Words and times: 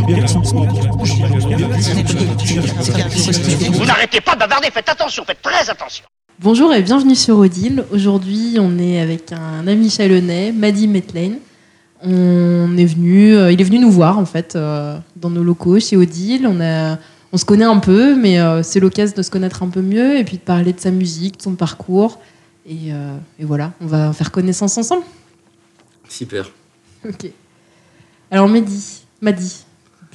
Vous 0.00 0.16
n'arrêtez 3.84 4.20
pas 4.20 4.34
de 4.34 4.38
bavarder, 4.40 4.70
faites 4.72 4.88
attention, 4.88 5.24
faites 5.24 5.42
très 5.42 5.68
attention. 5.68 6.04
Bonjour 6.38 6.72
et 6.72 6.82
bienvenue 6.82 7.14
sur 7.14 7.36
Odile. 7.36 7.84
Aujourd'hui, 7.92 8.56
on 8.58 8.78
est 8.78 8.98
avec 8.98 9.32
un 9.32 9.66
ami 9.66 9.90
chalonnais, 9.90 10.52
Maddy 10.52 10.88
Metlane. 10.88 11.38
On 12.02 12.78
est 12.78 12.86
venu, 12.86 13.36
euh, 13.36 13.52
il 13.52 13.60
est 13.60 13.64
venu 13.64 13.78
nous 13.78 13.90
voir 13.90 14.18
en 14.18 14.24
fait 14.24 14.56
euh, 14.56 14.98
dans 15.16 15.28
nos 15.28 15.42
locaux 15.42 15.78
chez 15.78 15.98
Odile. 15.98 16.46
On 16.46 16.62
a, 16.62 16.98
on 17.32 17.36
se 17.36 17.44
connaît 17.44 17.66
un 17.66 17.78
peu, 17.78 18.16
mais 18.16 18.40
euh, 18.40 18.62
c'est 18.62 18.80
l'occasion 18.80 19.14
de 19.14 19.22
se 19.22 19.30
connaître 19.30 19.62
un 19.62 19.68
peu 19.68 19.82
mieux 19.82 20.16
et 20.16 20.24
puis 20.24 20.38
de 20.38 20.42
parler 20.42 20.72
de 20.72 20.80
sa 20.80 20.90
musique, 20.90 21.36
de 21.36 21.42
son 21.42 21.56
parcours. 21.56 22.20
Et, 22.66 22.90
euh, 22.90 23.18
et 23.38 23.44
voilà, 23.44 23.72
on 23.82 23.86
va 23.86 24.14
faire 24.14 24.30
connaissance 24.30 24.78
ensemble. 24.78 25.02
Super. 26.08 26.50
Ok. 27.06 27.30
Alors 28.30 28.48
Mehdi, 28.48 29.02
Maddy, 29.20 29.66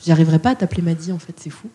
j'y 0.06 0.12
arriverai 0.12 0.40
pas 0.40 0.52
à 0.52 0.56
t'appeler 0.56 0.82
Maddy 0.84 1.12
en 1.12 1.20
fait, 1.20 1.34
c'est 1.38 1.50
fou. 1.50 1.68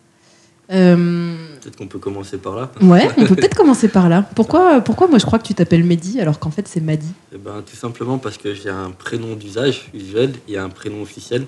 Euh, 0.71 1.35
Peut-être 1.61 1.75
qu'on 1.75 1.87
peut 1.87 1.99
commencer 1.99 2.37
par 2.37 2.55
là. 2.55 2.71
ouais, 2.81 3.09
on 3.17 3.25
peut 3.25 3.35
peut-être 3.35 3.55
commencer 3.55 3.89
par 3.89 4.07
là. 4.07 4.25
Pourquoi, 4.35 4.79
pourquoi 4.79 5.07
moi 5.07 5.19
je 5.19 5.25
crois 5.25 5.37
que 5.37 5.45
tu 5.45 5.53
t'appelles 5.53 5.83
Mehdi 5.83 6.21
alors 6.21 6.39
qu'en 6.39 6.49
fait 6.51 6.67
c'est 6.67 6.79
Maddy? 6.79 7.11
Eh 7.33 7.37
ben, 7.37 7.61
tout 7.69 7.75
simplement 7.75 8.17
parce 8.17 8.37
que 8.37 8.53
j'ai 8.53 8.69
un 8.69 8.91
prénom 8.91 9.35
d'usage 9.35 9.89
usuel 9.93 10.31
et 10.47 10.57
un 10.57 10.69
prénom 10.69 11.01
officiel. 11.01 11.45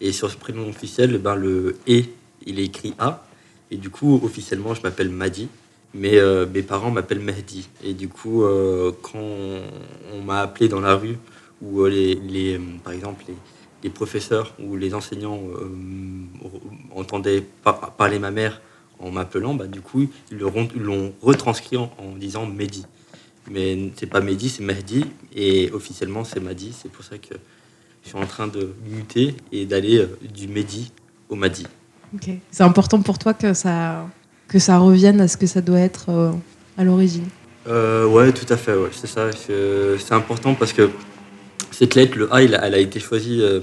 Et 0.00 0.12
sur 0.12 0.30
ce 0.30 0.36
prénom 0.36 0.68
officiel, 0.68 1.12
eh 1.14 1.18
ben, 1.18 1.34
le 1.36 1.76
E, 1.88 2.02
il 2.46 2.58
est 2.60 2.64
écrit 2.64 2.94
A. 2.98 3.24
Et 3.70 3.76
du 3.76 3.90
coup, 3.90 4.20
officiellement, 4.24 4.74
je 4.74 4.82
m'appelle 4.82 5.10
Madi. 5.10 5.48
Mais 5.94 6.18
euh, 6.18 6.46
mes 6.52 6.62
parents 6.62 6.90
m'appellent 6.90 7.20
Mehdi. 7.20 7.68
Et 7.82 7.94
du 7.94 8.08
coup, 8.08 8.42
euh, 8.44 8.92
quand 9.02 9.18
on, 9.18 9.60
on 10.14 10.22
m'a 10.22 10.40
appelé 10.40 10.68
dans 10.68 10.80
la 10.80 10.94
rue, 10.94 11.16
ou 11.62 11.84
les, 11.86 12.14
les, 12.14 12.60
par 12.84 12.92
exemple 12.92 13.24
les, 13.26 13.34
les 13.82 13.90
professeurs 13.90 14.54
ou 14.58 14.76
les 14.76 14.94
enseignants 14.94 15.40
euh, 15.40 15.68
entendaient 16.94 17.42
par- 17.62 17.92
parler 17.92 18.18
ma 18.18 18.30
mère 18.30 18.60
en 19.00 19.10
m'appelant, 19.10 19.54
bah, 19.54 19.66
du 19.66 19.80
coup, 19.80 20.08
ils 20.32 20.38
l'ont 20.38 21.12
retranscrit 21.22 21.76
en, 21.76 21.92
en 21.98 22.16
disant 22.16 22.46
Mehdi. 22.46 22.84
Mais 23.50 23.92
c'est 23.96 24.06
pas 24.06 24.20
Mehdi, 24.20 24.48
c'est 24.48 24.62
Mehdi. 24.64 25.04
Et 25.34 25.70
officiellement, 25.72 26.24
c'est 26.24 26.40
Madi. 26.40 26.74
C'est 26.76 26.90
pour 26.90 27.04
ça 27.04 27.16
que 27.16 27.34
je 28.02 28.08
suis 28.08 28.18
en 28.18 28.26
train 28.26 28.48
de 28.48 28.74
muter 28.86 29.34
et 29.52 29.66
d'aller 29.66 29.98
euh, 29.98 30.18
du 30.34 30.48
Mehdi 30.48 30.92
au 31.28 31.36
Madi. 31.36 31.64
Ok. 32.14 32.30
C'est 32.50 32.64
important 32.64 33.00
pour 33.00 33.18
toi 33.18 33.34
que 33.34 33.54
ça, 33.54 34.08
que 34.48 34.58
ça 34.58 34.78
revienne 34.78 35.20
à 35.20 35.28
ce 35.28 35.36
que 35.36 35.46
ça 35.46 35.60
doit 35.60 35.80
être 35.80 36.10
euh, 36.10 36.32
à 36.76 36.84
l'origine? 36.84 37.28
Euh, 37.66 38.06
ouais, 38.06 38.32
tout 38.32 38.52
à 38.52 38.56
fait, 38.56 38.74
ouais, 38.74 38.90
c'est 38.92 39.06
ça. 39.06 39.30
C'est 39.32 40.14
important 40.14 40.54
parce 40.54 40.72
que 40.72 40.90
cette 41.78 41.94
lettre, 41.94 42.18
le 42.18 42.34
A, 42.34 42.42
elle 42.42 42.56
a 42.56 42.78
été 42.78 42.98
choisie 42.98 43.40
euh, 43.40 43.60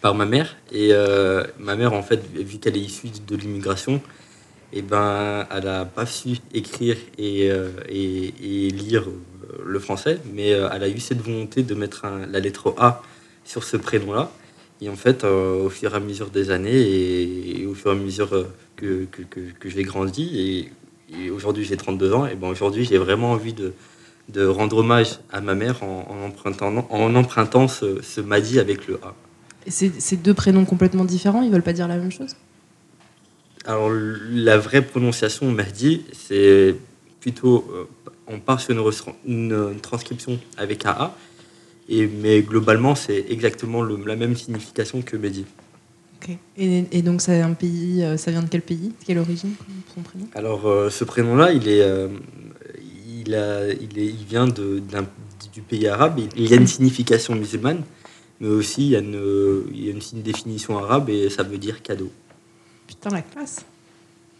par 0.00 0.16
ma 0.16 0.26
mère. 0.26 0.56
Et 0.72 0.88
euh, 0.90 1.44
ma 1.60 1.76
mère, 1.76 1.92
en 1.92 2.02
fait, 2.02 2.20
vu 2.34 2.58
qu'elle 2.58 2.76
est 2.76 2.80
issue 2.80 3.06
de 3.24 3.36
l'immigration, 3.36 4.02
et 4.72 4.82
ben, 4.82 5.46
elle 5.48 5.62
n'a 5.62 5.84
pas 5.84 6.06
su 6.06 6.38
écrire 6.52 6.96
et, 7.18 7.48
euh, 7.52 7.68
et- 7.88 8.70
lire 8.70 9.04
le 9.64 9.78
français, 9.78 10.18
mais 10.34 10.48
elle 10.48 10.82
a 10.82 10.88
eu 10.88 10.98
cette 10.98 11.20
volonté 11.20 11.62
de 11.62 11.74
mettre 11.76 12.04
la 12.28 12.40
lettre 12.40 12.74
A 12.78 13.00
sur 13.44 13.62
ce 13.62 13.76
prénom-là. 13.76 14.32
Et 14.80 14.88
en 14.88 14.96
fait, 14.96 15.22
au 15.22 15.70
fur 15.70 15.92
et 15.92 15.96
à 15.96 16.00
mesure 16.00 16.30
des 16.30 16.50
années 16.50 16.80
et, 16.80 17.66
au 17.66 17.74
fur 17.74 17.92
et 17.92 17.94
à 17.94 17.96
mesure 17.96 18.30
que, 18.74 19.04
que, 19.04 19.22
que, 19.22 19.40
que 19.60 19.68
j'ai 19.68 19.84
grandi, 19.84 20.68
et 21.12 21.30
aujourd'hui 21.30 21.64
j'ai 21.64 21.76
32 21.76 22.12
ans, 22.12 22.26
et 22.26 22.34
ben 22.34 22.48
aujourd'hui 22.48 22.84
j'ai 22.84 22.98
vraiment 22.98 23.32
envie 23.32 23.52
de, 23.52 23.72
de 24.28 24.46
rendre 24.46 24.76
hommage 24.78 25.18
à 25.32 25.40
ma 25.40 25.54
mère 25.54 25.82
en, 25.82 26.06
en 26.08 26.26
empruntant, 26.26 26.86
en 26.90 27.14
empruntant 27.14 27.68
ce, 27.68 28.02
ce 28.02 28.20
Madi 28.20 28.58
avec 28.58 28.86
le 28.86 29.00
A. 29.02 29.14
Et 29.66 29.70
c'est 29.70 29.92
c'est 30.00 30.16
deux 30.16 30.34
prénoms 30.34 30.64
complètement 30.64 31.04
différents, 31.04 31.42
ils 31.42 31.50
veulent 31.50 31.62
pas 31.62 31.72
dire 31.72 31.88
la 31.88 31.96
même 31.96 32.12
chose? 32.12 32.36
Alors 33.66 33.90
la 33.90 34.56
vraie 34.56 34.82
prononciation 34.82 35.50
Mahdi, 35.50 36.02
c'est 36.12 36.74
plutôt, 37.20 37.70
euh, 37.74 37.84
on 38.26 38.38
part 38.38 38.60
sur 38.60 38.74
une, 39.26 39.76
transcription 39.82 40.38
avec 40.56 40.86
un 40.86 40.90
A, 40.90 41.16
et, 41.88 42.06
mais 42.06 42.40
globalement 42.40 42.94
c'est 42.94 43.26
exactement 43.28 43.82
le- 43.82 44.02
la 44.06 44.16
même 44.16 44.34
signification 44.34 45.02
que 45.02 45.16
Mehdi. 45.16 45.44
Ok. 46.22 46.36
Et, 46.56 46.84
et 46.92 47.02
donc 47.02 47.20
c'est 47.20 47.40
un 47.42 47.52
pays, 47.52 48.02
euh, 48.02 48.16
ça 48.16 48.30
vient 48.30 48.42
de 48.42 48.48
quel 48.48 48.62
pays? 48.62 48.92
Quelle 49.06 49.18
origine 49.18 49.52
son 49.94 50.00
prénom? 50.00 50.26
Alors, 50.34 50.66
euh, 50.66 50.88
ce 50.90 51.04
prénom-là, 51.04 51.52
il, 51.52 51.68
est, 51.68 51.82
euh, 51.82 52.08
il, 53.30 53.34
a- 53.36 53.68
il, 53.72 53.98
est- 53.98 54.06
il 54.20 54.24
vient 54.28 54.46
de, 54.46 54.82
du 55.52 55.60
pays 55.62 55.86
arabe. 55.88 56.20
Il 56.36 56.48
y 56.48 56.52
a 56.52 56.56
une 56.56 56.66
signification 56.66 57.34
musulmane, 57.34 57.82
mais 58.40 58.48
aussi 58.48 58.82
il 58.86 58.90
y 58.90 58.96
a 58.96 59.00
une, 59.00 59.20
il 59.72 59.84
y 59.84 59.88
a 59.88 59.92
une, 59.92 60.00
une 60.14 60.22
définition 60.22 60.78
arabe 60.78 61.08
et 61.10 61.30
ça 61.30 61.42
veut 61.42 61.58
dire 61.58 61.82
cadeau. 61.82 62.10
Putain 62.86 63.10
la 63.10 63.22
classe 63.22 63.64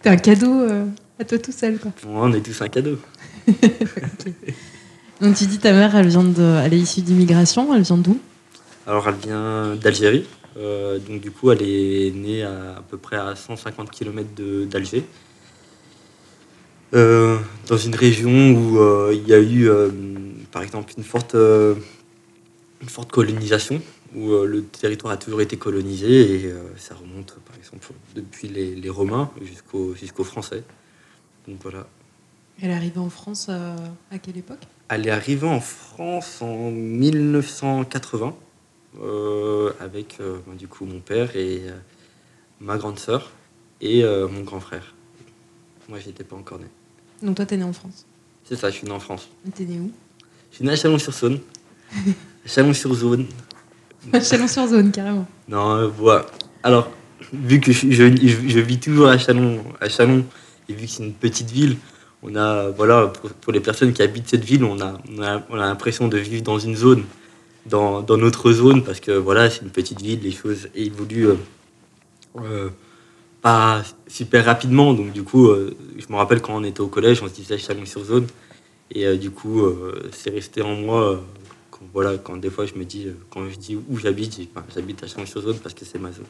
T'es 0.03 0.09
un 0.09 0.17
cadeau 0.17 0.53
euh, 0.62 0.87
à 1.19 1.25
toi 1.25 1.39
tout 1.39 1.53
seul 1.53 1.79
quoi. 1.79 1.93
On 2.09 2.33
est 2.33 2.41
tous 2.41 2.61
un 2.62 2.69
cadeau. 2.69 2.97
Donc 5.21 5.37
tu 5.37 5.45
dis 5.47 5.59
ta 5.59 5.73
mère, 5.73 5.95
elle 5.95 6.09
vient 6.09 6.25
de, 6.25 6.43
elle 6.65 6.73
est 6.73 6.79
issue 6.79 7.03
d'immigration, 7.03 7.75
elle 7.75 7.83
vient 7.83 7.99
d'où? 7.99 8.19
Alors, 8.87 9.06
elle 9.09 9.17
vient 9.17 9.77
d'Algérie. 9.77 10.25
Euh, 10.56 10.99
donc, 10.99 11.21
du 11.21 11.31
coup, 11.31 11.50
elle 11.50 11.62
est 11.62 12.11
née 12.17 12.43
à, 12.43 12.77
à 12.79 12.83
peu 12.83 12.97
près 12.97 13.17
à 13.17 13.37
150 13.37 13.91
km 13.91 14.29
d'Alger. 14.67 15.05
Euh, 16.93 17.39
dans 17.69 17.77
une 17.77 17.95
région 17.95 18.53
où 18.53 18.78
euh, 18.78 19.12
il 19.15 19.27
y 19.28 19.33
a 19.33 19.39
eu, 19.39 19.69
euh, 19.69 19.91
par 20.51 20.62
exemple, 20.62 20.93
une 20.97 21.05
forte, 21.05 21.34
une 21.34 22.89
forte 22.89 23.11
colonisation, 23.11 23.81
où 24.15 24.31
le 24.33 24.65
territoire 24.65 25.12
a 25.12 25.17
toujours 25.17 25.41
été 25.41 25.56
colonisé 25.56 26.47
et 26.47 26.53
ça 26.77 26.97
remonte, 26.97 27.37
par 27.47 27.56
exemple, 27.56 27.87
depuis 28.17 28.49
les, 28.49 28.75
les 28.75 28.89
Romains 28.89 29.31
jusqu'aux 29.41 29.95
jusqu'aux 29.95 30.25
Français. 30.25 30.65
Donc 31.47 31.59
voilà. 31.62 31.87
Elle 32.61 32.71
est 32.71 32.75
arrivée 32.75 32.99
en 32.99 33.09
France 33.09 33.49
à 33.49 34.19
quelle 34.19 34.39
époque? 34.39 34.59
Elle 34.89 35.06
est 35.06 35.11
arrivée 35.11 35.47
en 35.47 35.61
France 35.61 36.43
en 36.43 36.73
1980 36.73 38.34
euh, 38.99 39.73
avec 39.79 40.19
euh, 40.21 40.41
ben, 40.47 40.56
du 40.56 40.67
coup 40.67 40.84
mon 40.84 40.99
père 40.99 41.37
et 41.37 41.62
euh, 41.65 41.79
ma 42.61 42.77
grande 42.77 42.99
sœur 42.99 43.31
et 43.81 44.05
mon 44.05 44.43
grand 44.43 44.61
frère. 44.61 44.95
Moi, 45.89 45.99
j'étais 46.00 46.23
pas 46.23 46.37
encore 46.37 46.59
né. 46.59 46.67
Donc 47.22 47.36
toi 47.36 47.47
t'es 47.47 47.56
né 47.56 47.64
en 47.64 47.72
France. 47.72 48.06
C'est 48.44 48.56
ça, 48.56 48.70
je 48.70 48.76
suis 48.76 48.86
né 48.86 48.92
en 48.92 49.00
France. 49.00 49.28
T'es 49.54 49.64
né 49.64 49.78
où? 49.78 49.91
Je 50.50 50.56
suis 50.56 50.64
né 50.64 50.72
à 50.72 50.76
Chalon-sur-Saône. 50.76 51.38
Chalon-sur-Saône. 52.47 53.26
Chalon-sur-Zone 54.22 54.91
carrément. 54.91 55.26
Non, 55.48 55.70
euh, 55.76 55.86
voilà. 55.88 56.26
Alors, 56.62 56.91
vu 57.32 57.60
que 57.60 57.72
je, 57.72 57.91
je, 57.91 58.16
je- 58.16 58.48
je 58.48 58.58
vis 58.60 58.78
toujours 58.81 59.08
à 59.08 59.19
Chalon, 59.19 59.62
à 59.81 59.88
Chalon, 59.88 60.25
et 60.69 60.72
vu 60.72 60.86
que 60.86 60.91
c'est 60.92 61.04
une 61.04 61.12
petite 61.12 61.50
ville, 61.50 61.76
on 62.22 62.34
a, 62.36 62.70
voilà, 62.70 63.06
pour, 63.08 63.31
pour 63.31 63.52
les 63.52 63.60
personnes 63.60 63.92
qui 63.92 64.02
habitent 64.02 64.28
cette 64.28 64.44
ville, 64.44 64.64
on 64.64 64.81
a, 64.81 64.98
on 65.16 65.22
a, 65.22 65.42
on 65.50 65.54
a 65.54 65.66
l'impression 65.66 66.08
de 66.08 66.19
vivre 66.19 66.42
dans 66.42 66.58
une 66.58 66.76
zone, 66.76 67.04
dans, 67.66 68.02
dans 68.02 68.16
notre 68.16 68.50
zone, 68.52 68.82
parce 68.82 69.00
que 69.00 69.12
voilà, 69.12 69.48
c'est 69.50 69.62
une 69.62 69.70
petite 69.70 70.00
ville, 70.00 70.20
les 70.22 70.32
choses 70.32 70.69
évoluent 70.75 71.28
euh, 71.28 71.37
euh, 72.38 72.69
pas 73.41 73.83
super 74.06 74.45
rapidement. 74.45 74.93
Donc, 74.95 75.12
du 75.12 75.23
coup, 75.23 75.49
euh, 75.49 75.77
je 75.99 76.12
me 76.12 76.17
rappelle 76.17 76.41
quand 76.41 76.55
on 76.55 76.65
était 76.65 76.81
au 76.81 76.89
collège, 76.89 77.23
on 77.23 77.28
se 77.28 77.34
disait 77.34 77.59
Chalon-sur-Zone, 77.59 78.27
et 78.93 79.06
euh, 79.06 79.17
du 79.17 79.31
coup, 79.31 79.62
euh, 79.62 80.11
c'est 80.12 80.31
resté 80.31 80.62
en 80.62 80.75
moi. 80.75 81.23
quand, 81.71 81.81
voilà, 81.93 82.19
quand 82.19 82.37
des 82.37 82.50
fois 82.50 82.67
je 82.67 82.75
me 82.75 82.84
dis, 82.84 83.09
quand 83.31 83.49
je 83.49 83.56
dis 83.56 83.77
où 83.77 83.99
j'habite, 83.99 84.39
j'habite 84.75 85.03
à 85.03 85.06
Chalon-sur-Zone 85.06 85.59
parce 85.62 85.75
que 85.75 85.84
c'est 85.84 85.99
ma 85.99 86.12
zone. 86.12 86.27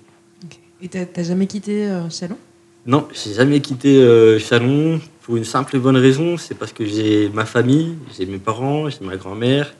Et 0.82 0.88
t'as 0.88 1.04
t'as 1.04 1.22
jamais 1.22 1.46
quitté 1.46 1.88
Chalon? 2.10 2.38
Non, 2.86 3.06
j'ai 3.12 3.34
jamais 3.34 3.60
quitté 3.60 4.38
Chalon 4.38 5.00
pour 5.22 5.36
une 5.36 5.44
simple 5.44 5.76
et 5.76 5.78
bonne 5.78 5.98
raison, 5.98 6.38
c'est 6.38 6.54
parce 6.54 6.72
que 6.72 6.86
j'ai 6.86 7.28
ma 7.28 7.44
famille, 7.44 7.96
j'ai 8.16 8.24
mes 8.24 8.38
parents, 8.38 8.88
j'ai 8.88 9.04
ma 9.04 9.16
grand-mère, 9.16 9.74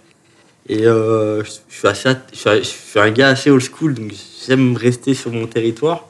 et 0.69 0.83
je, 0.83 1.43
je 1.45 1.75
suis 1.75 1.89
assez, 1.89 2.11
je, 2.33 2.39
suis, 2.39 2.51
je 2.59 2.69
suis 2.69 3.01
un 3.01 3.11
gars 3.11 3.29
assez 3.29 3.51
old 3.51 3.63
school, 3.63 3.95
donc 3.95 4.13
j'aime 4.47 4.77
rester 4.77 5.15
sur 5.15 5.33
mon 5.33 5.47
territoire, 5.47 6.10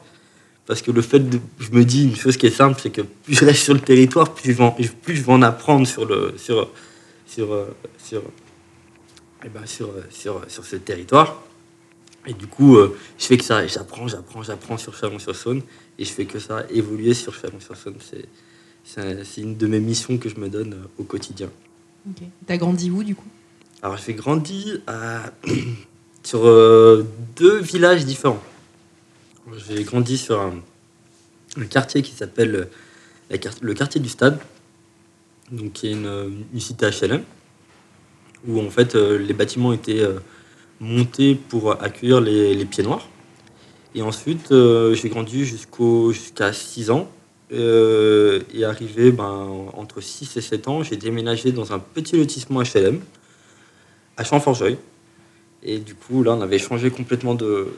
parce 0.71 0.83
que 0.83 0.93
le 0.93 1.03
fait 1.03 1.19
de, 1.19 1.41
je 1.59 1.71
me 1.73 1.85
dis 1.85 2.05
une 2.05 2.15
chose 2.15 2.37
qui 2.37 2.47
est 2.47 2.51
simple, 2.53 2.79
c'est 2.81 2.91
que 2.91 3.01
plus 3.03 3.35
je 3.35 3.45
reste 3.45 3.65
sur 3.65 3.75
le 3.75 3.81
territoire, 3.81 4.33
plus 4.33 4.53
je 4.53 4.57
vais 4.59 4.63
en, 4.63 4.71
plus 4.71 5.17
je 5.17 5.23
vais 5.23 5.33
en 5.33 5.43
apprendre 5.43 5.85
sur 5.85 6.05
le, 6.05 6.35
sur, 6.37 6.71
sur, 7.27 7.53
euh, 7.53 7.67
sur, 7.99 8.23
eh 9.45 9.49
ben, 9.49 9.67
sur, 9.67 9.89
euh, 9.89 10.03
sur, 10.11 10.41
sur 10.47 10.65
ce 10.65 10.77
territoire. 10.77 11.43
Et 12.25 12.35
du 12.35 12.47
coup, 12.47 12.77
euh, 12.77 12.97
je 13.19 13.25
fais 13.27 13.37
que 13.37 13.43
ça, 13.45 13.67
j'apprends, 13.67 14.07
j'apprends, 14.07 14.45
j'apprends 14.45 14.77
sur 14.79 14.95
Chalon-sur-Saône 14.97 15.63
et 15.99 16.05
je 16.05 16.11
fais 16.13 16.25
que 16.27 16.39
ça, 16.39 16.65
évoluer 16.71 17.15
sur 17.15 17.35
Chalon-sur-Saône. 17.35 17.97
C'est, 18.09 18.27
c'est, 18.85 19.01
un- 19.01 19.25
c'est 19.25 19.41
une 19.41 19.57
de 19.57 19.67
mes 19.67 19.81
missions 19.81 20.19
que 20.19 20.29
je 20.29 20.37
me 20.37 20.49
donne 20.49 20.75
euh, 20.75 20.87
au 20.99 21.03
quotidien. 21.03 21.51
Ok. 22.09 22.23
T'as 22.47 22.59
grandi 22.59 22.93
où 22.93 23.03
du 23.03 23.17
coup? 23.17 23.27
Alors, 23.83 23.97
j'ai 24.07 24.15
grandi 24.15 24.81
à- 24.87 25.33
sur 26.23 26.47
euh, 26.47 27.05
deux 27.35 27.59
villages 27.61 28.05
différents. 28.05 28.41
J'ai 29.57 29.83
grandi 29.83 30.17
sur 30.17 30.41
un, 30.41 30.61
quartier 31.69 32.03
qui 32.03 32.13
s'appelle 32.13 32.69
euh, 33.33 33.39
le 33.61 33.75
quartier 33.75 34.01
du 34.01 34.09
Stade, 34.09 34.39
donc 35.51 35.73
qui 35.73 35.89
est 35.89 35.93
une, 35.93 36.07
euh, 36.07 36.31
une 36.53 36.61
cité 36.61 36.89
HLM, 36.89 37.23
où 38.47 38.61
en 38.61 38.71
fait 38.71 38.95
euh, 38.95 39.19
les 39.19 39.35
bâtiments 39.35 39.73
étaient 39.73 40.07
montés 40.79 41.35
pour 41.35 41.83
accueillir 41.83 42.21
les, 42.21 42.55
les 42.55 42.65
pieds 42.65 42.85
noirs. 42.85 43.09
Et 43.95 44.03
ensuite, 44.03 44.51
j'ai 44.51 45.09
grandi 45.09 45.45
jusqu'au, 45.45 46.13
jusqu'à 46.13 46.53
6 46.53 46.91
ans. 46.93 47.11
Et 47.51 48.65
arrivé 48.65 49.11
ben, 49.11 49.49
entre 49.73 50.01
6 50.01 50.37
et 50.37 50.41
7 50.41 50.69
ans, 50.69 50.85
j'ai 50.85 50.97
déménagé 50.97 51.51
dans 51.51 51.73
un 51.73 51.81
petit 51.81 52.17
lotissement 52.17 52.63
HLM 52.63 53.01
à 54.17 54.23
Champforgeuil. 54.23 54.79
Et 55.65 55.79
du 55.79 55.97
coup, 55.97 56.23
là, 56.23 56.35
on 56.35 56.41
avait 56.41 56.61
changé 56.61 56.91
complètement 56.91 57.35
de- 57.35 57.69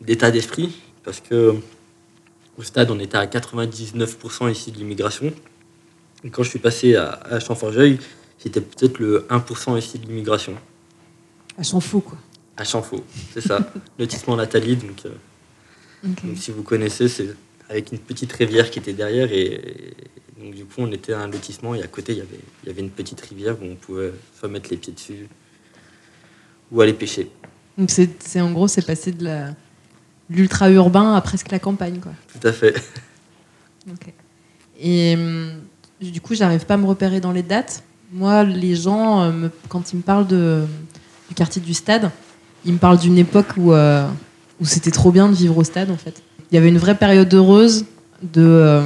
d'état 0.00 0.30
d'esprit 0.30 0.72
parce 1.04 1.20
que 1.20 1.54
au 2.58 2.62
stade, 2.62 2.90
on 2.90 2.98
était 2.98 3.16
à 3.16 3.26
99% 3.26 4.50
ici 4.50 4.70
de 4.70 4.78
l'immigration. 4.78 5.32
Et 6.24 6.30
quand 6.30 6.42
je 6.42 6.50
suis 6.50 6.58
passé 6.58 6.94
à, 6.96 7.12
à 7.12 7.40
Champforgeuil, 7.40 7.98
j'étais 8.42 8.60
peut-être 8.60 8.98
le 8.98 9.26
1% 9.30 9.78
ici 9.78 9.98
de 9.98 10.06
l'immigration. 10.06 10.54
À 11.56 11.62
Champfort, 11.62 12.04
quoi. 12.04 12.18
À 12.56 12.64
Champfort, 12.64 13.02
c'est 13.32 13.40
ça. 13.40 13.72
lotissement 13.98 14.36
Nathalie, 14.36 14.76
donc, 14.76 15.06
euh, 15.06 15.10
donc 16.04 16.36
si 16.36 16.50
vous 16.50 16.62
connaissez, 16.62 17.08
c'est 17.08 17.34
avec 17.70 17.92
une 17.92 17.98
petite 17.98 18.32
rivière 18.32 18.70
qui 18.70 18.78
était 18.80 18.92
derrière. 18.92 19.32
Et, 19.32 19.44
et 19.54 19.94
donc 20.42 20.54
du 20.54 20.64
coup, 20.66 20.76
on 20.82 20.92
était 20.92 21.14
à 21.14 21.20
un 21.20 21.28
lotissement 21.28 21.74
et 21.74 21.82
à 21.82 21.86
côté, 21.86 22.12
il 22.12 22.18
y 22.18 22.22
avait, 22.22 22.40
il 22.62 22.68
y 22.68 22.72
avait 22.72 22.82
une 22.82 22.90
petite 22.90 23.20
rivière 23.22 23.56
où 23.62 23.64
on 23.64 23.76
pouvait 23.76 24.12
soit 24.38 24.48
mettre 24.50 24.68
les 24.70 24.76
pieds 24.76 24.92
dessus 24.92 25.28
ou 26.70 26.80
aller 26.82 26.92
pêcher. 26.92 27.30
Donc 27.78 27.90
c'est, 27.90 28.22
c'est- 28.22 28.40
en 28.42 28.52
gros, 28.52 28.68
c'est 28.68 28.84
passé 28.84 29.12
de 29.12 29.24
la 29.24 29.54
l'ultra 30.30 30.70
urbain 30.70 31.14
à 31.14 31.20
presque 31.20 31.50
la 31.50 31.58
campagne, 31.58 31.98
quoi. 32.00 32.12
Tout 32.32 32.46
à 32.46 32.52
fait. 32.52 32.74
Et 34.80 35.14
hum, 35.16 35.50
du 36.00 36.20
coup, 36.20 36.34
j'arrive 36.34 36.64
pas 36.64 36.74
à 36.74 36.76
me 36.76 36.86
repérer 36.86 37.20
dans 37.20 37.32
les 37.32 37.42
dates. 37.42 37.82
Moi, 38.12 38.44
les 38.44 38.74
gens, 38.76 39.22
euh, 39.22 39.32
me- 39.32 39.50
quand 39.68 39.92
ils 39.92 39.96
me 39.96 40.02
parlent 40.02 40.26
de, 40.26 40.64
du 41.28 41.34
quartier 41.34 41.60
du 41.60 41.74
stade, 41.74 42.10
ils 42.64 42.72
me 42.72 42.78
parlent 42.78 42.98
d'une 42.98 43.18
époque 43.18 43.48
où, 43.56 43.72
euh, 43.72 44.06
où 44.60 44.64
c'était 44.64 44.90
trop 44.90 45.12
bien 45.12 45.28
de 45.28 45.34
vivre 45.34 45.56
au 45.58 45.64
stade, 45.64 45.90
en 45.90 45.96
fait. 45.96 46.22
Il 46.50 46.54
y 46.54 46.58
avait 46.58 46.68
une 46.68 46.78
vraie 46.78 46.96
période 46.96 47.32
heureuse 47.32 47.84
de, 48.22 48.42
euh, 48.44 48.82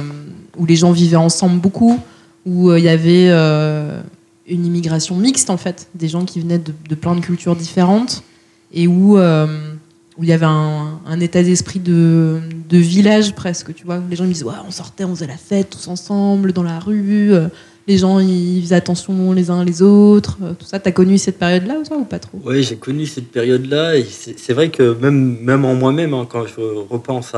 où 0.57 0.65
les 0.65 0.75
gens 0.75 0.91
vivaient 0.91 1.15
ensemble 1.15 1.59
beaucoup, 1.59 1.99
où 2.45 2.69
euh, 2.69 2.77
il 2.79 2.85
y 2.85 2.89
avait 2.89 3.27
euh, 3.29 3.99
une 4.47 4.65
immigration 4.65 5.15
mixte, 5.15 5.49
en 5.49 5.57
fait, 5.57 5.87
des 5.95 6.07
gens 6.07 6.25
qui 6.25 6.39
venaient 6.39 6.59
de, 6.59 6.73
de 6.87 6.95
plein 6.95 7.15
de 7.15 7.21
cultures 7.21 7.55
différentes, 7.55 8.23
et 8.71 8.87
où, 8.87 9.17
euh, 9.17 9.73
où 10.17 10.23
il 10.23 10.29
y 10.29 10.33
avait 10.33 10.45
un, 10.45 11.19
état 11.19 11.43
d'esprit 11.43 11.79
de, 11.79 12.39
village 12.71 13.33
presque, 13.35 13.73
tu 13.73 13.85
vois. 13.85 14.01
Les 14.09 14.15
gens 14.15 14.25
me 14.25 14.43
ouais, 14.43 14.53
on 14.67 14.71
sortait, 14.71 15.03
on 15.03 15.15
faisait 15.15 15.27
la 15.27 15.37
fête 15.37 15.69
tous 15.71 15.87
ensemble 15.87 16.53
dans 16.53 16.63
la 16.63 16.79
rue, 16.79 17.33
euh, 17.33 17.47
les 17.87 17.97
gens 17.97 18.19
ils 18.19 18.61
faisaient 18.61 18.75
attention 18.75 19.31
les 19.33 19.49
uns 19.49 19.63
les 19.63 19.81
autres, 19.81 20.37
euh, 20.41 20.53
tout 20.53 20.65
ça. 20.65 20.79
T'as 20.79 20.91
connu 20.91 21.17
cette 21.17 21.37
période-là 21.37 21.75
ou 21.79 21.93
ou 21.93 22.05
pas 22.05 22.19
trop? 22.19 22.39
Oui, 22.43 22.63
j'ai 22.63 22.77
connu 22.77 23.05
cette 23.05 23.31
période-là. 23.31 23.93
C'est 24.37 24.53
vrai 24.53 24.69
que 24.69 24.93
même, 24.93 25.37
même 25.39 25.65
en 25.65 25.75
moi-même, 25.75 26.13
hein, 26.13 26.27
quand 26.29 26.45
je 26.47 26.61
repense 26.61 27.33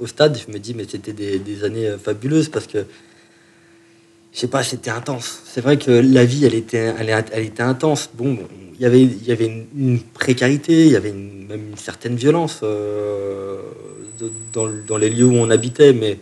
au 0.00 0.06
stade, 0.06 0.38
je 0.46 0.52
me 0.52 0.58
dis, 0.58 0.74
mais 0.74 0.84
c'était 0.88 1.12
des, 1.12 1.38
des 1.38 1.64
années 1.64 1.94
fabuleuses 2.02 2.48
parce 2.48 2.66
que, 2.66 2.84
je 4.32 4.38
sais 4.38 4.48
pas, 4.48 4.62
c'était 4.62 4.90
intense. 4.90 5.42
C'est 5.44 5.60
vrai 5.60 5.76
que 5.76 5.90
la 5.90 6.24
vie, 6.24 6.44
elle 6.44 6.54
était, 6.54 6.94
elle, 6.98 7.44
était 7.44 7.62
intense. 7.62 8.10
Bon, 8.14 8.38
il 8.74 8.80
y 8.80 8.86
avait, 8.86 9.02
y 9.02 9.32
avait 9.32 9.66
une, 9.76 10.00
précarité, 10.00 10.86
il 10.86 10.92
y 10.92 10.96
avait 10.96 11.12
même 11.12 11.70
une 11.70 11.76
certaine 11.76 12.16
violence 12.16 12.60
euh, 12.62 13.60
dans, 14.52 14.66
le- 14.66 14.82
dans 14.86 14.96
les 14.96 15.10
lieux 15.10 15.26
où 15.26 15.34
on 15.34 15.50
habitait, 15.50 15.92
mais 15.92 16.18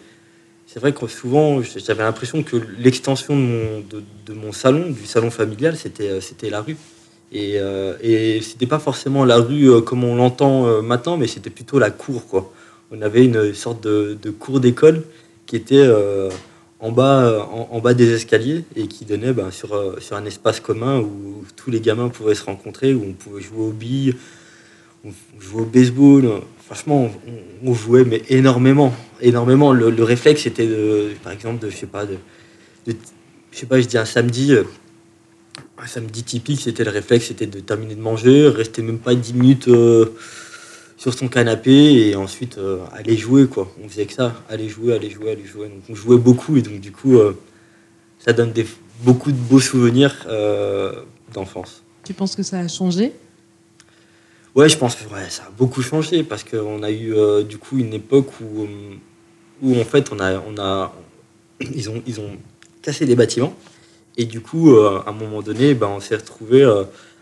c'est 0.66 0.80
vrai 0.80 0.92
que 0.92 1.06
souvent, 1.06 1.62
j'avais 1.62 2.02
l'impression 2.02 2.42
que 2.42 2.56
l'extension 2.78 3.36
de 3.36 4.32
mon, 4.34 4.52
salon, 4.52 4.90
du 4.90 5.06
salon 5.06 5.30
familial, 5.30 5.76
c'était 5.76 6.08
euh, 6.08 6.20
c'était 6.20 6.50
la 6.50 6.60
rue. 6.60 6.76
Et, 7.32 7.54
euh, 7.56 7.94
et 8.02 8.40
c'était 8.42 8.66
pas 8.66 8.78
forcément 8.78 9.24
la 9.24 9.36
rue 9.36 9.70
euh, 9.70 9.80
comme 9.80 10.04
on 10.04 10.16
l'entend 10.16 10.82
maintenant, 10.82 11.16
mais 11.16 11.26
c'était 11.26 11.50
plutôt 11.50 11.78
la 11.78 11.90
cour. 11.90 12.52
On 12.90 13.02
avait 13.02 13.24
une 13.24 13.54
sorte 13.54 13.82
de, 13.82 14.30
cour 14.38 14.60
d'école 14.60 15.04
qui 15.46 15.56
était 15.56 15.86
en, 16.80 16.92
bas, 16.92 17.22
euh, 17.22 17.40
en, 17.40 17.80
bas 17.80 17.94
des 17.94 18.12
escaliers 18.12 18.64
et 18.76 18.86
qui 18.86 19.04
donnait 19.04 19.32
ben, 19.32 19.50
sur, 19.50 19.74
euh, 19.74 19.98
sur 20.00 20.16
un 20.16 20.24
espace 20.24 20.60
commun 20.60 21.00
où 21.00 21.44
tous 21.56 21.70
les 21.70 21.80
gamins 21.80 22.08
pouvaient 22.08 22.34
se 22.34 22.44
rencontrer, 22.44 22.94
où 22.94 23.04
on 23.08 23.12
pouvait 23.12 23.42
jouer 23.42 23.60
aux 23.60 23.72
billes, 23.72 24.14
on 25.04 25.10
jouait 25.40 25.62
au 25.62 25.66
baseball. 25.66 26.40
Franchement, 26.64 27.10
on, 27.64 27.74
jouait 27.74 28.04
mais 28.04 28.22
énormément, 28.28 28.92
énormément. 29.20 29.72
Le, 29.72 29.90
le 29.90 30.04
réflexe 30.04 30.46
était, 30.46 30.66
de, 30.66 31.10
par 31.22 31.32
exemple, 31.32 31.64
de, 31.64 31.70
je 31.70 31.76
sais 31.76 31.86
pas, 31.86 32.04
de, 32.06 32.16
je 32.86 33.58
sais 33.58 33.66
pas, 33.66 33.80
je 33.80 33.86
dis 33.86 33.98
un 33.98 34.04
samedi, 34.04 34.52
euh, 34.52 34.64
un 35.78 35.86
samedi 35.86 36.22
typique, 36.22 36.60
c'était 36.60 36.84
le 36.84 36.90
réflexe, 36.90 37.26
c'était 37.26 37.46
de 37.46 37.60
terminer 37.60 37.94
de 37.94 38.00
manger, 38.00 38.48
rester 38.48 38.82
même 38.82 38.98
pas 38.98 39.14
10 39.14 39.34
minutes 39.34 39.68
sur 40.98 41.14
son 41.14 41.28
canapé 41.28 42.08
et 42.08 42.16
ensuite 42.16 42.58
euh, 42.58 42.80
aller 42.92 43.16
jouer, 43.16 43.46
quoi. 43.46 43.72
On 43.82 43.88
faisait 43.88 44.04
que 44.04 44.12
ça, 44.12 44.34
aller 44.50 44.68
jouer, 44.68 44.94
aller 44.94 45.08
jouer, 45.08 45.30
aller 45.30 45.44
jouer. 45.44 45.68
Donc 45.68 45.82
on 45.88 45.94
jouait 45.94 46.18
beaucoup 46.18 46.56
et 46.56 46.62
donc 46.62 46.80
du 46.80 46.90
coup, 46.90 47.16
euh, 47.16 47.38
ça 48.18 48.32
donne 48.32 48.52
des, 48.52 48.66
beaucoup 49.04 49.30
de 49.30 49.36
beaux 49.36 49.60
souvenirs 49.60 50.26
euh, 50.28 51.04
d'enfance. 51.32 51.84
Tu 52.04 52.12
penses 52.12 52.34
que 52.34 52.42
ça 52.42 52.58
a 52.58 52.68
changé? 52.68 53.12
Ouais, 54.56 54.68
je 54.68 54.76
pense 54.76 54.96
que 54.96 55.04
ouais, 55.14 55.30
ça 55.30 55.44
a 55.44 55.50
beaucoup 55.56 55.82
changé 55.82 56.24
parce 56.24 56.42
qu'on 56.42 56.82
a 56.82 56.90
eu 56.90 57.14
du 57.44 57.58
coup 57.58 57.78
une 57.78 57.94
époque 57.94 58.28
où, 58.40 58.66
où 59.62 59.78
en 59.78 59.84
fait 59.84 60.10
on 60.10 60.18
a, 60.18 60.40
on 60.40 60.58
a, 60.58 60.92
ils 61.60 61.88
ont, 61.90 62.02
ils 62.08 62.18
ont 62.18 62.32
cassé 62.82 63.06
des 63.06 63.14
bâtiments 63.14 63.54
et 64.16 64.24
du 64.24 64.40
coup 64.40 64.74
à 64.76 65.04
un 65.06 65.12
moment 65.12 65.42
donné, 65.42 65.74
ben, 65.74 65.86
on 65.86 66.00
s'est 66.00 66.16
retrouvé 66.16 66.64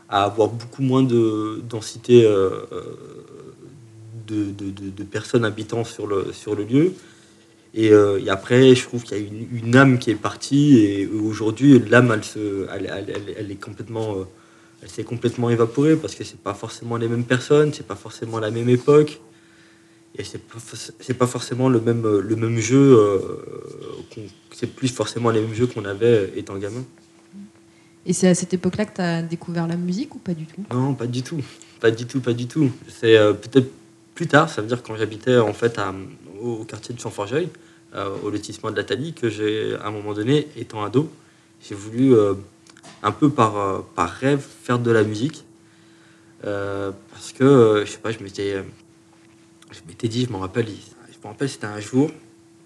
à 0.08 0.24
avoir 0.24 0.48
beaucoup 0.48 0.82
moins 0.82 1.02
de 1.02 1.60
densité 1.68 2.26
de, 4.26 4.44
de- 4.50 4.70
de- 4.70 4.90
de 4.90 5.04
personnes 5.04 5.44
habitant 5.44 5.84
sur 5.84 6.06
le, 6.06 6.32
sur 6.32 6.54
le 6.54 6.64
lieu. 6.64 6.92
Et, 7.74 7.90
euh, 7.92 8.18
et 8.24 8.30
après, 8.30 8.74
je 8.74 8.82
trouve 8.84 9.02
qu'il 9.02 9.18
y 9.18 9.20
a 9.20 9.24
une, 9.24 9.46
une 9.64 9.76
âme 9.76 9.98
qui 9.98 10.10
est 10.10 10.14
partie 10.14 10.78
et 10.78 11.06
aujourd'hui 11.06 11.78
l'âme, 11.78 12.10
elle, 12.14 12.24
se, 12.24 12.66
elle, 12.74 12.90
elle- 12.90 13.34
elle- 13.36 13.50
est 13.50 13.60
complètement 13.60 14.16
euh, 14.16 14.24
elle 14.82 14.88
s'est 14.88 15.04
complètement 15.04 15.50
évaporée 15.50 15.96
parce 15.96 16.14
que 16.14 16.24
c'est 16.24 16.38
pas 16.40 16.54
forcément 16.54 16.96
les 16.96 17.08
mêmes 17.08 17.24
personnes, 17.24 17.72
c'est 17.74 17.86
pas 17.86 17.96
forcément 17.96 18.38
la 18.38 18.50
même 18.50 18.68
époque, 18.68 19.20
et 20.18 20.24
c'est 20.24 20.40
pas, 20.40 20.58
pas 21.18 21.26
forcément 21.26 21.68
le 21.68 21.80
même, 21.80 22.02
le 22.06 22.36
même 22.36 22.58
jeu, 22.58 22.98
euh, 22.98 23.18
c'est 24.52 24.70
plus 24.74 24.88
forcément 24.88 25.30
les 25.30 25.40
mêmes 25.40 25.54
jeux 25.54 25.66
qu'on 25.66 25.84
avait 25.84 26.32
étant 26.36 26.56
gamin. 26.56 26.84
Et 28.06 28.12
c'est 28.12 28.28
à 28.28 28.34
cette 28.34 28.54
époque-là 28.54 28.84
que 28.86 28.94
tu 28.96 29.00
as 29.00 29.22
découvert 29.22 29.66
la 29.66 29.76
musique 29.76 30.14
ou 30.14 30.18
pas 30.18 30.32
du 30.34 30.46
tout? 30.46 30.62
Non, 30.72 30.94
pas 30.94 31.06
du 31.06 31.22
tout, 31.22 31.40
pas 31.80 31.90
du 31.90 32.06
tout, 32.06 32.20
pas 32.20 32.32
du 32.32 32.46
tout. 32.46 32.70
C'est 32.88 33.16
euh, 33.18 33.32
peut-être 33.32 33.68
plus 34.16 34.26
tard, 34.26 34.48
ça 34.48 34.62
veut 34.62 34.66
dire 34.66 34.82
quand 34.82 34.96
j'habitais 34.96 35.36
en 35.36 35.52
fait 35.52 35.78
au 36.40 36.64
quartier 36.64 36.94
de 36.94 36.98
Champforgeuil, 36.98 37.50
euh, 37.94 38.08
au 38.24 38.30
lotissement 38.30 38.70
de 38.70 38.76
la 38.76 38.82
Thalie, 38.82 39.12
que 39.12 39.28
j'ai 39.28 39.74
à 39.74 39.88
un 39.88 39.90
moment 39.90 40.14
donné, 40.14 40.48
étant 40.56 40.82
ado, 40.82 41.08
j'ai 41.60 41.74
voulu 41.74 42.14
euh, 42.14 42.32
un 43.02 43.12
peu 43.12 43.28
par, 43.30 43.58
euh, 43.58 43.78
par 43.94 44.10
rêve 44.10 44.40
faire 44.40 44.78
de 44.78 44.90
la 44.90 45.04
musique. 45.04 45.44
Parce 46.42 47.32
que, 47.32 47.82
je 47.84 47.90
sais 47.90 47.98
pas, 47.98 48.12
je 48.12 48.22
m'étais, 48.22 48.62
je 49.72 49.80
m'étais 49.88 50.06
dit, 50.06 50.24
je 50.24 50.32
me 50.32 50.36
rappelle, 50.36 50.66
je 50.68 51.18
me 51.22 51.26
rappelle, 51.26 51.48
c'était 51.48 51.66
un 51.66 51.80
jour 51.80 52.08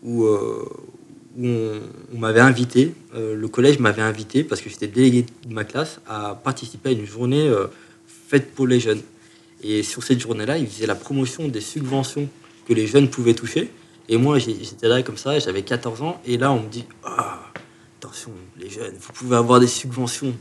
où, 0.03 0.27
on, 1.43 2.19
m'avait 2.19 2.41
invité, 2.41 2.93
le 3.15 3.47
collège 3.49 3.79
m'avait 3.79 4.03
invité, 4.03 4.45
parce 4.45 4.61
que 4.61 4.69
j'étais 4.69 4.87
délégué 4.87 5.25
de 5.47 5.55
ma 5.55 5.65
classe, 5.65 5.99
à 6.07 6.35
participer 6.35 6.91
à 6.91 6.93
une 6.93 7.07
journée 7.07 7.51
faite 8.07 8.53
pour 8.55 8.67
les 8.67 8.81
jeunes. 8.81 9.01
Et 9.63 9.83
sur 9.83 10.03
cette 10.03 10.21
journée-là, 10.21 10.59
ils 10.59 10.67
faisaient 10.67 10.87
la 10.87 10.95
promotion 10.95 11.49
des 11.49 11.61
subventions 11.61 12.29
que 12.67 12.73
les 12.73 12.87
jeunes 12.87 13.09
pouvaient 13.09 13.35
toucher. 13.35 13.71
Et 14.09 14.17
moi, 14.17 14.39
j'étais 14.39 14.89
là 14.89 15.03
comme 15.03 15.17
ça, 15.17 15.39
j'avais 15.39 15.63
14 15.63 16.03
ans, 16.03 16.21
et 16.27 16.37
là, 16.37 16.51
on 16.53 16.63
me 16.63 16.69
dit, 16.69 16.85
Ah, 17.05 17.41
attention, 17.99 18.33
les 18.59 18.71
jeunes, 18.71 18.95
vous 18.99 19.13
pouvez 19.13 19.37
avoir 19.37 19.61
des 19.61 19.69
subventions 19.69 20.35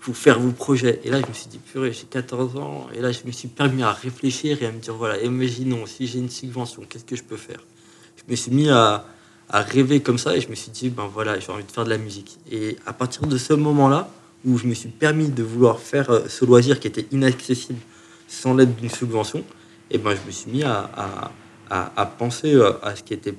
pour 0.00 0.16
faire 0.16 0.38
vos 0.38 0.50
projets. 0.50 1.00
Et 1.04 1.10
là, 1.10 1.20
je 1.20 1.26
me 1.26 1.32
suis 1.32 1.46
dit, 1.46 1.58
purée, 1.58 1.92
j'ai 1.92 2.04
14 2.04 2.56
ans. 2.56 2.88
Et 2.94 3.00
là, 3.00 3.12
je 3.12 3.20
me 3.24 3.30
suis 3.30 3.48
permis 3.48 3.84
à 3.84 3.92
réfléchir 3.92 4.60
et 4.60 4.66
à 4.66 4.72
me 4.72 4.78
dire, 4.78 4.94
voilà, 4.94 5.22
imaginons, 5.22 5.86
si 5.86 6.06
j'ai 6.08 6.18
une 6.18 6.28
subvention, 6.28 6.82
qu'est-ce 6.88 7.04
que 7.04 7.14
je 7.14 7.22
peux 7.22 7.36
faire? 7.36 7.60
Je 8.16 8.22
me 8.28 8.34
suis 8.34 8.50
mis 8.50 8.68
à, 8.68 9.06
à 9.48 9.62
rêver 9.62 10.00
comme 10.00 10.18
ça 10.18 10.36
et 10.36 10.40
je 10.40 10.48
me 10.48 10.56
suis 10.56 10.72
dit, 10.72 10.90
ben 10.90 11.06
voilà, 11.06 11.38
j'ai 11.38 11.52
envie 11.52 11.62
de 11.62 11.70
faire 11.70 11.84
de 11.84 11.90
la 11.90 11.98
musique. 11.98 12.38
Et 12.50 12.76
à 12.84 12.92
partir 12.92 13.26
de 13.26 13.38
ce 13.38 13.52
moment-là, 13.52 14.10
où 14.44 14.58
je 14.58 14.66
me 14.66 14.74
suis 14.74 14.88
permis 14.88 15.28
de 15.28 15.42
vouloir 15.42 15.78
faire 15.78 16.10
euh, 16.10 16.22
ce 16.28 16.44
loisir 16.44 16.80
qui 16.80 16.88
était 16.88 17.06
inaccessible 17.12 17.78
sans 18.32 18.54
l'aide 18.54 18.74
d'une 18.76 18.88
subvention, 18.90 19.44
et 19.90 19.98
ben 19.98 20.14
je 20.16 20.26
me 20.26 20.30
suis 20.30 20.50
mis 20.50 20.62
à, 20.62 20.90
à- 20.96 21.30
à- 21.68 21.92
à 22.02 22.06
penser 22.06 22.54
euh, 22.54 22.72
à 22.82 22.96
ce 22.96 23.02
qui 23.02 23.12
était 23.14 23.34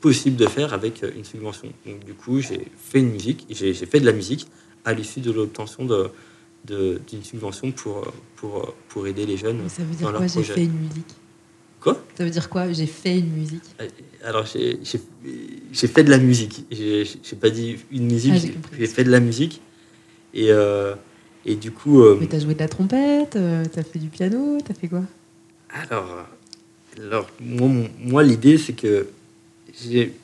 possible 0.00 0.36
de 0.36 0.46
faire 0.46 0.72
avec 0.72 1.02
euh, 1.02 1.10
une 1.16 1.24
subvention. 1.24 1.68
Donc 1.84 2.04
du 2.04 2.14
coup, 2.14 2.40
j'ai 2.40 2.60
fait 2.78 3.00
une 3.00 3.10
musique, 3.10 3.44
j'ai 3.50 3.74
fait 3.74 4.00
de 4.00 4.06
la 4.06 4.12
musique 4.12 4.46
à 4.84 4.92
l'issue 4.94 5.20
de 5.20 5.32
l'obtention 5.32 5.84
de- 5.84 6.10
d'une 7.08 7.24
subvention 7.24 7.72
pour, 7.72 7.98
euh, 7.98 8.10
pour, 8.36 8.74
pour 8.88 9.06
aider 9.06 9.24
les 9.26 9.36
jeunes. 9.36 9.60
Mais 9.62 9.68
Ça 9.68 9.82
veut 9.82 9.94
dire 9.94 10.12
quoi 10.12 10.26
J'ai 10.26 10.42
fait 10.44 10.64
une 10.64 10.78
musique? 10.78 11.12
Quoi? 11.80 12.04
Ça 12.16 12.24
veut 12.24 12.30
dire 12.30 12.48
quoi 12.50 12.72
J'ai 12.72 12.86
fait 12.86 13.18
une 13.18 13.32
musique? 13.32 13.62
Alors, 14.22 14.44
j'ai 14.46 15.88
fait 15.94 16.04
de 16.04 16.10
la 16.10 16.18
musique. 16.18 16.66
J'ai 16.70 17.36
pas 17.40 17.50
dit 17.50 17.78
une 17.90 18.06
musique, 18.06 18.34
Ah, 18.36 18.58
j'ai 18.78 18.86
fait 18.86 19.04
de 19.04 19.10
la 19.10 19.20
musique. 19.20 19.60
Et, 20.34 20.50
euh, 20.52 20.94
et 21.48 21.56
du 21.56 21.70
coup, 21.70 22.02
euh, 22.02 22.18
Mais 22.20 22.26
t'as 22.26 22.40
joué 22.40 22.52
de 22.52 22.58
la 22.58 22.68
trompette, 22.68 23.36
euh, 23.36 23.64
t'as 23.72 23.82
fait 23.82 23.98
du 23.98 24.08
piano, 24.08 24.58
t'as 24.62 24.74
fait 24.74 24.86
quoi? 24.86 25.02
Alors, 25.70 26.26
alors 26.98 27.26
moi, 27.40 27.70
moi, 27.98 28.22
l'idée, 28.22 28.58
c'est 28.58 28.74
que 28.74 29.08
j'ai. 29.80 30.14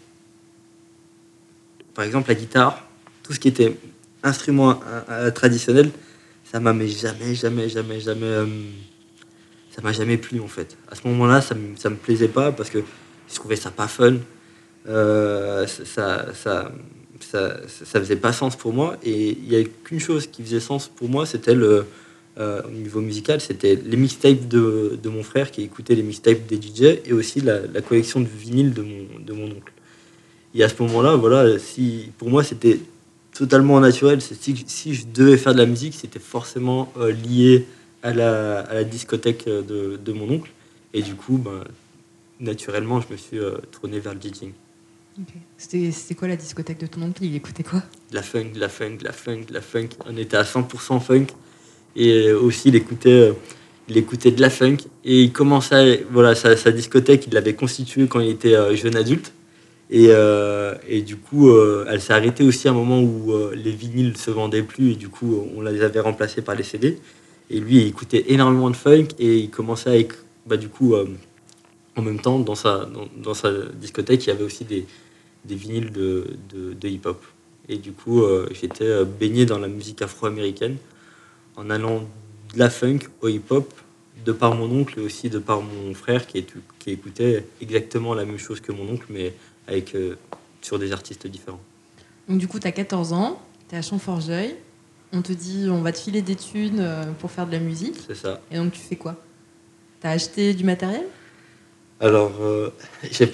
Par 1.94 2.04
exemple, 2.04 2.28
la 2.28 2.34
guitare, 2.34 2.86
tout 3.22 3.32
ce 3.32 3.40
qui 3.40 3.48
était 3.48 3.74
instrument 4.22 4.78
euh, 5.08 5.30
traditionnel, 5.30 5.90
ça 6.44 6.60
m'a 6.60 6.74
mais 6.74 6.88
jamais, 6.88 7.34
jamais, 7.34 7.70
jamais, 7.70 8.00
jamais. 8.00 8.44
ça 9.74 9.80
m'a 9.80 9.92
jamais 9.92 10.18
plu 10.18 10.40
en 10.40 10.48
fait. 10.48 10.76
À 10.90 10.94
ce 10.94 11.08
moment-là, 11.08 11.40
ça 11.40 11.54
ça 11.76 11.88
me 11.88 11.96
plaisait 11.96 12.28
pas 12.28 12.52
parce 12.52 12.68
que 12.68 12.80
je 13.30 13.34
trouvais 13.34 13.56
ça 13.56 13.70
pas 13.70 13.88
fun. 13.88 14.16
Ça, 14.84 16.34
ça, 16.34 16.70
ça, 17.24 17.60
ça, 17.66 18.00
faisait 18.00 18.16
pas 18.16 18.32
sens 18.32 18.56
pour 18.56 18.72
moi. 18.72 18.96
Et 19.04 19.30
il 19.30 19.52
y 19.52 19.56
a 19.56 19.64
qu'une 19.84 20.00
chose 20.00 20.26
qui 20.26 20.42
faisait 20.42 20.60
sens 20.60 20.88
pour 20.88 21.08
moi, 21.08 21.26
c'était 21.26 21.54
le. 21.54 21.86
euh, 22.38 22.62
au 22.66 22.70
niveau 22.70 23.00
musical, 23.00 23.40
c'était 23.40 23.76
les 23.76 23.96
mixtapes 23.96 24.48
de, 24.48 24.98
de 25.00 25.08
mon 25.08 25.22
frère 25.22 25.50
qui 25.50 25.62
écoutait 25.62 25.94
les 25.94 26.02
mixtapes 26.02 26.46
des 26.46 26.56
DJ 26.56 27.00
et 27.06 27.12
aussi 27.12 27.40
la, 27.40 27.58
collection 27.80 28.20
de 28.20 28.26
vinyle 28.26 28.72
de 28.74 28.82
mon, 28.82 29.06
de 29.24 29.32
mon 29.32 29.46
oncle. 29.46 29.72
Et 30.54 30.62
à 30.64 30.68
ce 30.68 30.80
moment-là, 30.82 31.16
voilà, 31.16 31.58
si, 31.58 32.10
pour 32.18 32.30
moi, 32.30 32.42
c'était 32.44 32.78
totalement 33.32 33.80
naturel. 33.80 34.20
Si, 34.20 34.64
si 34.66 34.94
je 34.94 35.04
devais 35.12 35.36
faire 35.36 35.52
de 35.52 35.58
la 35.58 35.66
musique, 35.66 35.94
c'était 35.94 36.20
forcément 36.20 36.92
euh, 36.96 37.12
lié 37.12 37.66
à 38.02 38.12
la, 38.12 38.60
à 38.60 38.74
la 38.74 38.84
discothèque 38.84 39.46
euh, 39.48 39.62
de, 39.62 39.96
de 39.96 40.12
mon 40.12 40.30
oncle. 40.30 40.50
Et 40.92 41.02
du 41.02 41.14
coup, 41.16 41.38
ben, 41.38 41.64
naturellement, 42.38 43.00
je 43.00 43.12
me 43.12 43.16
suis 43.16 43.38
euh, 43.38 43.56
tourné 43.72 43.98
vers 43.98 44.14
le 44.14 44.20
DJing. 44.20 44.52
C'était 45.56 46.14
quoi 46.14 46.28
la 46.28 46.36
discothèque 46.36 46.80
de 46.80 46.86
ton 46.86 47.02
oncle? 47.02 47.24
Il 47.24 47.34
écoutait 47.36 47.62
quoi? 47.62 47.82
La 48.12 48.22
funk, 48.22 48.52
la 48.56 48.68
funk, 48.68 48.98
la 49.02 49.12
funk, 49.12 49.46
la 49.50 49.60
funk. 49.60 49.90
On 50.06 50.16
était 50.16 50.36
à 50.36 50.42
100% 50.42 51.00
funk. 51.00 51.26
Et 51.96 52.28
euh, 52.28 52.40
aussi, 52.40 52.68
il 52.68 52.76
écoutait, 52.76 53.10
euh, 53.10 53.32
il 53.88 53.96
écoutait 53.96 54.32
de 54.32 54.40
la 54.40 54.50
funk. 54.50 54.78
Et 55.04 55.22
il 55.22 55.32
commençait, 55.32 56.04
voilà, 56.10 56.34
sa, 56.34 56.54
discothèque, 56.72 57.26
il 57.28 57.34
l'avait 57.34 57.54
constituée 57.54 58.08
quand 58.08 58.20
il 58.20 58.30
était 58.30 58.54
euh, 58.54 58.74
jeune 58.74 58.96
adulte. 58.96 59.32
Et, 59.90 60.08
et 60.88 61.02
du 61.02 61.16
coup, 61.16 61.54
elle 61.86 62.00
s'est 62.00 62.14
arrêtée 62.14 62.42
aussi 62.42 62.66
à 62.66 62.72
un 62.72 62.74
moment 62.74 63.00
où 63.00 63.32
les 63.54 63.70
vinyles 63.70 64.16
se 64.16 64.30
vendaient 64.30 64.62
plus. 64.62 64.92
Et 64.92 64.94
du 64.96 65.08
coup, 65.08 65.46
on 65.54 65.60
les 65.60 65.82
avait 65.82 66.00
remplacés 66.00 66.42
par 66.42 66.56
les 66.56 66.64
CD. 66.64 66.98
Et 67.50 67.60
lui, 67.60 67.82
il 67.82 67.86
écoutait 67.88 68.24
énormément 68.28 68.70
de 68.70 68.76
funk. 68.76 69.08
Et 69.20 69.36
il 69.36 69.50
commençait 69.50 69.90
avec, 69.90 70.14
bah, 70.46 70.56
du 70.56 70.68
coup, 70.68 70.96
en 71.96 72.02
même 72.02 72.18
temps, 72.18 72.40
dans 72.40 72.56
sa, 72.56 72.88
dans 73.18 73.34
sa 73.34 73.52
discothèque, 73.74 74.24
il 74.26 74.30
y 74.30 74.32
avait 74.32 74.42
aussi 74.42 74.64
des, 74.64 74.86
des 75.44 75.54
vinyles 75.54 75.90
de, 75.92 76.36
de, 76.52 76.72
de 76.74 76.88
hip-hop. 76.88 77.22
Et 77.68 77.76
du 77.78 77.92
coup, 77.92 78.22
euh, 78.22 78.48
j'étais 78.52 78.84
euh, 78.84 79.04
baigné 79.04 79.46
dans 79.46 79.58
la 79.58 79.68
musique 79.68 80.02
afro-américaine 80.02 80.76
en 81.56 81.70
allant 81.70 82.00
de 82.52 82.58
la 82.58 82.70
funk 82.70 83.00
au 83.22 83.28
hip-hop, 83.28 83.72
de 84.24 84.32
par 84.32 84.54
mon 84.54 84.70
oncle 84.70 84.98
et 84.98 85.02
aussi 85.02 85.28
de 85.30 85.38
par 85.38 85.60
mon 85.60 85.92
frère 85.94 86.26
qui, 86.26 86.38
est- 86.38 86.54
qui 86.78 86.90
écoutait 86.90 87.44
exactement 87.60 88.14
la 88.14 88.24
même 88.24 88.38
chose 88.38 88.60
que 88.60 88.72
mon 88.72 88.88
oncle, 88.90 89.06
mais 89.10 89.34
avec, 89.66 89.94
euh, 89.94 90.16
sur 90.62 90.78
des 90.78 90.92
artistes 90.92 91.26
différents. 91.26 91.60
Donc 92.28 92.38
du 92.38 92.48
coup, 92.48 92.58
tu 92.58 92.66
as 92.66 92.72
14 92.72 93.12
ans, 93.12 93.40
tu 93.68 93.74
es 93.74 93.78
à 93.78 93.82
Champforgeuil. 93.82 94.54
On 95.12 95.22
te 95.22 95.32
dit, 95.32 95.66
on 95.70 95.82
va 95.82 95.92
te 95.92 95.98
filer 95.98 96.22
des 96.22 96.34
thunes 96.36 96.84
pour 97.20 97.30
faire 97.30 97.46
de 97.46 97.52
la 97.52 97.60
musique. 97.60 97.94
C'est 98.06 98.16
ça. 98.16 98.40
Et 98.50 98.56
donc 98.56 98.72
tu 98.72 98.80
fais 98.80 98.96
quoi? 98.96 99.16
T'as 100.00 100.10
acheté 100.10 100.54
du 100.54 100.64
matériel? 100.64 101.04
Alors, 102.00 102.32
euh, 102.40 102.70
j'ai 103.10 103.30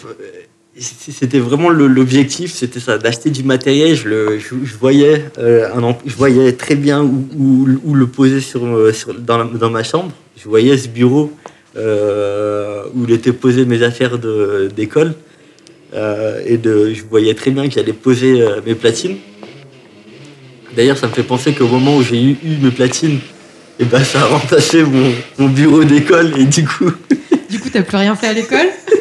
c'était 0.79 1.41
vraiment 1.41 1.69
l'objectif, 1.69 2.53
c'était 2.55 2.81
ça, 2.81 2.97
d'acheter 2.97 3.31
du 3.31 3.43
matériel. 3.43 3.95
Je, 3.97 4.09
le, 4.09 4.39
je, 4.39 4.55
je 4.65 4.75
voyais, 4.77 5.25
euh, 5.39 5.69
un, 5.75 5.97
je 6.07 6.15
voyais 6.17 6.53
très 6.53 6.77
bien 6.77 7.03
où, 7.03 7.27
où- 7.37 7.69
où 7.85 7.95
le 7.95 8.07
poser 8.07 8.41
sur, 8.41 8.65
euh, 8.65 8.93
sur- 8.93 9.15
dans, 9.15 9.39
la- 9.39 9.45
dans 9.45 9.71
ma 9.71 9.83
chambre. 9.83 10.13
Je 10.43 10.49
voyais 10.49 10.79
ce 10.79 10.89
bureau 10.89 11.33
euh, 11.77 12.85
où 12.95 13.05
il 13.05 13.13
était 13.13 13.33
posé 13.33 13.65
mes 13.65 13.83
affaires 13.83 14.19
d'école. 14.75 15.15
Euh, 15.93 16.41
et 16.47 16.57
de, 16.57 16.95
je 16.95 17.03
voyais 17.11 17.35
très 17.35 17.51
bien 17.51 17.67
que 17.69 17.75
j'allais 17.75 17.93
poser 17.93 18.45
mes 18.65 18.75
platines. 18.77 19.17
D'ailleurs, 20.77 20.97
ça 20.97 21.09
me 21.09 21.13
fait 21.13 21.25
penser 21.25 21.53
qu'au 21.53 21.67
moment 21.67 21.97
où 21.97 22.03
j'ai 22.03 22.23
eu, 22.23 22.37
eu 22.45 22.57
mes 22.63 22.71
platines, 22.71 23.19
et 23.81 23.85
ben, 23.85 24.05
ça 24.05 24.21
a 24.23 24.27
remplacé 24.37 24.85
mon, 24.85 25.11
mon 25.39 25.49
bureau 25.49 25.83
d'école. 25.83 26.33
Et 26.39 26.45
du 26.45 26.65
coup, 26.65 26.91
Du 27.51 27.59
coup, 27.59 27.69
t'as 27.73 27.83
plus 27.83 27.97
rien 27.97 28.15
fait 28.15 28.29
à 28.29 28.33
l'école? 28.33 28.69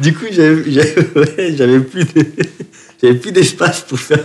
Du 0.00 0.14
coup, 0.14 0.26
j'avais 0.30 1.80
plus 1.80 2.04
de- 2.04 3.12
plus 3.12 3.32
d'espace 3.32 3.80
pour 3.82 3.98
faire 3.98 4.24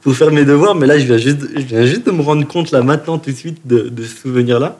pour 0.00 0.14
faire 0.14 0.30
mes 0.30 0.44
devoirs, 0.44 0.74
mais 0.76 0.86
là, 0.86 0.96
je 0.98 1.04
viens 1.04 1.18
juste, 1.18 1.40
je 1.54 1.60
viens 1.62 1.84
juste 1.84 2.06
de 2.06 2.12
me 2.12 2.22
rendre 2.22 2.46
compte 2.46 2.70
là 2.70 2.82
maintenant 2.82 3.18
tout 3.18 3.30
de 3.30 3.36
suite 3.36 3.58
de, 3.66 3.90
ce 4.04 4.16
souvenir-là. 4.22 4.78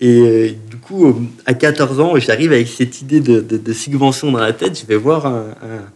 Et 0.00 0.20
euh, 0.20 0.50
du 0.70 0.76
coup, 0.76 1.28
à 1.46 1.54
14 1.54 1.98
ans, 2.00 2.18
j'arrive 2.18 2.52
avec 2.52 2.68
cette 2.68 3.00
idée 3.00 3.20
de, 3.20 3.40
de- 3.40 3.56
de 3.56 3.72
subvention 3.72 4.30
dans 4.32 4.38
la 4.40 4.52
tête. 4.52 4.78
Je 4.78 4.86
vais 4.86 4.96
voir 4.96 5.26
un- 5.26 5.54
un- 5.62 5.86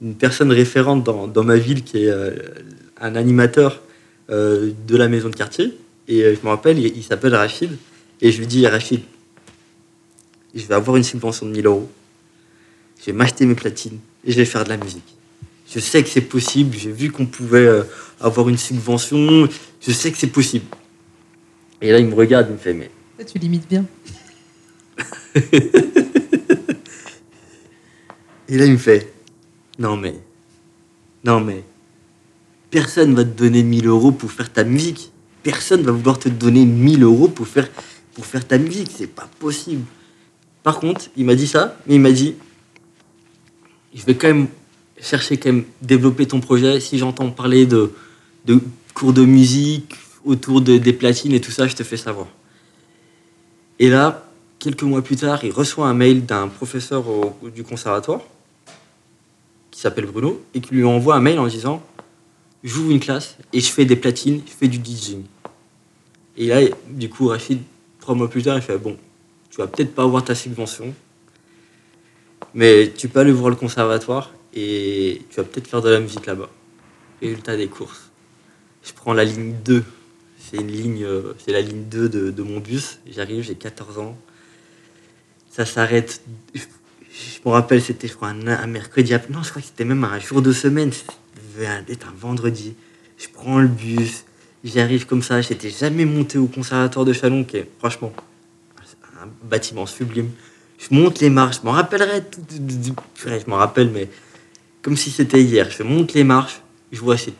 une 0.00 0.14
personne 0.14 0.50
référente 0.52 1.04
dans, 1.04 1.26
dans 1.28 1.44
ma 1.44 1.56
ville 1.56 1.82
qui 1.82 2.04
est 2.04 2.10
euh, 2.10 2.30
un 3.00 3.14
animateur 3.16 3.82
euh, 4.30 4.70
de 4.86 4.96
la 4.96 5.08
maison 5.08 5.28
de 5.28 5.36
quartier. 5.36 5.74
Et 6.08 6.20
je 6.22 6.38
me 6.44 6.48
rappelle, 6.48 6.78
il, 6.78 6.96
il 6.96 7.02
s'appelle 7.02 7.34
Rachid. 7.34 7.70
Et 8.20 8.32
je 8.32 8.38
lui 8.38 8.46
dis, 8.46 8.66
Rachid, 8.66 9.00
je 10.54 10.64
vais 10.66 10.74
avoir 10.74 10.96
une 10.96 11.04
subvention 11.04 11.46
de 11.46 11.52
1000 11.52 11.66
euros. 11.66 11.88
Je 13.02 13.06
vais 13.06 13.16
m'acheter 13.16 13.44
mes 13.46 13.56
platines 13.56 13.98
et 14.24 14.30
je 14.30 14.36
vais 14.36 14.44
faire 14.44 14.62
de 14.62 14.68
la 14.68 14.76
musique. 14.76 15.16
Je 15.68 15.80
sais 15.80 16.04
que 16.04 16.08
c'est 16.08 16.20
possible. 16.20 16.76
J'ai 16.76 16.92
vu 16.92 17.10
qu'on 17.10 17.26
pouvait 17.26 17.66
euh, 17.66 17.82
avoir 18.20 18.48
une 18.48 18.58
subvention. 18.58 19.48
Je 19.80 19.90
sais 19.90 20.12
que 20.12 20.18
c'est 20.18 20.28
possible. 20.28 20.66
Et 21.80 21.90
là, 21.90 21.98
il 21.98 22.06
me 22.06 22.14
regarde, 22.14 22.46
il 22.48 22.52
me 22.52 22.58
fait, 22.58 22.74
mais 22.74 22.92
Tu 23.26 23.38
limites 23.38 23.68
bien. 23.68 23.84
Et 28.48 28.56
là, 28.56 28.66
il 28.66 28.72
me 28.72 28.76
fait 28.76 29.12
Non, 29.80 29.96
mais. 29.96 30.14
Non, 31.24 31.40
mais. 31.40 31.64
Personne 32.70 33.14
va 33.14 33.24
te 33.24 33.30
donner 33.30 33.64
1000 33.64 33.88
euros 33.88 34.12
pour 34.12 34.30
faire 34.30 34.52
ta 34.52 34.62
musique. 34.62 35.10
Personne 35.42 35.82
va 35.82 35.90
vouloir 35.90 36.20
te 36.20 36.28
donner 36.28 36.64
1000 36.64 37.02
euros 37.02 37.26
pour 37.28 37.48
faire, 37.48 37.68
pour 38.14 38.26
faire 38.26 38.46
ta 38.46 38.58
musique. 38.58 38.90
C'est 38.94 39.08
pas 39.08 39.28
possible. 39.40 39.82
Par 40.62 40.78
contre, 40.78 41.10
il 41.16 41.24
m'a 41.24 41.34
dit 41.34 41.48
ça, 41.48 41.76
mais 41.86 41.96
il 41.96 42.00
m'a 42.00 42.12
dit 42.12 42.36
Je 43.94 44.04
vais 44.04 44.14
quand 44.14 44.28
même 44.28 44.48
chercher, 45.00 45.36
quand 45.36 45.52
même, 45.52 45.64
développer 45.80 46.26
ton 46.26 46.40
projet. 46.40 46.80
Si 46.80 46.98
j'entends 46.98 47.30
parler 47.30 47.66
de, 47.66 47.92
de 48.46 48.60
cours 48.94 49.12
de 49.12 49.24
musique 49.24 49.94
autour 50.24 50.60
de, 50.60 50.78
des 50.78 50.92
platines 50.92 51.32
et 51.32 51.40
tout 51.40 51.50
ça, 51.50 51.66
je 51.66 51.74
te 51.74 51.82
fais 51.82 51.96
savoir. 51.96 52.26
Et 53.78 53.88
là, 53.88 54.28
quelques 54.58 54.82
mois 54.82 55.02
plus 55.02 55.16
tard, 55.16 55.44
il 55.44 55.50
reçoit 55.50 55.88
un 55.88 55.94
mail 55.94 56.24
d'un 56.24 56.48
professeur 56.48 57.04
du 57.54 57.64
conservatoire 57.64 58.20
qui 59.70 59.80
s'appelle 59.80 60.06
Bruno 60.06 60.40
et 60.54 60.60
qui 60.60 60.74
lui 60.74 60.84
envoie 60.84 61.16
un 61.16 61.20
mail 61.20 61.38
en 61.38 61.46
disant 61.46 61.82
J'ouvre 62.62 62.92
une 62.92 63.00
classe 63.00 63.36
et 63.52 63.58
je 63.58 63.72
fais 63.72 63.84
des 63.84 63.96
platines, 63.96 64.40
je 64.46 64.52
fais 64.52 64.68
du 64.68 64.78
DJing. 64.78 65.24
Et 66.36 66.46
là, 66.46 66.60
du 66.88 67.08
coup, 67.08 67.26
Rachid, 67.26 67.58
trois 67.98 68.14
mois 68.14 68.30
plus 68.30 68.44
tard, 68.44 68.56
il 68.56 68.62
fait 68.62 68.78
Bon, 68.78 68.96
tu 69.50 69.56
vas 69.56 69.66
peut-être 69.66 69.94
pas 69.94 70.04
avoir 70.04 70.24
ta 70.24 70.36
subvention, 70.36 70.94
mais 72.54 72.92
tu 72.96 73.08
peux 73.08 73.20
aller 73.20 73.32
voir 73.32 73.50
le 73.50 73.56
conservatoire 73.56 74.32
et 74.54 75.22
tu 75.30 75.36
vas 75.36 75.44
peut-être 75.44 75.68
faire 75.68 75.82
de 75.82 75.90
la 75.90 76.00
musique 76.00 76.26
là-bas. 76.26 76.50
Résultat 77.20 77.56
des 77.56 77.68
courses. 77.68 78.10
Je 78.82 78.92
prends 78.92 79.14
la 79.14 79.24
ligne 79.24 79.54
2. 79.64 79.84
C'est 80.38 80.56
une 80.58 80.70
ligne, 80.70 81.04
euh, 81.04 81.34
c'est 81.44 81.52
la 81.52 81.60
ligne 81.60 81.84
2 81.84 82.08
de, 82.08 82.42
mon 82.42 82.58
bus. 82.58 82.98
J'arrive, 83.10 83.44
j'ai 83.44 83.54
14 83.54 83.98
ans. 83.98 84.18
Ça 85.50 85.64
s'arrête. 85.64 86.20
Je, 86.54 86.60
me 87.44 87.50
rappelle, 87.50 87.80
c'était 87.80 88.08
je 88.08 88.14
crois 88.14 88.28
un, 88.28 88.66
mercredi. 88.66 89.12
Non, 89.30 89.42
je 89.42 89.50
crois 89.50 89.62
que 89.62 89.68
c'était 89.68 89.84
même 89.84 90.04
un 90.04 90.18
jour 90.18 90.42
de 90.42 90.52
semaine. 90.52 90.90
Être 91.88 92.08
un 92.08 92.14
vendredi. 92.18 92.74
Je 93.18 93.28
prends 93.28 93.60
le 93.60 93.68
bus. 93.68 94.24
J'arrive 94.64 95.06
comme 95.06 95.22
ça. 95.22 95.40
J'étais 95.40 95.70
jamais 95.70 96.04
monté 96.04 96.38
au 96.38 96.46
conservatoire 96.46 97.04
de 97.04 97.12
Chalon, 97.12 97.44
qui 97.44 97.58
est 97.58 97.68
franchement 97.78 98.12
un 99.22 99.28
bâtiment 99.44 99.86
sublime. 99.86 100.30
Je 100.82 100.94
monte 100.94 101.20
les 101.20 101.30
marches. 101.30 101.58
Je 101.60 101.66
m'en 101.66 101.72
rappellerai. 101.72 102.22
tout- 102.24 102.40
Je 103.16 103.28
m'en 103.50 103.56
rappelle, 103.56 103.90
mais 103.90 104.08
comme 104.82 104.96
si 104.96 105.10
c'était 105.10 105.42
hier. 105.42 105.70
Je 105.70 105.82
monte 105.82 106.12
les 106.14 106.24
marches. 106.24 106.60
Je 106.90 107.00
vois 107.00 107.16
cette 107.16 107.34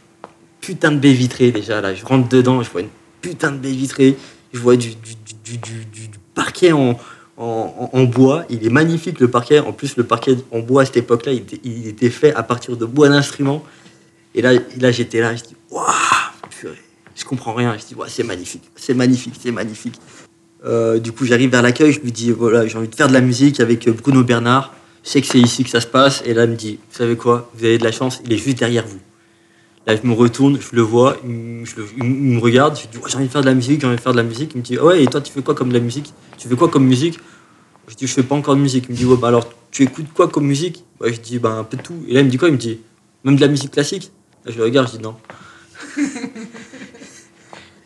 putain 0.61 0.93
de 0.93 0.99
baie 0.99 1.13
vitrée 1.13 1.51
déjà. 1.51 1.81
Là, 1.81 1.95
je 1.95 2.05
rentre 2.05 2.29
dedans. 2.29 2.63
Je 2.63 2.71
vois 2.71 2.83
une 2.83 2.89
putain 3.21 3.51
de 3.53 3.59
baie 3.59 3.73
vitrée. 3.73 4.17
Je 4.53 4.59
vois 4.61 4.77
du, 4.77 4.91
du, 4.95 5.15
du, 5.45 5.59
du- 5.59 6.11
parquet 6.35 6.73
en, 6.73 6.99
en, 7.37 7.91
en- 7.93 8.05
bois. 8.05 8.45
Il 8.49 8.65
est 8.65 8.71
magnifique 8.71 9.19
le 9.21 9.29
parquet. 9.29 9.59
En 9.59 9.73
plus, 9.73 9.97
le 9.97 10.05
parquet 10.05 10.37
en 10.51 10.61
bois 10.61 10.83
à 10.83 10.85
cette 10.87 10.97
époque-là, 10.99 11.33
il 11.33 11.87
était, 11.89 12.11
fait 12.11 12.33
à 12.35 12.43
partir 12.43 12.77
de 12.77 12.87
bois 12.87 13.09
d'instruments. 13.09 13.63
Et 14.35 14.41
là, 14.41 14.53
là 14.79 14.91
j'étais 14.93 15.21
là. 15.21 15.35
Je 15.37 15.43
dis, 15.43 15.57
waouh. 15.71 15.87
Je 17.15 17.25
comprends 17.25 17.53
rien. 17.55 17.77
Je 17.79 17.85
dis, 17.87 17.95
ouais, 17.95 18.09
c'est 18.09 18.23
magnifique. 18.23 18.63
C'est 18.77 18.95
magnifique. 18.95 19.35
C'est 19.43 19.51
magnifique. 19.51 19.97
Euh, 20.65 20.99
du 20.99 21.13
coup, 21.13 21.25
j'arrive 21.25 21.51
vers 21.51 21.63
l'accueil. 21.63 21.93
Je 21.93 22.01
lui 22.01 22.13
dis, 22.13 22.31
voilà, 22.31 22.67
j'ai 22.67 22.79
envie 22.79 22.89
de 22.89 22.95
faire 22.95 23.09
de 23.09 23.13
la 23.13 23.21
musique 23.21 23.61
avec 23.61 23.87
euh, 23.89 23.93
Bruno 23.93 24.23
Bernard. 24.23 24.73
Je 25.05 25.11
sais 25.11 25.21
que 25.21 25.27
c'est 25.27 25.41
ici 25.41 25.65
que 25.65 25.71
ça 25.71 25.81
se 25.81 25.87
passe. 25.87 26.23
Et 26.25 26.35
là, 26.35 26.45
il 26.45 26.51
me 26.51 26.57
dit, 26.57 26.79
vous 26.91 26.97
savez 26.97 27.17
quoi? 27.17 27.51
Vous 27.55 27.65
avez 27.65 27.79
de 27.79 27.85
la 27.85 27.93
chance. 27.93 28.21
Il 28.25 28.33
est 28.33 28.37
juste 28.37 28.59
derrière 28.59 28.87
vous. 28.87 29.01
Là, 29.87 29.97
je 30.01 30.07
me 30.07 30.13
retourne, 30.15 30.61
je 30.61 30.77
le 30.77 30.83
vois, 30.83 31.17
il, 31.25 31.31
me- 31.31 31.65
je 31.65 31.75
le- 31.77 32.39
regarde, 32.39 32.77
je 32.77 32.83
dis 32.83 33.05
j'ai 33.09 33.17
envie 33.17 33.27
de 33.27 33.33
faire 33.33 33.41
de 33.41 33.47
la 33.47 33.55
musique, 33.55 33.81
j'ai 33.81 33.87
envie 33.89 33.97
de 33.97 34.01
faire 34.01 34.13
de 34.13 34.17
la 34.17 34.23
musique. 34.23 34.53
Il 34.55 34.59
me 34.59 34.63
dit 34.63 34.77
Ah 34.81 34.85
ouais, 34.85 35.03
et 35.03 35.07
toi, 35.09 35.21
tu 35.21 35.33
fais 35.33 35.43
quoi 35.43 35.57
comme 35.57 35.71
de 35.71 35.75
la 35.75 35.81
musique? 35.81 36.15
Tu 36.39 36.47
fais 36.47 36.55
quoi 36.55 36.69
comme 36.69 36.85
musique? 36.87 37.19
Je 37.89 37.97
dis 37.97 38.07
Je 38.07 38.13
fais 38.13 38.23
pas 38.23 38.37
encore 38.37 38.55
de 38.55 38.61
musique. 38.61 38.85
Il 38.89 38.93
me 38.93 38.97
dit 38.97 39.05
Ouais, 39.07 39.17
bah 39.17 39.27
alors, 39.27 39.49
tu 39.73 39.83
écoutes 39.83 40.07
quoi 40.15 40.29
comme 40.29 40.47
musique? 40.47 40.85
Ouais, 41.01 41.13
Je 41.13 41.21
dis 41.21 41.41
Bah 41.41 41.51
un 41.55 41.65
peu 41.65 41.77
de 41.77 41.83
tout. 41.83 41.97
Et 42.07 42.15
là, 42.15 42.21
il 42.21 42.27
me 42.27 42.31
dit 42.31 42.37
quoi? 42.39 42.47
Il 42.49 42.53
me 42.53 42.59
dit 42.59 42.79
Même 43.25 43.35
de 43.35 43.41
la 43.41 43.49
musique 43.49 43.73
classique 43.73 44.13
je 44.47 44.57
le 44.57 44.63
regarde, 44.65 44.89
je 44.93 44.99
dis 44.99 45.03
Non. 45.03 45.17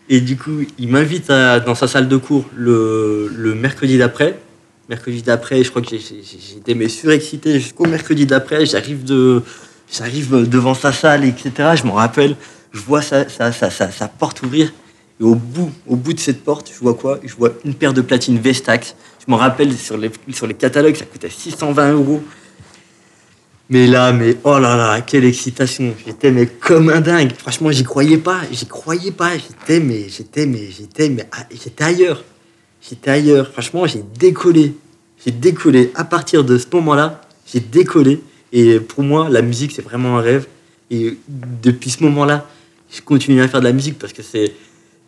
Et 0.09 0.21
du 0.21 0.37
coup, 0.37 0.63
il 0.79 0.89
m'invite 0.89 1.29
dans 1.29 1.75
sa 1.75 1.89
salle 1.89 2.09
de 2.09 2.17
cours 2.17 2.45
le, 2.57 3.31
le 3.35 3.55
mercredi 3.55 3.99
d'après. 3.99 4.39
Mercredi 4.89 5.23
d'après, 5.23 5.65
je 5.65 5.71
crois 5.71 5.83
que 5.83 5.89
j'étais 5.89 6.75
mais 6.75 6.89
surexcité 6.89 7.59
jusqu'au 7.59 7.87
mercredi 7.87 8.25
d'après. 8.25 8.67
J'arrive 8.67 9.05
de, 9.05 9.43
j'arrive 9.93 10.49
devant 10.49 10.75
sa 10.75 10.93
salle, 10.93 11.25
etc. 11.25 11.51
Je 11.75 11.85
m'en 11.85 11.95
rappelle. 11.95 12.37
Je 12.73 12.81
vois 12.81 13.03
sa, 13.03 13.29
sa, 13.29 13.51
sa, 13.51 13.71
sa, 13.71 13.91
sa 13.91 14.07
porte 14.07 14.43
ouvrir. 14.43 14.73
Et 15.21 15.25
au 15.25 15.35
bout, 15.35 15.73
au 15.87 15.97
bout 15.97 16.13
de 16.13 16.21
cette 16.21 16.45
porte, 16.45 16.71
je 16.73 16.79
vois 16.79 16.95
quoi? 16.95 17.19
Je 17.25 17.35
vois 17.35 17.51
une 17.65 17.75
paire 17.75 17.95
de 17.95 18.03
platines 18.03 18.39
Vestax. 18.39 18.95
Je 19.27 19.31
m'en 19.31 19.39
rappelle 19.39 19.77
sur 19.77 19.97
les, 19.97 20.11
sur 20.31 20.47
les 20.47 20.55
catalogues, 20.55 20.95
ça 20.95 21.07
coûtait 21.07 21.31
620 21.31 21.93
euros. 21.93 22.23
Mais 23.69 23.89
là, 23.89 24.13
mais 24.13 24.37
oh 24.45 24.59
là 24.61 24.77
là, 24.77 25.01
quelle 25.01 25.25
excitation 25.25 25.93
J'étais 26.07 26.31
mais 26.31 26.47
comme 26.47 26.89
un 26.89 27.01
dingue. 27.01 27.33
Franchement, 27.37 27.73
j'y 27.73 27.83
croyais 27.83 28.19
pas. 28.19 28.43
J'y 28.53 28.67
croyais 28.67 29.11
pas. 29.11 29.33
J'étais 29.37 29.81
mais 29.81 30.09
j'étais 30.09 30.47
mais 30.47 30.69
j'étais 30.71 31.09
mais 31.09 31.27
ah, 31.33 31.47
j'étais 31.51 31.83
ailleurs. 31.83 32.23
J'étais 32.81 33.11
ailleurs. 33.11 33.51
Franchement, 33.51 33.87
j'ai 33.87 34.05
décollé. 34.19 34.77
J'ai 35.25 35.33
décollé. 35.33 35.91
À 35.97 36.05
partir 36.05 36.45
de 36.45 36.59
ce 36.59 36.67
moment-là, 36.75 37.21
j'ai 37.53 37.59
décollé. 37.59 38.21
Et 38.53 38.79
pour 38.79 39.03
moi, 39.03 39.29
la 39.29 39.43
musique, 39.43 39.73
c'est 39.75 39.83
vraiment 39.83 40.19
un 40.19 40.21
rêve. 40.21 40.47
Et 40.93 41.17
depuis 41.27 41.91
ce 41.91 42.05
moment-là, 42.05 42.49
je 42.95 43.01
continue 43.01 43.43
à 43.43 43.49
faire 43.49 43.59
de 43.59 43.67
la 43.67 43.73
musique 43.73 43.99
parce 43.99 44.13
que 44.13 44.23
c'est 44.23 44.53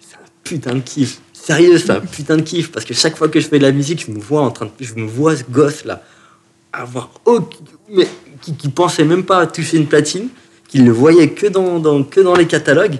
c'est 0.00 0.16
un 0.16 0.28
putain 0.42 0.74
de 0.74 0.80
kiff. 0.80 1.20
Sérieux, 1.32 1.78
c'est 1.78 1.90
un 1.90 2.00
putain 2.00 2.36
de 2.36 2.42
kiff 2.42 2.72
parce 2.72 2.84
que 2.84 2.92
chaque 2.92 3.16
fois 3.16 3.28
que 3.28 3.38
je 3.38 3.46
fais 3.46 3.58
de 3.58 3.64
la 3.64 3.70
musique, 3.70 4.04
je 4.04 4.10
me 4.10 4.18
vois 4.18 4.42
en 4.42 4.50
train 4.50 4.66
de, 4.66 4.72
je 4.80 4.94
me 4.94 5.06
vois 5.06 5.36
ce 5.36 5.44
gosse 5.44 5.84
là 5.84 6.02
avoir 6.82 7.10
aucun- 7.24 7.56
mais 7.90 8.06
qui, 8.40 8.54
qui 8.54 8.68
pensait 8.68 9.04
même 9.04 9.24
pas 9.24 9.40
à 9.40 9.46
toucher 9.46 9.76
une 9.78 9.86
platine, 9.86 10.28
qu'il 10.68 10.84
ne 10.84 10.90
voyait 10.92 11.30
que 11.30 11.46
dans, 11.46 11.78
dans- 11.78 12.02
que 12.04 12.20
dans 12.20 12.34
les 12.34 12.46
catalogues. 12.46 12.98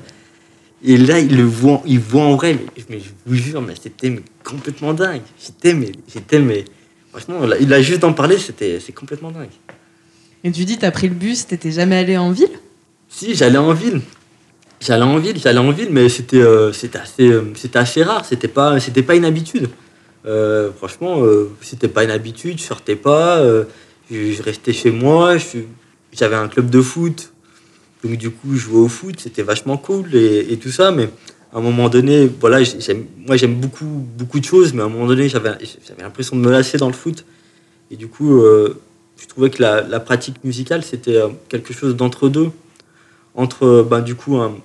Et 0.85 0.97
là, 0.97 1.19
il 1.19 1.37
le 1.37 1.43
voit, 1.45 1.83
il 1.87 1.99
voit 1.99 2.23
en 2.23 2.37
vrai. 2.37 2.55
Mais, 2.55 2.83
mais 2.89 3.01
je 3.01 3.11
vous 3.27 3.35
jure, 3.35 3.61
mais 3.63 3.75
c'était 3.81 4.21
complètement 4.45 4.95
dingue. 4.95 5.23
J'étais 5.45 5.75
mais, 5.75 5.93
j'étais 6.13 6.39
mais, 6.39 6.65
franchement, 7.11 7.45
là, 7.47 7.57
il 7.61 7.73
a 7.73 7.83
juste 7.83 8.01
d'en 8.01 8.13
parler, 8.13 8.39
c'était, 8.39 8.79
c'est 8.81 8.93
complètement 8.93 9.31
dingue. 9.31 9.51
Et 10.45 10.53
tu 10.53 10.65
dis, 10.65 10.79
t'as 10.79 10.93
pris 10.93 11.09
le 11.09 11.15
bus, 11.15 11.47
t'étais 11.47 11.73
jamais 11.73 11.97
allé 11.97 12.17
en 12.17 12.31
ville? 12.31 12.51
Si, 13.09 13.35
j'allais 13.35 13.59
en 13.59 13.73
ville. 13.73 14.01
J'allais 14.81 15.03
en 15.03 15.19
ville, 15.19 15.37
j'allais 15.43 15.59
en 15.59 15.73
ville, 15.73 15.89
mais 15.91 16.09
c'était 16.09 16.37
euh, 16.41 16.73
c'était 16.73 16.99
assez, 16.99 17.29
euh, 17.29 17.43
c'était 17.57 17.81
assez 17.81 18.05
rare. 18.05 18.25
C'était 18.25 18.47
pas, 18.47 18.79
c'était 18.79 19.03
pas 19.03 19.17
une 19.17 19.25
habitude. 19.25 19.69
Euh, 20.27 20.71
franchement, 20.73 21.23
euh, 21.23 21.51
c'était 21.61 21.89
pas 21.89 22.05
une 22.05 22.11
habitude. 22.11 22.59
Je 22.59 22.65
sortais 22.65 22.97
pas. 22.97 23.39
euh, 23.39 23.65
je, 24.11 24.43
restais 24.43 24.73
chez 24.73 24.91
moi. 24.91 25.37
J'avais 26.13 26.37
un 26.37 26.49
club 26.49 26.71
de 26.71 26.81
foot. 26.81 27.33
Donc 28.05 28.17
du 28.17 28.31
coup, 28.31 28.55
je 28.55 28.59
jouais 28.59 28.81
au 28.81 28.89
foot. 28.89 29.21
C'était 29.21 29.43
vachement 29.43 29.77
cool 29.77 30.15
et, 30.15 30.57
tout 30.61 30.71
ça. 30.71 30.91
Mais 30.91 31.09
à 31.53 31.59
un 31.59 31.61
moment 31.61 31.89
donné, 31.89 32.31
voilà, 32.41 32.59
moi 33.27 33.37
j'aime 33.37 33.55
beaucoup, 33.55 34.07
beaucoup 34.17 34.41
de 34.41 34.45
choses. 34.45 34.73
Mais 34.75 34.83
à 34.83 34.87
un 34.87 34.89
moment 34.89 35.07
donné, 35.07 35.29
j'avais, 35.29 35.51
l'impression 35.99 36.37
de 36.37 36.41
me 36.41 36.51
lasser 36.51 36.79
dans 36.79 36.89
le 36.89 36.95
foot. 36.95 37.25
Et 37.91 37.97
du 37.97 38.09
coup, 38.09 38.41
je 38.41 39.27
trouvais 39.29 39.51
que 39.51 39.63
la, 39.63 40.01
pratique 40.01 40.43
musicale, 40.45 40.85
c'était 40.85 41.21
quelque 41.49 41.73
chose 41.73 41.97
d'entre 41.97 42.29
deux 42.29 42.51
entre 43.35 43.87
ben, 43.89 44.01
du 44.01 44.17
coup 44.17 44.37
un- 44.37 44.57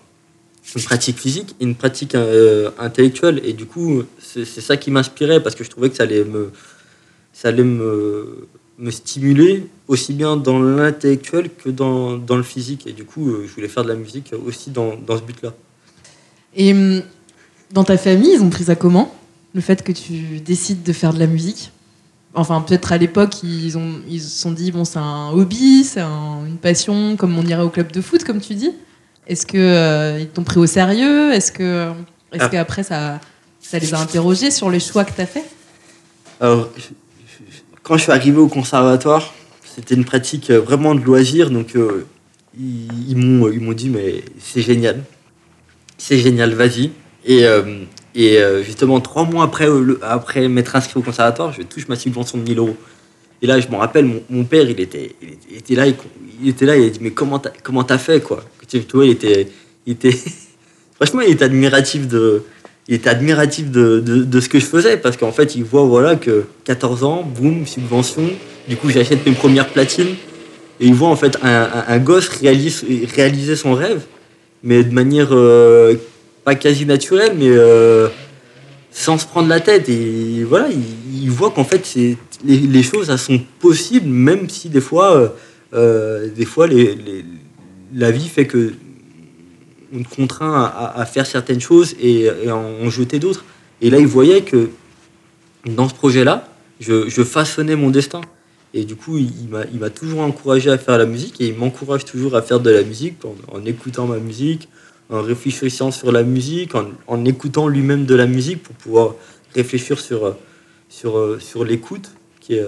une 0.75 0.81
pratique 0.83 1.19
physique 1.19 1.55
et 1.59 1.63
une 1.65 1.75
pratique 1.75 2.15
euh, 2.15 2.71
intellectuelle. 2.79 3.41
Et 3.43 3.53
du 3.53 3.65
coup 3.65 4.03
c'est 4.19 4.45
ça 4.45 4.77
qui 4.77 4.91
m'inspirait 4.91 5.41
parce 5.43 5.55
que 5.55 5.63
je 5.63 5.69
trouvais 5.69 5.89
que 5.89 5.95
ça 5.95 6.03
allait 6.03 6.23
me 6.23 6.51
ça 7.33 7.49
allait 7.49 7.63
me, 7.63 8.47
me 8.77 8.91
stimuler 8.91 9.67
aussi 9.87 10.13
bien 10.13 10.37
dans 10.37 10.59
l'intellectuel 10.61 11.49
que 11.49 11.69
dans, 11.69 12.17
dans 12.17 12.37
le 12.37 12.43
physique. 12.43 12.85
Et 12.87 12.93
du 12.93 13.05
coup 13.05 13.29
euh, 13.29 13.45
je 13.47 13.53
voulais 13.53 13.67
faire 13.67 13.83
de 13.83 13.89
la 13.89 13.95
musique 13.95 14.31
aussi 14.45 14.69
dans, 14.71 14.95
dans 14.95 15.17
ce 15.17 15.23
but 15.23 15.41
là 15.41 15.53
Et 16.55 16.71
hum, 16.73 17.01
dans 17.71 17.83
ta 17.83 17.97
famille, 17.97 18.33
ils 18.33 18.41
ont 18.41 18.49
pris 18.49 18.65
ça 18.65 18.75
comment 18.75 19.13
Le 19.53 19.61
fait 19.61 19.83
que 19.83 19.91
tu 19.91 20.39
décides 20.39 20.83
de 20.83 20.93
faire 20.93 21.13
de 21.13 21.19
la 21.19 21.27
musique? 21.27 21.71
Enfin, 22.35 22.61
peut-être 22.61 22.91
à 22.91 22.97
l'époque, 22.97 23.43
ils 23.43 23.77
ont 23.77 23.95
ils 24.09 24.19
se 24.21 24.41
sont 24.41 24.51
dit 24.51 24.71
bon, 24.71 24.85
c'est 24.85 24.97
un 24.99 25.29
hobby, 25.31 25.83
c'est 25.83 25.99
un- 26.01 26.45
une 26.47 26.57
passion, 26.57 27.15
comme 27.15 27.37
on 27.37 27.43
irait 27.45 27.61
au 27.61 27.69
club 27.69 27.91
de 27.91 28.01
foot, 28.01 28.23
comme 28.23 28.41
tu 28.41 28.55
dis? 28.55 28.71
Est-ce 29.27 29.45
que 29.45 29.57
euh, 29.57 30.19
ils 30.19 30.27
t'ont 30.27 30.43
pris 30.43 30.59
au 30.59 30.65
sérieux? 30.65 31.31
Est-ce 31.33 31.51
que 31.51 31.91
est-ce 32.31 32.43
Ah. 32.43 32.49
qu'après 32.49 32.83
ça 32.83 33.19
ça 33.61 33.79
les 33.79 33.93
a 33.93 33.99
interrogés 33.99 34.51
sur 34.51 34.69
les 34.69 34.79
choix 34.79 35.05
que 35.05 35.13
tu 35.13 35.21
as 35.21 35.25
fait 35.25 35.45
Alors, 36.41 36.69
quand 37.81 37.97
je 37.97 38.03
suis 38.03 38.11
arrivé 38.11 38.37
au 38.37 38.47
conservatoire, 38.49 39.33
c'était 39.63 39.95
une 39.95 40.03
pratique 40.05 40.49
euh, 40.49 40.59
vraiment 40.59 40.93
de 40.95 41.01
loisir. 41.01 41.49
Donc, 41.49 41.75
euh, 41.75 42.05
ils, 42.59 43.11
ils 43.11 43.17
m'ont, 43.17 43.49
ils 43.49 43.61
m'ont 43.61 43.71
dit, 43.73 43.89
mais 43.89 44.23
c'est 44.39 44.61
génial. 44.61 45.03
C'est 45.97 46.17
génial, 46.17 46.53
vas-y. 46.53 46.91
Et, 47.25 47.45
euh, 47.45 47.85
et 48.15 48.37
justement, 48.63 48.99
trois 48.99 49.23
mois 49.23 49.45
après, 49.45 49.67
après 50.01 50.47
m'être 50.49 50.75
inscrit 50.75 50.99
au 50.99 51.01
conservatoire, 51.01 51.53
je 51.53 51.61
touche 51.63 51.87
ma 51.87 51.95
subvention 51.95 52.37
de 52.37 52.43
1000 52.43 52.57
euros. 52.59 52.75
Et 53.41 53.47
là, 53.47 53.59
je 53.59 53.67
me 53.69 53.75
rappelle, 53.75 54.05
mon, 54.05 54.21
mon 54.29 54.43
père, 54.43 54.69
il 54.69 54.79
était, 54.79 55.15
il 55.21 55.29
était, 55.29 55.37
il 55.49 55.57
était 55.57 55.75
là, 55.75 55.87
il, 55.87 55.95
il 56.41 56.49
était 56.49 56.65
là, 56.65 56.75
il 56.77 56.85
a 56.85 56.89
dit, 56.89 56.99
mais 57.01 57.11
comment 57.11 57.39
t'as, 57.39 57.51
comment 57.63 57.83
t'as 57.83 57.97
fait, 57.97 58.21
quoi? 58.21 58.43
Vois, 58.93 59.05
il 59.05 59.11
était, 59.11 59.47
il 59.85 59.93
était, 59.93 60.15
franchement, 60.95 61.21
il 61.21 61.33
était 61.33 61.45
admiratif 61.45 62.07
de, 62.07 62.43
il 62.87 62.95
était 62.95 63.09
admiratif 63.09 63.71
de, 63.71 63.99
de, 63.99 64.39
ce 64.39 64.49
que 64.49 64.59
je 64.59 64.65
faisais 64.65 64.97
parce 64.97 65.15
qu'en 65.15 65.31
fait, 65.31 65.55
il 65.55 65.63
voit 65.63 65.83
voilà 65.83 66.15
que 66.15 66.45
14 66.65 67.03
ans, 67.03 67.23
boum, 67.23 67.65
subvention. 67.65 68.29
Du 68.67 68.75
coup, 68.75 68.89
j'achète 68.89 69.25
mes 69.25 69.33
premières 69.33 69.69
platines 69.69 70.15
et 70.79 70.87
il 70.87 70.93
voit 70.93 71.09
en 71.09 71.15
fait 71.15 71.37
un, 71.43 71.63
un, 71.63 71.85
un 71.87 71.99
gosse 71.99 72.27
réalise, 72.27 72.83
réaliser 73.15 73.55
son 73.55 73.73
rêve, 73.73 74.03
mais 74.63 74.83
de 74.83 74.93
manière 74.93 75.29
euh, 75.31 75.95
pas 76.43 76.55
quasi 76.55 76.85
naturelle, 76.85 77.33
mais 77.37 77.49
euh, 77.49 78.09
sans 78.91 79.17
se 79.17 79.25
prendre 79.25 79.47
la 79.47 79.59
tête. 79.59 79.87
Et 79.87 80.43
voilà, 80.43 80.67
il, 80.69 81.29
voit 81.29 81.51
qu'en 81.51 81.63
fait, 81.63 81.95
les, 82.45 82.83
choses 82.83 83.15
sont 83.15 83.39
possibles, 83.59 84.07
même 84.07 84.49
si 84.49 84.69
des 84.69 84.81
fois, 84.81 85.33
euh, 85.73 86.27
des 86.35 86.45
fois 86.45 86.67
les- 86.67 86.97
la 87.93 88.11
vie 88.11 88.27
fait 88.27 88.47
que 88.47 88.73
on 89.95 90.01
te 90.01 90.15
contraint 90.15 90.63
à, 90.95 91.05
faire 91.05 91.25
certaines 91.25 91.61
choses 91.61 91.95
et, 92.01 92.27
en 92.49 92.89
jeter 92.89 93.19
d'autres. 93.19 93.45
Et 93.79 93.89
là, 93.89 93.99
il 93.99 94.07
voyait 94.07 94.41
que 94.41 94.69
dans 95.65 95.87
ce 95.87 95.93
projet-là, 95.93 96.47
je, 96.79 97.23
façonnais 97.23 97.75
mon 97.75 97.89
destin. 97.89 98.21
Et 98.73 98.85
du 98.85 98.95
coup, 98.95 99.17
il, 99.17 99.49
m'a- 99.49 99.89
toujours 99.91 100.21
encouragé 100.21 100.71
à 100.71 100.79
faire 100.79 100.97
la 100.97 101.05
musique 101.05 101.39
et 101.41 101.47
il 101.47 101.55
m'encourage 101.55 102.05
toujours 102.05 102.35
à 102.35 102.41
faire 102.41 102.59
de 102.59 102.71
la 102.71 102.81
musique 102.81 103.17
en, 103.51 103.65
écoutant 103.65 104.07
ma 104.07 104.17
musique, 104.17 104.67
en 105.11 105.21
réfléchissant 105.21 105.91
sur 105.91 106.11
la 106.11 106.23
musique, 106.23 106.71
en, 107.07 107.25
écoutant 107.25 107.67
lui-même 107.67 108.05
de 108.05 108.15
la 108.15 108.25
musique 108.25 108.63
pour 108.63 108.75
pouvoir 108.75 109.15
réfléchir 109.53 109.99
sur, 109.99 110.35
sur, 110.89 111.63
l'écoute, 111.63 112.09
qui 112.39 112.55
est, 112.55 112.65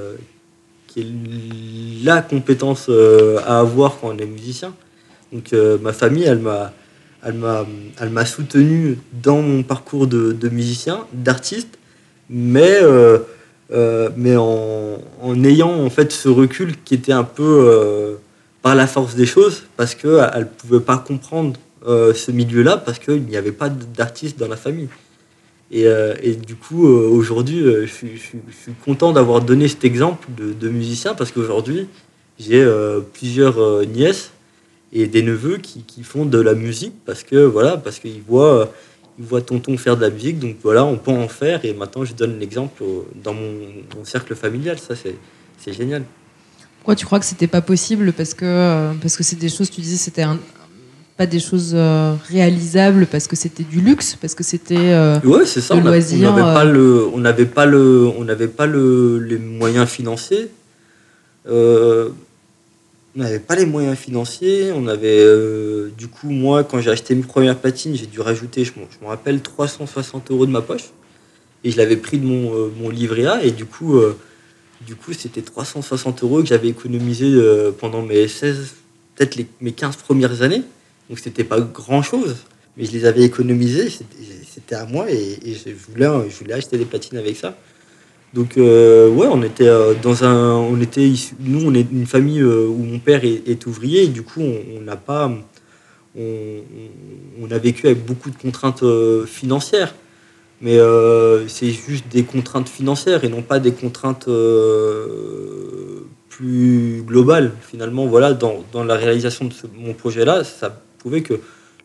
qui 0.88 1.00
est 1.02 2.06
la 2.06 2.22
compétence 2.22 2.86
euh, 2.90 3.40
à 3.48 3.60
avoir 3.60 4.00
quand 4.00 4.10
on 4.10 4.18
est 4.20 4.28
musicien. 4.28 4.76
Donc 5.36 5.52
euh, 5.52 5.78
ma 5.80 5.91
famille, 5.91 6.24
elle 6.24 6.39
m'a, 6.39 6.71
elle 7.21 7.34
m'a, 7.34 7.65
elle 8.00 8.10
m'a 8.10 8.26
soutenu 8.26 8.98
dans 9.21 9.41
mon 9.41 9.63
parcours 9.63 10.08
de, 10.08 10.50
musicien, 10.50 11.06
d'artiste, 11.12 11.78
mais, 12.30 12.80
euh, 12.82 13.19
euh, 13.74 14.10
mais 14.15 14.38
en, 14.38 14.98
ayant 15.43 15.74
en 15.74 15.89
fait 15.89 16.13
ce 16.13 16.30
recul 16.30 16.76
qui 16.86 16.93
était 16.93 17.12
un 17.12 17.26
peu 17.26 18.17
par 18.62 18.76
la 18.76 18.88
force 18.88 19.15
des 19.15 19.26
choses, 19.26 19.63
parce 19.76 19.93
qu'elle 19.93 20.39
ne 20.39 20.43
pouvait 20.45 20.80
pas 20.80 20.98
comprendre 20.98 21.60
ce 21.86 22.32
milieu-là, 22.32 22.78
parce 22.78 22.98
qu'il 22.98 23.24
n'y 23.24 23.36
avait 23.36 23.52
pas 23.52 23.67
d'artiste 23.69 24.39
dans 24.39 24.48
la 24.48 24.56
famille. 24.56 24.88
Et, 25.71 25.86
du 26.48 26.56
coup, 26.56 26.88
aujourd'hui, 26.88 27.62
je, 27.62 27.86
suis- 27.88 28.32
content 28.86 29.12
d'avoir 29.12 29.41
donné 29.41 29.67
cet 29.67 29.84
exemple 29.84 30.30
de, 30.38 30.69
musicien, 30.69 31.13
parce 31.13 31.34
qu'aujourd'hui, 31.34 31.88
j'ai 32.39 32.65
plusieurs 33.13 33.86
nièces 33.86 34.32
et 34.93 35.08
des 35.08 35.24
neveux 35.24 35.58
qui, 35.58 35.82
qui 35.84 36.04
font 36.04 36.26
de 36.26 36.39
la 36.39 36.54
musique 36.54 36.93
parce 37.06 37.24
que 37.24 37.38
voilà 37.45 37.78
parce 37.78 38.00
qu'ils 38.00 38.21
voient 38.28 38.62
euh, 38.62 38.65
ils 39.19 39.26
voient 39.26 39.41
tonton 39.41 39.78
faire 39.78 39.95
de 39.98 40.02
la 40.02 40.10
musique. 40.10 40.39
Donc 40.39 40.56
voilà 40.63 40.84
on 40.86 40.98
peut 40.98 41.12
en 41.12 41.28
faire. 41.28 41.63
Et 41.65 41.74
maintenant 41.74 42.04
je 42.06 42.13
donne 42.13 42.39
l'exemple 42.39 42.84
dans 43.24 43.34
mon, 43.34 43.52
mon 43.98 44.06
cercle 44.06 44.36
familial. 44.36 44.78
Ça 44.80 44.93
c'est 44.95 45.74
génial. 45.74 46.04
Pourquoi 46.80 46.95
tu 46.95 47.06
crois 47.06 47.19
que 47.19 47.26
c'était 47.26 47.48
pas 47.48 47.62
possible 47.62 48.13
Parce 48.13 48.34
que 48.34 48.45
euh, 48.45 48.91
parce 49.02 49.17
que 49.17 49.24
c'est 49.24 49.38
des 49.38 49.50
choses, 49.50 49.69
tu 49.71 49.82
disais, 49.82 49.98
c'était 49.98 50.21
un- 50.21 50.39
pas 51.17 51.26
des 51.26 51.39
choses 51.39 51.71
euh, 51.74 52.13
réalisables 52.30 53.08
parce 53.08 53.26
que 53.28 53.36
c'était 53.38 53.63
du 53.63 53.80
luxe, 53.82 54.17
parce 54.21 54.36
que 54.36 54.43
c'était. 54.43 54.76
euh, 54.78 55.17
ouais 55.24 55.45
c'est 55.45 55.62
ça. 55.62 55.74
on 55.76 55.78
a- 55.78 55.89
on 55.89 55.91
n'avait 56.36 56.54
pas 56.54 56.65
le 56.65 57.06
on 57.13 57.17
n'avait 57.17 57.45
pas 57.48 57.65
le 57.65 58.06
on 58.19 58.24
n'avait 58.26 58.48
pas 58.50 58.65
le 58.67 59.19
les 59.19 59.38
moyens 59.39 59.88
financiers. 59.88 60.50
Euh, 61.48 62.10
on 63.15 63.21
n'avait 63.21 63.39
pas 63.39 63.56
les 63.56 63.65
moyens 63.65 63.97
financiers. 63.97 64.71
On 64.73 64.88
avait, 64.88 65.23
euh, 65.23 65.89
du 65.97 66.08
coup, 66.08 66.30
moi, 66.30 66.63
quand 66.63 66.82
j'ai 66.82 66.91
acheté 66.91 67.15
mes 67.15 67.23
premières 67.23 67.58
patines, 67.58 67.95
j'ai 67.95 68.08
dû 68.08 68.19
rajouter, 68.19 68.65
je 68.65 68.71
me 69.01 69.08
rappelle, 69.08 69.41
360 69.41 70.32
euros 70.32 70.45
de 70.45 70.51
ma 70.51 70.62
poche. 70.62 70.91
Et 71.63 71.71
je 71.71 71.78
l'avais 71.78 71.97
pris 71.97 72.19
de 72.19 72.25
mon, 72.25 72.54
euh, 72.54 72.71
mon, 72.78 72.89
livret 72.89 73.25
A. 73.25 73.43
Et 73.43 73.51
du 73.51 73.65
coup, 73.65 73.97
euh, 73.97 74.17
du 74.86 74.95
coup 74.95 75.13
c'était 75.13 75.41
360 75.41 76.23
euros 76.23 76.41
que 76.41 76.47
j'avais 76.47 76.67
économisé 76.67 77.34
pendant 77.80 78.01
mes 78.01 78.28
16, 78.28 78.73
peut-être 79.15 79.39
mes 79.62 79.71
15 79.71 79.95
premières 79.95 80.41
années. 80.41 80.63
Donc, 81.10 81.19
c'était 81.19 81.43
pas 81.43 81.62
grand-chose. 81.62 82.36
Mais 82.78 82.84
je 82.84 82.91
les 82.91 83.06
avais 83.06 83.23
économisés. 83.23 83.89
C'était 83.89 84.75
à 84.75 84.86
moi. 84.86 85.10
Et, 85.10 85.39
et 85.43 85.54
je, 85.54 85.71
voulais, 85.71 86.08
je 86.30 86.38
voulais 86.38 86.54
acheter 86.54 86.78
des 86.78 86.86
patines 86.86 87.17
avec 87.17 87.38
ça. 87.38 87.58
Donc 88.36 88.58
euh, 88.58 89.08
ouais, 89.08 89.28
on 89.32 89.41
était 89.43 89.69
euh, 89.69 89.93
dans 89.93 90.26
un, 90.26 90.56
on 90.56 90.82
était 90.82 91.10
nous 91.39 91.65
on 91.65 91.74
est 91.74 91.88
une 91.89 92.06
famille 92.06 92.41
euh, 92.41 92.67
où 92.67 92.84
mon 92.84 93.00
père 93.00 93.21
est, 93.24 93.65
ouvrier 93.65 94.04
et 94.04 94.08
du 94.10 94.24
coup 94.24 94.41
on 94.41 94.82
n'a 94.82 94.98
pas, 94.98 95.32
on, 96.17 97.50
a 97.50 97.58
vécu 97.58 97.86
avec 97.86 98.06
beaucoup 98.06 98.30
de 98.30 98.36
contraintes 98.36 98.84
financières, 99.26 99.95
mais 100.60 100.78
c'est 101.48 101.71
juste 101.71 102.10
des 102.10 102.24
contraintes 102.24 102.67
financières 102.67 103.24
et 103.24 103.30
non 103.30 103.41
pas 103.41 103.60
des 103.60 103.71
contraintes 103.71 104.28
plus 106.28 107.04
globales. 107.06 107.54
Finalement, 107.62 108.06
voilà, 108.08 108.34
dans, 108.34 108.84
la 108.84 108.95
réalisation 108.95 109.45
de 109.45 109.54
mon 109.78 109.93
projet-là, 109.93 110.43
ça 110.43 110.82
prouvait 111.00 111.21
que 111.21 111.39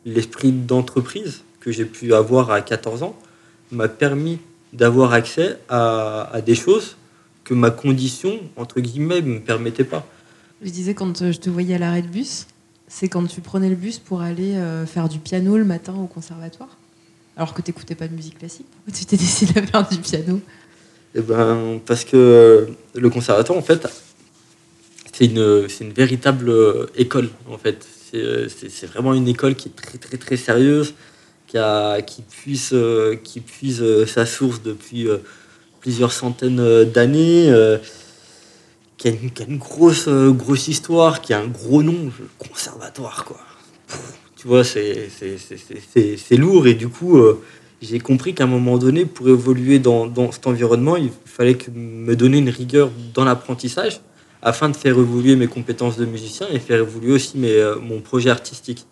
l'esprit 0.04 0.50
d'entreprise 0.50 1.42
que 1.60 1.70
j'ai 1.70 1.84
pu 1.84 2.14
avoir 2.14 2.50
à 2.50 2.60
14 2.60 3.02
ans 3.04 3.14
m'a 3.70 3.88
permis 3.88 4.38
d'avoir 4.72 5.12
accès 5.12 5.58
à, 5.68 6.40
des 6.44 6.54
choses 6.54 6.96
que 7.44 7.54
ma 7.54 7.70
condition, 7.70 8.40
entre 8.56 8.80
guillemets, 8.80 9.20
ne 9.22 9.34
me 9.34 9.40
permettait 9.40 9.84
pas. 9.84 10.06
Je 10.62 10.70
disais, 10.70 10.94
quand 10.94 11.22
euh, 11.22 11.32
je 11.32 11.38
te 11.38 11.50
voyais 11.50 11.74
à 11.74 11.78
l'arrêt 11.78 12.02
de 12.02 12.08
bus, 12.08 12.46
c'est 12.86 13.08
quand 13.08 13.26
tu 13.26 13.40
prenais 13.40 13.70
le 13.70 13.76
bus 13.76 13.98
pour 13.98 14.20
aller 14.20 14.54
euh, 14.54 14.86
faire 14.86 15.08
du 15.08 15.18
piano 15.18 15.56
le 15.56 15.64
matin 15.64 15.94
au 15.94 16.06
conservatoire 16.06 16.76
Alors 17.36 17.54
que 17.54 17.62
tu 17.62 17.70
n'écoutais 17.70 17.94
pas 17.94 18.08
de 18.08 18.14
musique 18.14 18.38
classique 18.38 18.66
Pourquoi 18.70 18.92
tu 18.98 19.06
t'es 19.06 19.16
décidé 19.16 19.58
à 19.58 19.62
faire 19.66 19.88
du 19.88 19.98
piano? 19.98 20.40
Eh 21.14 21.22
ben, 21.22 21.80
parce 21.86 22.04
que 22.04 22.16
euh, 22.16 22.66
le 22.94 23.10
conservatoire, 23.10 23.58
en 23.58 23.62
fait, 23.62 23.88
c'est 25.12 25.26
une, 25.26 25.66
une 25.80 25.92
véritable 25.92 26.52
école, 26.94 27.30
en 27.50 27.58
fait. 27.58 27.86
C'est 28.12 28.86
vraiment 28.86 29.14
une 29.14 29.28
école 29.28 29.54
qui 29.54 29.68
est 29.68 29.72
très, 29.72 29.98
très, 29.98 30.16
très 30.16 30.36
sérieuse 30.36 30.94
qui, 31.50 31.58
a, 31.58 32.00
qui 32.00 32.22
puise, 32.22 32.70
euh, 32.72 33.16
puise 33.44 33.82
euh, 33.82 34.06
sa 34.06 34.24
source 34.24 34.62
depuis 34.62 35.08
euh, 35.08 35.18
plusieurs 35.80 36.12
centaines 36.12 36.84
d'années, 36.84 37.52
qui 38.98 39.08
a, 39.08 39.10
une, 39.48 39.58
grosse, 39.58 40.08
grosse 40.08 40.68
histoire, 40.68 41.22
qui 41.22 41.32
a 41.32 41.40
un 41.40 41.48
gros 41.48 41.82
nom, 41.82 42.12
conservatoire, 42.38 43.24
quoi. 43.24 43.40
tu 44.36 44.46
vois, 44.46 44.62
c'est 44.62 45.08
lourd 46.36 46.66
et 46.66 46.74
du 46.74 46.88
coup, 46.88 47.18
j'ai 47.80 47.98
compris 47.98 48.34
qu'à 48.34 48.44
un 48.44 48.46
moment 48.46 48.76
donné, 48.76 49.06
pour 49.06 49.30
évoluer 49.30 49.78
dans, 49.78 50.06
dans, 50.06 50.30
cet 50.32 50.46
environnement, 50.46 50.96
il 50.96 51.10
fallait 51.24 51.54
que 51.54 51.70
me 51.70 52.14
donner 52.14 52.38
une 52.38 52.50
rigueur 52.50 52.90
dans 53.14 53.24
l'apprentissage 53.24 54.02
afin 54.42 54.68
de 54.68 54.76
faire 54.76 54.98
évoluer 54.98 55.34
mes 55.34 55.46
compétences 55.46 55.96
de 55.96 56.04
musicien 56.04 56.46
et 56.52 56.58
faire 56.58 56.80
évoluer 56.80 57.12
aussi 57.12 57.38
mes, 57.38 57.72
mon 57.80 58.02
projet 58.02 58.28
artistique 58.28 58.86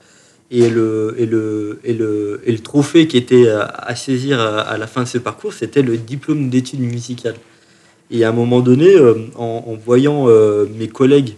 et 0.50 0.70
le, 0.70 1.14
et 1.18 1.26
le, 1.26 1.80
et 1.84 1.92
le, 1.92 2.40
et 2.44 2.52
le 2.52 2.58
trophée 2.58 3.06
qui 3.06 3.16
était 3.16 3.48
à 3.48 3.94
saisir 3.94 4.40
à 4.40 4.78
la 4.78 4.86
fin 4.86 5.02
de 5.02 5.08
ce 5.08 5.18
parcours, 5.18 5.52
c'était 5.52 5.82
le 5.82 5.98
diplôme 5.98 6.48
d'études 6.48 6.80
musicales. 6.80 7.36
Et 8.10 8.24
à 8.24 8.30
un 8.30 8.32
moment 8.32 8.60
donné, 8.60 8.94
euh, 8.94 9.14
en, 9.36 9.74
voyant 9.74 10.28
euh, 10.28 10.66
mes 10.78 10.88
collègues 10.88 11.34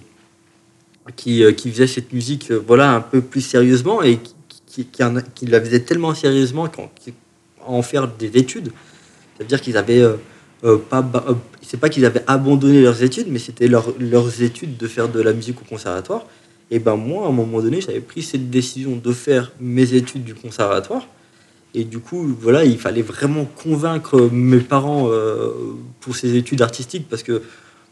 qui, 1.17 1.43
euh, 1.43 1.53
qui, 1.53 1.71
faisaient 1.71 1.89
cette 1.89 2.13
musique 2.13 2.53
voilà, 2.53 2.95
un 2.95 3.01
peu 3.01 3.21
plus 3.21 3.41
sérieusement 3.41 4.03
et 4.03 4.19
qui, 4.67 4.87
qui, 4.87 5.47
la 5.47 5.61
faisaient 5.61 5.81
tellement 5.81 6.15
sérieusement 6.15 6.69
qu'en 6.69 6.91
en 7.67 7.83
faire 7.83 8.09
des 8.09 8.37
études, 8.37 8.73
c'est-à-dire 9.37 9.61
qu'ils 9.61 9.77
avaient 9.77 10.05
pas, 10.89 11.05
c'est 11.61 11.79
pas 11.79 11.89
qu'ils 11.89 12.05
avaient 12.05 12.23
abandonné 12.27 12.81
leurs 12.81 13.03
études, 13.03 13.27
mais 13.29 13.39
c'était 13.39 13.69
leur, 13.69 13.93
leurs 13.99 14.43
études 14.43 14.77
de 14.77 14.87
faire 14.87 15.09
de 15.09 15.21
la 15.21 15.33
musique 15.33 15.61
au 15.61 15.65
conservatoire. 15.65 16.25
Et 16.71 16.79
ben 16.79 16.97
moi, 16.97 17.27
à 17.27 17.29
un 17.29 17.33
moment 17.33 17.61
donné, 17.61 17.81
j'avais 17.81 18.01
pris 18.01 18.23
cette 18.23 18.49
décision 18.49 18.97
de 18.97 19.13
faire 19.13 19.53
mes 19.61 19.95
études 19.95 20.25
du 20.25 20.35
conservatoire. 20.35 21.07
Et 21.75 21.85
du 21.85 21.99
coup, 21.99 22.27
voilà, 22.41 22.65
il 22.65 22.79
fallait 22.79 23.03
vraiment 23.03 23.45
convaincre 23.45 24.29
mes 24.33 24.61
parents 24.61 25.09
euh, 25.11 25.51
pour 26.01 26.17
ces 26.17 26.37
études 26.37 26.63
artistiques 26.63 27.09
parce 27.09 27.23
que, 27.23 27.43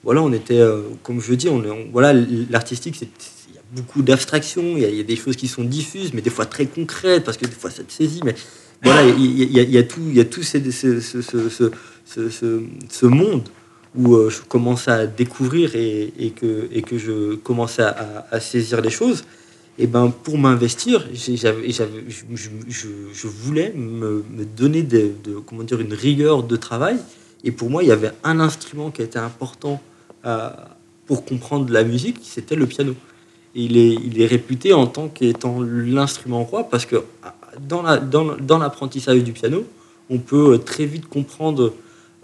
voilà, 0.04 0.22
on 0.22 0.32
était, 0.32 0.60
euh, 0.60 0.82
comme 1.02 1.20
je 1.20 1.34
dis, 1.34 1.48
on, 1.48 1.62
voilà, 1.92 2.12
l'artistique, 2.50 3.00
il 3.00 3.54
y 3.54 3.58
a 3.58 3.62
beaucoup 3.72 4.02
d'abstraction, 4.02 4.76
il, 4.76 4.82
y, 4.82 5.00
a 5.00 5.02
des 5.02 5.16
choses 5.16 5.36
qui 5.36 5.48
sont 5.48 5.64
diffuses, 5.64 6.12
mais 6.12 6.22
des 6.22 6.30
fois 6.30 6.46
très 6.46 6.66
concrètes 6.66 7.24
parce 7.24 7.36
que 7.36 7.46
des 7.46 7.52
fois 7.52 7.70
ça 7.70 7.82
te 7.82 7.92
saisit. 7.92 8.20
Mais 8.24 8.34
voilà, 8.82 9.02
il 9.08 9.52
y, 9.52 9.78
a, 9.78 9.82
tout, 9.82 10.00
il 10.08 10.16
y 10.16 10.20
a 10.20 10.24
tout 10.24 10.42
ce 10.42 10.56
monde 13.06 13.48
où 13.96 14.14
euh, 14.14 14.30
je 14.30 14.42
commençais 14.42 14.90
à 14.90 15.06
découvrir 15.06 15.74
et, 15.74 16.32
que, 16.36 16.68
je 16.98 17.36
commençais 17.36 17.82
à, 17.82 18.40
saisir 18.40 18.80
les 18.80 18.90
choses, 18.90 19.24
et 19.78 19.86
ben 19.86 20.10
pour 20.10 20.38
m'investir, 20.38 21.06
j'avais, 21.12 21.70
je, 21.70 23.26
voulais 23.26 23.72
me, 23.76 24.24
donner 24.56 24.86
comment 25.46 25.62
dire, 25.62 25.80
une 25.80 25.94
rigueur 25.94 26.42
de 26.42 26.56
travail. 26.56 26.96
Et 27.44 27.52
pour 27.52 27.70
moi, 27.70 27.84
il 27.84 27.88
y 27.88 27.92
avait 27.92 28.10
un 28.24 28.40
instrument 28.40 28.90
qui 28.90 29.02
était 29.02 29.20
important 29.20 29.80
euh, 30.26 30.50
pour 31.06 31.24
comprendre 31.24 31.72
la 31.72 31.84
musique, 31.84 32.18
c'était 32.22 32.56
le 32.56 32.66
piano. 32.66 32.94
Il 33.54 33.76
est, 33.76 34.26
réputé 34.26 34.72
en 34.72 34.86
tant 34.88 35.08
qu'étant 35.08 35.60
l'instrument 35.60 36.44
roi 36.44 36.68
parce 36.68 36.84
que 36.84 36.96
la, 37.82 37.98
dans, 37.98 38.36
dans 38.36 38.58
l'apprentissage 38.58 39.22
du 39.22 39.32
piano, 39.32 39.64
on 40.10 40.18
peut 40.18 40.58
très 40.58 40.86
vite 40.86 41.06
comprendre 41.08 41.72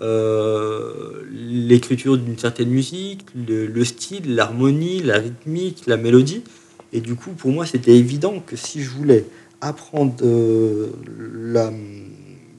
euh, 0.01 1.23
l'écriture 1.31 2.19
d'une 2.19 2.39
certaine 2.39 2.69
musique, 2.69 3.27
le, 3.35 3.85
style, 3.85 4.35
l'harmonie, 4.35 5.01
la 5.03 5.19
rythmique, 5.19 5.85
la 5.87 5.97
mélodie. 5.97 6.43
Et 6.93 7.01
du 7.01 7.15
coup, 7.15 7.31
pour 7.31 7.51
moi, 7.51 7.65
c'était 7.67 7.97
évident 7.97 8.43
que 8.45 8.57
si 8.57 8.83
je 8.83 8.91
voulais 8.91 9.25
apprendre 9.61 10.15
euh, 10.23 10.89
la, 11.33 11.73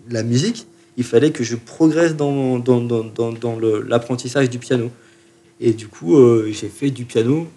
la, 0.09 0.23
musique, 0.23 0.65
il 0.97 1.03
fallait 1.03 1.31
que 1.31 1.43
je 1.43 1.55
progresse 1.55 2.15
dans, 2.15 2.57
dans, 2.59 2.79
dans, 2.81 3.03
dans 3.33 3.59
l'apprentissage 3.59 4.49
du 4.49 4.59
piano. 4.59 4.89
Et 5.59 5.73
du 5.73 5.87
coup, 5.87 6.17
euh, 6.17 6.49
j'ai 6.51 6.69
fait 6.69 6.89
du 6.89 7.05
piano 7.05 7.47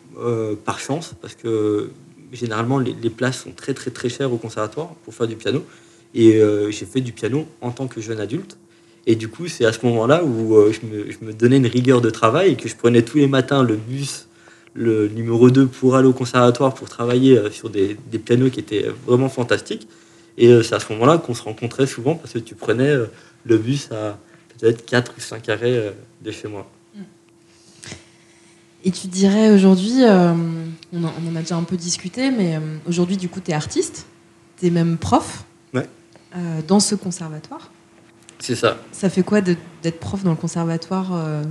par 0.65 0.81
chance, 0.81 1.15
parce 1.23 1.37
que 1.37 1.91
généralement, 2.33 2.81
les, 2.81 3.11
places 3.11 3.45
sont 3.45 3.53
très, 3.53 3.73
très, 3.73 3.93
très 3.93 4.09
chères 4.09 4.33
au 4.33 4.37
conservatoire 4.37 4.89
pour 5.05 5.15
faire 5.15 5.29
du 5.29 5.37
piano. 5.37 5.65
Et 6.13 6.41
j'ai 6.71 6.87
fait 6.87 7.01
du 7.01 7.13
piano 7.13 7.47
en 7.61 7.71
tant 7.71 7.87
que 7.87 8.01
jeune 8.01 8.19
adulte. 8.19 8.59
Et 9.09 9.17
du 9.17 9.29
coup, 9.29 9.49
c'est 9.49 9.65
à 9.65 9.73
ce 9.73 9.87
moment-là 9.87 10.23
où 10.23 10.55
euh, 10.55 10.71
je, 10.71 11.25
me, 11.25 11.33
donnais 11.33 11.57
une 11.57 11.67
rigueur 11.67 12.03
de 12.03 12.11
travail 12.11 12.53
et 12.53 12.57
que 12.57 12.69
je 12.69 12.77
prenais 12.77 13.01
tous 13.01 13.17
les 13.17 13.27
matins 13.27 13.63
le 13.63 13.75
bus, 13.75 14.27
le 14.75 15.09
numéro 15.09 15.51
2 15.51 15.67
pour 15.67 15.97
aller 15.97 16.07
au 16.07 16.13
conservatoire 16.13 16.75
pour 16.75 16.91
travailler 16.91 17.39
euh, 17.39 17.51
sur 17.51 17.71
des, 17.71 17.97
pianos 18.23 18.51
qui 18.51 18.61
étaient 18.61 18.87
vraiment 19.07 19.31
fantastiques. 19.31 19.89
Et 20.37 20.49
euh, 20.49 20.63
c'est 20.63 20.75
à 20.75 20.79
ce 20.79 20.93
moment-là 20.93 21.17
qu'on 21.17 21.33
se 21.33 21.43
rencontrait 21.43 21.87
souvent 21.87 22.17
parce 22.17 22.35
que 22.35 22.39
tu 22.39 22.55
prenais 22.55 22.93
le 23.45 23.57
bus 23.57 23.91
à 23.93 24.19
peut-être 24.59 24.85
4 24.85 25.15
ou 25.17 25.21
5 25.23 25.49
arrêts 25.49 25.95
de 26.23 26.31
chez 26.31 26.47
moi. 26.47 26.71
Et 28.85 28.91
tu 28.91 29.07
dirais 29.07 29.51
aujourd'hui, 29.51 30.03
on, 30.05 31.05
en 31.05 31.37
a 31.37 31.41
déjà 31.41 31.57
un 31.57 31.63
peu 31.63 31.79
discuté, 31.79 32.31
mais 32.31 32.61
aujourd'hui, 32.87 33.17
du 33.17 33.31
coup, 33.31 33.41
tu 33.41 33.53
es 33.53 33.55
artiste, 33.55 34.07
tu 34.61 34.67
es 34.67 34.71
même 34.71 34.99
prof 34.99 35.45
dans 36.69 36.81
ce 36.81 36.95
conservatoire. 36.95 37.71
C'est 38.39 38.55
ça. 38.55 38.79
Ça 38.93 39.11
fait 39.11 39.23
quoi 39.23 39.41
d'être 39.41 40.01
prof 40.01 40.23
dans 40.23 40.31
le 40.31 40.37
conservatoire 40.37 41.11
euh, 41.13 41.43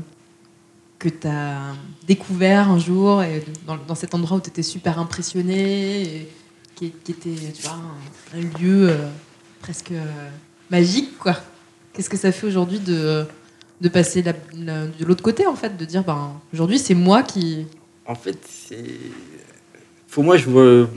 que 0.99 1.09
tu 1.09 1.27
as 1.27 1.73
découvert 2.07 2.69
un 2.69 2.79
jour 2.79 3.23
et 3.23 3.43
dans, 3.65 3.95
cet 3.95 4.15
endroit 4.15 4.37
où 4.37 4.41
tu 4.41 4.49
étais 4.49 4.63
super 4.63 4.99
impressionné, 4.99 6.01
et 6.01 6.29
qui, 6.75 6.87
était 6.87 7.35
tu 7.53 7.61
vois, 7.63 7.77
un, 8.33 8.59
lieu 8.59 8.89
euh, 8.89 9.09
presque 9.61 9.91
euh, 9.91 10.29
magique 10.71 11.17
quoi? 11.17 11.35
Qu'est-ce 11.93 12.09
que 12.09 12.17
ça 12.17 12.31
fait 12.31 12.47
aujourd'hui 12.47 12.79
de, 12.79 13.25
de 13.81 13.89
passer 13.89 14.21
de 14.21 15.05
l'autre 15.05 15.23
côté 15.23 15.47
en 15.47 15.55
fait, 15.55 15.75
de 15.75 15.85
dire 15.85 16.03
ben, 16.03 16.39
aujourd'hui 16.53 16.79
c'est 16.79 16.93
moi 16.93 17.23
qui. 17.23 17.65
En 18.05 18.15
fait, 18.15 18.37
c'est. 18.47 18.99
Pour 20.09 20.23
moi, 20.23 20.37
je 20.37 20.49
vois 20.49 20.87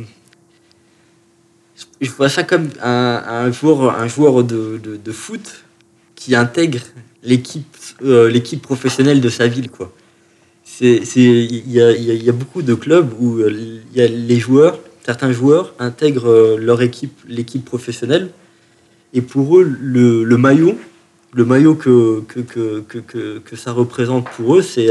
je 2.00 2.10
vois 2.10 2.28
ça 2.28 2.42
comme 2.42 2.70
un, 2.82 3.22
un 3.26 3.52
joueur, 3.52 3.98
un 3.98 4.08
joueur 4.08 4.42
de, 4.44 4.80
de, 4.82 4.96
de, 4.96 5.12
foot 5.12 5.64
qui 6.20 6.36
intègre 6.36 6.80
l'équipe 7.24 7.76
euh, 8.04 8.28
l'équipe 8.28 8.62
professionnelle 8.62 9.20
de 9.20 9.30
sa 9.30 9.48
ville 9.48 9.70
quoi 9.70 9.90
c'est 10.64 11.02
il 11.16 11.72
y 11.72 11.80
a, 11.80 11.90
y 11.92 12.28
a, 12.28 12.32
beaucoup 12.32 12.62
de 12.62 12.74
clubs 12.74 13.10
où 13.18 13.40
il 13.40 13.44
euh, 13.44 13.80
y 13.94 14.00
a 14.02 14.06
les 14.06 14.38
joueurs 14.38 14.78
certains 15.04 15.32
joueurs 15.32 15.74
intègrent 15.78 16.30
euh, 16.30 16.56
leur 16.58 16.82
équipe 16.82 17.18
l'équipe 17.26 17.64
professionnelle 17.64 18.28
et 19.14 19.22
pour 19.22 19.58
eux 19.58 19.64
le, 19.64 20.36
maillot 20.36 20.78
le 21.32 21.44
maillot 21.44 21.74
que, 21.74 22.22
que, 22.28 22.40
que, 22.40 23.38
que, 23.38 23.56
ça 23.56 23.72
représente 23.72 24.28
pour 24.30 24.56
eux, 24.56 24.62
c'est 24.62 24.90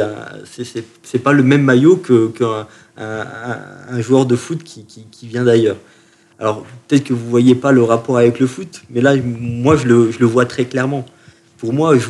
c'est 1.03 1.19
pas 1.19 1.33
le 1.33 1.43
même 1.43 1.63
maillot 1.63 1.97
qu'un 1.97 2.67
un, 2.97 4.01
joueur 4.01 4.25
de 4.25 4.35
foot 4.35 4.63
qui, 4.63 4.85
qui, 4.85 5.27
vient 5.27 5.43
d'ailleurs. 5.43 5.77
Alors 6.39 6.65
peut-être 6.87 7.03
que 7.03 7.13
vous 7.13 7.29
voyez 7.29 7.55
pas 7.55 7.73
le 7.73 7.83
rapport 7.83 8.17
avec 8.17 8.39
le 8.39 8.47
foot, 8.47 8.83
mais 8.89 9.01
là, 9.01 9.15
moi, 9.17 9.75
je 9.75 9.85
le, 9.85 10.11
je 10.11 10.19
le 10.19 10.25
vois 10.25 10.45
très 10.45 10.65
clairement. 10.65 11.05
Pour 11.59 11.73
moi, 11.73 11.97
je, 11.97 12.07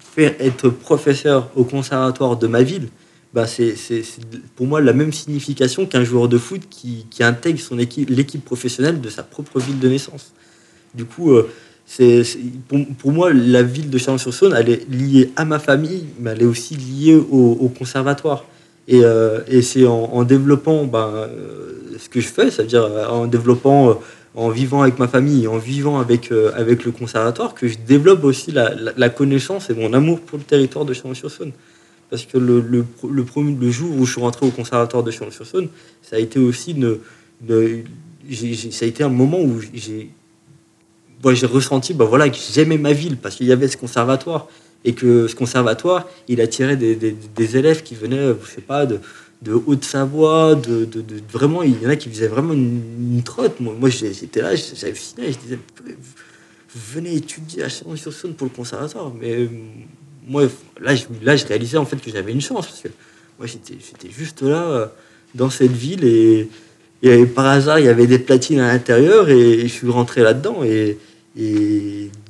faire 0.00 0.34
être 0.38 0.70
professeur 0.70 1.50
au 1.56 1.64
conservatoire 1.64 2.36
de 2.36 2.46
ma 2.46 2.62
ville, 2.62 2.88
bah 3.34 3.46
c'est 3.46 3.74
pour 4.54 4.66
moi 4.66 4.80
la 4.80 4.94
même 4.94 5.12
signification 5.12 5.84
qu'un 5.84 6.04
joueur 6.04 6.28
de 6.28 6.38
foot 6.38 6.62
qui, 6.70 7.06
qui 7.10 7.22
intègre 7.22 7.60
son 7.60 7.78
équipe, 7.78 8.08
l'équipe 8.08 8.42
professionnelle 8.42 9.00
de 9.00 9.10
sa 9.10 9.22
propre 9.22 9.60
ville 9.60 9.78
de 9.78 9.88
naissance. 9.88 10.32
Du 10.94 11.04
coup, 11.04 11.32
euh, 11.32 11.50
c'est 11.86 12.22
pour, 12.98 13.12
moi, 13.12 13.32
la 13.32 13.62
ville 13.62 13.90
de 13.90 13.96
Chalon-sur-Saône, 13.96 14.54
elle 14.58 14.68
est 14.68 14.90
liée 14.90 15.30
à 15.36 15.44
ma 15.44 15.60
famille, 15.60 16.04
mais 16.18 16.30
elle 16.30 16.42
est 16.42 16.46
aussi 16.46 16.74
liée 16.74 17.14
au, 17.14 17.70
conservatoire. 17.78 18.44
Et, 18.88 19.00
euh, 19.04 19.40
et 19.46 19.62
c'est 19.62 19.86
en, 19.86 20.24
développant 20.24 20.84
ben, 20.84 21.10
euh, 21.14 21.96
ce 21.98 22.08
que 22.08 22.20
je 22.20 22.26
fais, 22.26 22.50
c'est-à-dire 22.50 22.84
euh, 22.84 23.06
en 23.06 23.26
développant, 23.26 24.00
en 24.36 24.50
vivant 24.50 24.82
avec 24.82 24.98
ma 24.98 25.08
famille, 25.08 25.48
en 25.48 25.56
vivant 25.56 25.98
avec, 25.98 26.30
avec 26.54 26.84
le 26.84 26.92
conservatoire, 26.92 27.54
que 27.54 27.66
je 27.66 27.78
développe 27.78 28.22
aussi 28.22 28.52
la, 28.52 28.74
la, 28.74 29.08
connaissance 29.08 29.70
et 29.70 29.74
mon 29.74 29.94
amour 29.94 30.20
pour 30.20 30.36
le 30.38 30.44
territoire 30.44 30.84
de 30.84 30.92
Chalon-sur-Saône. 30.92 31.52
Parce 32.10 32.26
que 32.26 32.36
le, 32.36 32.60
le, 32.60 32.84
le, 33.10 33.24
premier, 33.24 33.72
jour 33.72 33.96
où 33.96 34.04
je 34.04 34.12
suis 34.12 34.20
rentré 34.20 34.46
au 34.46 34.50
conservatoire 34.50 35.02
de 35.02 35.10
Chalon-sur-Saône, 35.10 35.68
ça 36.02 36.16
a 36.16 36.18
été 36.18 36.38
aussi 36.38 36.76
ça 37.48 38.84
a 38.84 38.88
été 38.88 39.02
un 39.02 39.08
moment 39.08 39.40
où 39.40 39.58
j'ai 39.62 40.10
ressenti 41.46 41.94
bah, 41.94 42.04
voilà, 42.04 42.28
que 42.28 42.36
j'aimais 42.52 42.78
ma 42.78 42.92
ville 42.92 43.16
parce 43.16 43.36
qu'il 43.36 43.46
y 43.46 43.52
avait 43.52 43.68
ce 43.68 43.78
conservatoire 43.78 44.48
et 44.84 44.92
que 44.92 45.26
ce 45.26 45.34
conservatoire, 45.34 46.06
il 46.28 46.40
attirait 46.42 46.76
des, 46.76 46.94
des, 46.94 47.56
élèves 47.56 47.82
qui 47.82 47.94
venaient, 47.94 48.34
je 48.44 48.50
sais 48.54 48.60
pas, 48.60 48.86
de, 48.86 49.00
de 49.42 49.52
Haute-Savoie, 49.52 50.54
de, 50.54 50.84
de, 50.84 51.02
vraiment, 51.30 51.62
il 51.62 51.80
y 51.82 51.86
en 51.86 51.90
a 51.90 51.96
qui 51.96 52.08
faisaient 52.08 52.28
vraiment 52.28 52.54
une, 52.54 53.22
trotte. 53.24 53.60
Moi, 53.60 53.74
moi 53.78 53.90
j'étais 53.90 54.40
là, 54.40 54.56
fini, 54.56 55.32
je 55.32 55.38
disais, 55.38 55.58
venez 56.74 57.14
étudier 57.16 57.64
à 57.64 57.68
Chalon-sur-Saône 57.68 58.34
pour 58.34 58.46
le 58.46 58.52
conservatoire. 58.54 59.12
Mais 59.14 59.34
euh, 59.34 59.48
moi, 60.26 60.44
là, 60.80 60.94
je, 60.94 61.04
là, 61.22 61.36
je 61.36 61.46
réalisais 61.46 61.78
en 61.78 61.86
fait 61.86 61.96
que 61.96 62.10
j'avais 62.10 62.32
une 62.32 62.40
chance 62.40 62.66
parce 62.66 62.80
que 62.80 62.88
moi, 63.38 63.46
j'étais 63.46 64.10
juste 64.10 64.42
là, 64.42 64.62
euh, 64.62 64.86
dans 65.34 65.50
cette 65.50 65.72
ville 65.72 66.04
et, 66.04 66.48
par 67.26 67.46
hasard, 67.46 67.78
il 67.78 67.84
y 67.84 67.88
avait 67.88 68.06
des 68.06 68.18
platines 68.18 68.60
à 68.60 68.72
l'intérieur 68.72 69.28
et, 69.28 69.60
je 69.62 69.66
suis 69.72 69.88
rentré 69.88 70.22
là-dedans. 70.22 70.64
Et, 70.64 70.98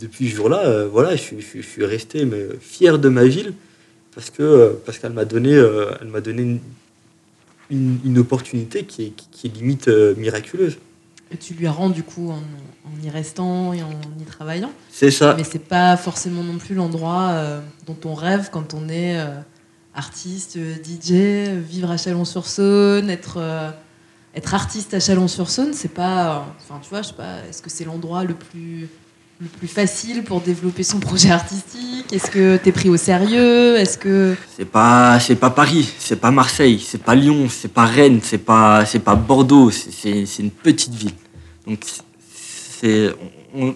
depuis 0.01 0.29
ce 0.29 0.37
jour-là, 0.37 0.67
euh, 0.67 0.89
voilà, 0.91 1.15
je, 1.15 1.37
suis 1.41 1.85
resté 1.85 2.25
mais, 2.25 2.47
fier 2.61 2.99
de 2.99 3.09
ma 3.09 3.25
ville 3.25 3.55
parce 4.15 4.31
que 4.31 4.43
euh, 4.43 4.71
parce 4.85 4.99
qu'elle 4.99 5.13
m'a 5.13 5.25
donné, 5.25 5.53
elle 5.53 6.09
m'a 6.09 6.21
donné 6.21 6.43
une, 6.43 6.59
une, 7.71 8.19
opportunité 8.19 8.85
qui 8.85 9.03
est, 9.05 9.13
qui 9.31 9.47
est 9.47 9.51
limite 9.51 9.89
miraculeuse. 9.89 10.79
Et 11.33 11.37
tu 11.37 11.55
lui 11.55 11.67
as 11.67 11.73
rendu 11.73 11.97
du 11.97 12.03
coup 12.03 12.31
en, 12.31 12.41
y 13.03 13.11
restant 13.11 13.73
et 13.73 13.83
en 13.83 13.91
y 14.21 14.25
travaillant. 14.25 14.71
C'est 14.91 15.11
ça. 15.11 15.35
Mais 15.37 15.45
c'est 15.45 15.59
pas 15.59 15.97
forcément 15.97 16.43
non 16.43 16.59
plus 16.59 16.75
l'endroit 16.75 17.61
dont 17.87 17.97
on 18.05 18.15
rêve 18.15 18.51
quand 18.53 18.75
on 18.75 18.89
est 18.89 19.19
artiste, 19.95 20.57
DJ, 20.57 21.51
vivre 21.69 21.91
à 21.91 21.97
Chalon-sur-Saône, 21.97 23.11
être 23.11 23.75
être 24.37 24.55
artiste 24.55 24.93
à 24.95 25.01
Chalon-sur-Saône, 25.01 25.73
c'est 25.73 25.93
pas. 25.93 26.55
Enfin, 26.59 26.79
tu 26.83 26.91
vois, 26.91 27.03
je 27.03 27.09
sais 27.09 27.15
pas, 27.15 27.39
est-ce 27.49 27.63
que 27.63 27.71
c'est 27.71 27.85
l'endroit 27.85 28.23
le 28.23 28.35
plus, 28.35 28.89
le 29.41 29.49
plus 29.49 29.69
facile 29.69 30.23
pour 30.23 30.41
développer 30.41 30.83
son 30.83 31.01
projet 31.01 31.31
artistique? 31.31 32.13
Est-ce 32.13 32.31
que 32.31 32.57
tu 32.57 32.69
es 32.69 32.73
pris 32.73 32.89
au 32.89 32.97
sérieux? 32.97 33.77
Est-ce 33.77 33.99
que. 33.99 34.35
C'est 34.57 34.65
pas, 34.65 35.19
c'est 35.21 35.37
pas 35.37 35.51
Paris, 35.51 35.89
c'est 35.99 36.21
pas 36.21 36.31
Marseille, 36.31 36.83
c'est 36.85 37.03
pas 37.03 37.15
Lyon, 37.15 37.49
c'est 37.51 37.73
pas 37.73 37.85
Rennes, 37.85 38.21
c'est 38.23 38.39
pas, 38.39 38.87
c'est 38.87 39.01
pas 39.01 39.15
Bordeaux, 39.15 39.71
c'est 39.71 40.39
une 40.39 40.51
petite 40.51 40.95
ville. 40.95 41.13
Donc, 41.67 41.81
c'est, 42.81 43.13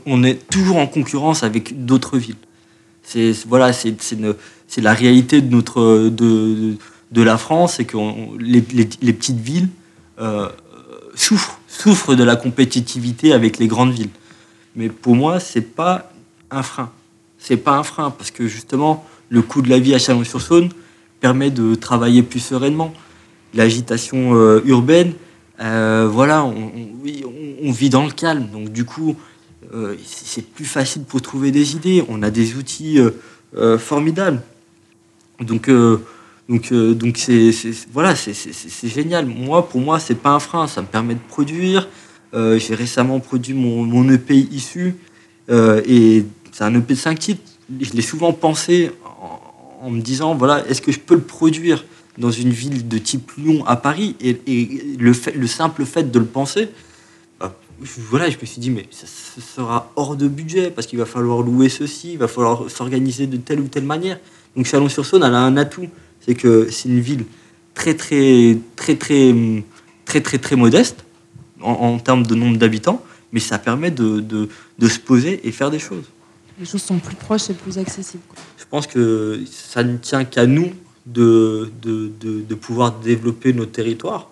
on, 0.07 0.23
est 0.23 0.49
toujours 0.49 0.77
en 0.77 0.87
concurrence 0.87 1.43
avec 1.43 1.85
d'autres 1.85 2.19
villes. 2.19 2.37
C'est, 3.03 3.33
voilà, 3.47 3.73
c'est, 3.73 3.97
la 4.79 4.95
réalité 4.95 5.41
de, 5.41 5.51
notre, 5.51 6.09
de, 6.09 6.77
de 7.11 7.23
la 7.23 7.37
France, 7.39 7.75
c'est 7.77 7.85
que 7.85 7.97
les, 8.39 8.65
les 9.03 9.13
petites 9.13 9.41
villes 9.41 9.69
euh, 10.21 10.49
souffre, 11.15 11.59
souffre 11.67 12.15
de 12.15 12.23
la 12.23 12.37
compétitivité 12.37 13.33
avec 13.33 13.59
les 13.59 13.67
grandes 13.67 13.93
villes. 13.93 14.11
Mais 14.77 14.89
pour 14.89 15.17
moi, 15.17 15.41
c'est 15.41 15.61
pas 15.63 16.13
un 16.51 16.63
frein. 16.63 16.91
C'est 17.39 17.57
pas 17.57 17.77
un 17.77 17.83
frein 17.83 18.11
parce 18.11 18.31
que 18.31 18.47
justement, 18.47 19.07
le 19.29 19.43
coût 19.43 19.63
de 19.63 19.69
la 19.69 19.79
vie 19.79 19.95
à 19.95 19.99
Chalon-sur-Saône 19.99 20.71
permet 21.21 21.51
de 21.51 21.75
travailler 21.75 22.23
plus 22.23 22.41
sereinement. 22.41 22.93
L'agitation 23.55 24.35
euh, 24.35 24.63
urbaine, 24.65 25.13
euh, 25.61 26.09
voilà, 26.11 26.45
on, 26.45 27.73
vit 27.73 27.91
dans 27.91 28.05
le 28.05 28.11
calme. 28.11 28.49
Donc 28.53 28.71
du 28.71 28.85
coup, 28.85 29.17
c'est 30.05 30.47
plus 30.47 30.65
facile 30.65 31.03
pour 31.03 31.23
trouver 31.23 31.51
des 31.51 31.77
idées. 31.77 32.05
On 32.09 32.23
a 32.23 32.31
des 32.31 32.57
outils 32.57 32.99
formidables. 33.79 34.43
Donc 35.41 35.69
donc, 36.51 36.73
euh, 36.73 36.95
donc 36.95 37.17
c'est, 37.17 37.53
voilà, 37.93 38.17
c'est, 38.17 38.89
génial. 38.89 39.25
Moi, 39.25 39.69
pour 39.69 39.81
moi, 39.81 40.01
c'est 40.01 40.17
pas 40.17 40.31
un 40.31 40.41
frein. 40.41 40.67
Ça 40.67 40.83
me 40.83 40.87
permet 40.89 41.15
de 41.15 41.21
produire. 41.29 41.89
Euh, 42.35 42.59
j'ai 42.59 42.75
récemment 42.75 43.19
produit 43.21 43.55
mon, 43.55 44.09
EP 44.11 44.37
issu 44.37 44.95
euh, 45.51 45.83
et 45.87 46.25
c'est 46.53 46.65
un 46.65 46.75
EP 46.75 46.95
de 46.95 46.99
5 46.99 47.19
titres. 47.19 47.43
Je 47.81 47.93
l'ai 47.93 48.03
souvent 48.03 48.33
pensé 48.33 48.91
en, 49.81 49.91
me 49.91 50.01
disant 50.01 50.35
voilà, 50.35 50.67
est-ce 50.69 50.81
que 50.83 50.93
je 50.93 51.01
peux 51.01 51.15
le 51.15 51.23
produire 51.23 51.85
dans 52.19 52.31
une 52.31 52.51
ville 52.51 52.87
de 52.87 52.99
type 52.99 53.33
Lyon 53.37 53.65
à 53.67 53.77
Paris? 53.77 54.17
Et, 54.21 54.97
le, 54.99 55.47
simple 55.47 55.85
fait 55.85 56.11
de 56.11 56.19
le 56.19 56.25
penser, 56.25 56.69
bah, 57.41 57.57
voilà, 58.11 58.31
je 58.31 58.37
me 58.41 58.47
suis 58.47 58.61
dit 58.61 58.71
mais 58.71 58.87
ça, 58.91 59.07
ça 59.07 59.41
sera 59.41 59.93
hors 59.97 60.17
de 60.17 60.29
budget 60.29 60.71
parce 60.71 60.87
qu'il 60.87 60.99
va 60.99 61.07
falloir 61.07 61.43
louer 61.43 61.69
ceci, 61.69 62.13
il 62.13 62.19
va 62.19 62.29
falloir 62.29 62.71
s'organiser 62.71 63.27
de 63.27 63.37
telle 63.37 63.61
ou 63.61 63.69
telle 63.69 63.85
manière. 63.85 64.19
Donc 64.57 64.67
Chalon-sur-Saône, 64.67 65.23
elle 65.25 65.35
a 65.35 65.41
un 65.41 65.57
atout 65.57 65.89
c'est 66.21 66.35
que 66.35 66.71
c'est 66.71 66.89
une 66.89 67.01
ville 67.01 67.25
très 67.75 67.95
très 67.95 68.59
très 68.77 68.97
très 68.97 69.35
très 70.05 70.21
très 70.21 70.39
très, 70.39 70.57
modeste 70.57 71.05
en, 71.63 71.99
termes 71.99 72.27
de 72.27 72.35
nombre 72.35 72.59
d'habitants, 72.59 73.03
mais 73.33 73.41
ça 73.41 73.59
permet 73.59 73.91
de, 73.91 74.21
de, 74.21 74.89
se 74.89 74.99
poser 74.99 75.47
et 75.47 75.53
faire 75.53 75.71
des 75.71 75.79
choses. 75.79 76.05
Les 76.59 76.67
choses 76.67 76.83
sont 76.83 76.99
plus 76.99 77.17
proches 77.17 77.51
et 77.51 77.55
plus 77.55 77.79
accessibles. 77.79 78.23
Je 78.59 78.65
pense 78.69 78.87
que 78.87 79.43
ça 79.51 79.83
ne 79.83 79.97
tient 79.97 80.25
qu'à 80.25 80.47
nous 80.47 80.73
de, 81.07 81.71
pouvoir 82.61 82.99
développer 83.01 83.53
nos 83.53 83.67
territoires. 83.67 84.31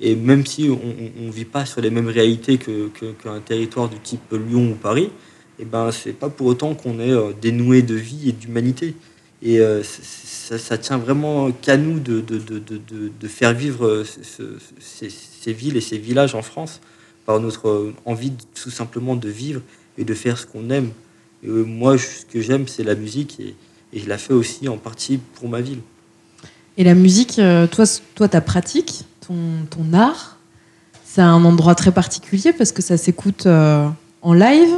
Et 0.00 0.16
même 0.16 0.44
si 0.44 0.68
on 0.68 1.24
ne 1.26 1.30
vit 1.30 1.44
pas 1.44 1.64
sur 1.64 1.80
les 1.80 1.90
mêmes 1.90 2.08
réalités 2.08 2.58
qu'un 2.58 2.88
que, 2.92 3.38
territoire 3.38 3.88
du 3.88 3.98
type 3.98 4.32
Lyon 4.32 4.72
ou 4.72 4.74
Paris, 4.74 5.10
eh 5.58 5.64
ben, 5.64 5.90
c'est 5.92 6.12
pas 6.12 6.28
pour 6.28 6.48
autant 6.48 6.74
qu'on 6.74 6.98
est 6.98 7.12
euh, 7.12 7.32
dénoué 7.40 7.82
de 7.82 7.94
vie 7.94 8.28
et 8.28 8.32
d'humanité. 8.32 8.94
Et 9.42 9.60
euh, 9.60 9.82
ça, 9.84 10.78
tient 10.78 10.98
vraiment 10.98 11.52
qu'à 11.52 11.76
nous 11.76 12.00
de, 12.00 12.20
de, 12.20 12.38
de, 12.38 12.58
de, 12.58 13.28
faire 13.28 13.52
vivre 13.52 13.86
euh, 13.86 14.04
ces, 14.80 15.08
villes 15.52 15.76
et 15.76 15.80
ces 15.80 15.98
villages 15.98 16.34
en 16.34 16.42
France 16.42 16.80
par 17.26 17.40
notre 17.40 17.92
envie 18.04 18.32
tout 18.54 18.70
simplement 18.70 19.16
de 19.16 19.28
vivre 19.28 19.60
et 19.96 20.04
de 20.04 20.14
faire 20.14 20.38
ce 20.38 20.46
qu'on 20.46 20.70
aime. 20.70 20.90
Et 21.42 21.48
euh, 21.48 21.62
moi, 21.64 21.96
ce 21.98 22.24
que 22.26 22.40
j'aime, 22.40 22.68
c'est 22.68 22.84
la 22.84 22.94
musique 22.94 23.38
et, 23.40 23.54
et, 23.92 24.00
je 24.00 24.08
la 24.08 24.18
fais 24.18 24.34
aussi 24.34 24.68
en 24.68 24.76
partie 24.76 25.18
pour 25.34 25.48
ma 25.48 25.60
ville. 25.60 25.80
Et 26.76 26.84
la 26.84 26.94
musique, 26.94 27.40
toi, 27.70 27.84
toi 28.16 28.28
ta 28.28 28.40
pratique, 28.40 29.04
ton, 29.26 29.36
ton 29.70 29.92
art, 29.92 30.38
c'est 31.04 31.22
un 31.22 31.44
endroit 31.44 31.76
très 31.76 31.92
particulier 31.92 32.52
parce 32.52 32.72
que 32.72 32.82
ça 32.82 32.96
s'écoute 32.96 33.46
en 33.46 34.32
live, 34.32 34.76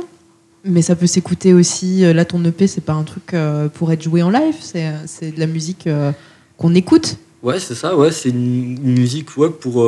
mais 0.66 0.82
ça 0.82 0.96
peut 0.96 1.06
s'écouter 1.06 1.54
aussi. 1.54 2.04
Euh, 2.04 2.12
là, 2.12 2.24
ton 2.24 2.44
EP, 2.44 2.66
c'est 2.66 2.82
pas 2.82 2.92
un 2.92 3.04
truc 3.04 3.32
euh, 3.32 3.68
pour 3.68 3.92
être 3.92 4.02
joué 4.02 4.22
en 4.22 4.30
live, 4.30 4.56
c'est, 4.60 4.92
c'est 5.06 5.30
de 5.30 5.40
la 5.40 5.46
musique 5.46 5.86
euh, 5.86 6.12
qu'on 6.58 6.74
écoute. 6.74 7.16
Ouais, 7.42 7.60
c'est 7.60 7.74
ça, 7.74 7.96
ouais, 7.96 8.10
c'est 8.10 8.30
une, 8.30 8.78
musique 8.80 9.36
ouais, 9.36 9.50
pour. 9.50 9.86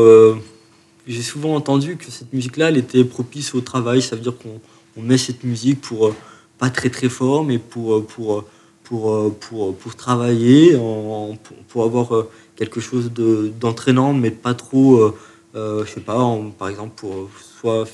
J'ai 1.08 1.22
souvent 1.22 1.54
entendu 1.54 1.96
que 1.96 2.10
cette 2.10 2.32
musique-là, 2.32 2.68
elle 2.68 2.76
était 2.76 3.04
propice 3.04 3.54
au 3.54 3.60
travail. 3.60 4.02
Ça 4.02 4.14
veut 4.14 4.22
dire 4.22 4.36
qu'on 4.36 4.60
on 4.96 5.02
met 5.02 5.18
cette 5.18 5.42
musique 5.42 5.80
pour 5.80 6.14
pas 6.58 6.70
très 6.70 6.90
très 6.90 7.08
fort, 7.08 7.44
mais 7.44 7.58
pour, 7.58 8.06
pour, 8.06 8.44
pour, 8.84 9.34
pour, 9.36 9.74
pour 9.76 9.96
travailler, 9.96 10.76
en, 10.76 11.36
pour, 11.68 11.84
avoir 11.84 12.26
quelque 12.56 12.80
chose 12.80 13.12
de, 13.12 13.50
d'entraînant, 13.60 14.12
mais 14.12 14.30
pas 14.30 14.54
trop, 14.54 15.14
je 15.54 15.84
sais 15.86 16.00
pas, 16.00 16.18
par 16.58 16.68
exemple, 16.68 16.92
pour 16.96 17.30
soit 17.60 17.86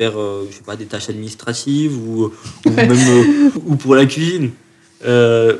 faire 0.00 0.18
euh, 0.18 0.46
je 0.50 0.56
sais 0.56 0.62
pas, 0.62 0.76
des 0.76 0.86
tâches 0.86 1.10
administratives 1.10 1.94
ou, 1.94 2.32
même 2.64 2.90
euh, 2.90 3.50
ou 3.66 3.76
pour 3.76 3.94
la 3.94 4.06
cuisine. 4.06 4.50
Euh, 5.04 5.56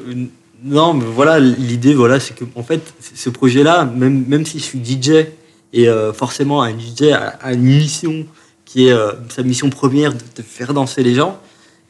non, 0.64 0.94
mais 0.94 1.04
voilà, 1.04 1.38
l'idée, 1.38 1.92
voilà, 1.92 2.18
c'est 2.20 2.34
que 2.34 2.44
en 2.54 2.62
fait, 2.62 2.80
ce 3.00 3.28
projet-là, 3.28 3.84
même, 3.84 4.24
même 4.26 4.46
si 4.46 4.58
je 4.58 4.64
suis 4.64 4.82
DJ, 4.82 5.26
et 5.72 5.88
forcément 6.14 6.62
un 6.62 6.76
DJ 6.76 7.12
a, 7.12 7.52
une 7.52 7.62
mission 7.62 8.26
qui 8.64 8.88
est 8.88 8.96
sa 9.28 9.42
mission 9.42 9.70
première 9.70 10.12
de, 10.12 10.42
faire 10.42 10.74
danser 10.74 11.02
les 11.02 11.14
gens, 11.14 11.40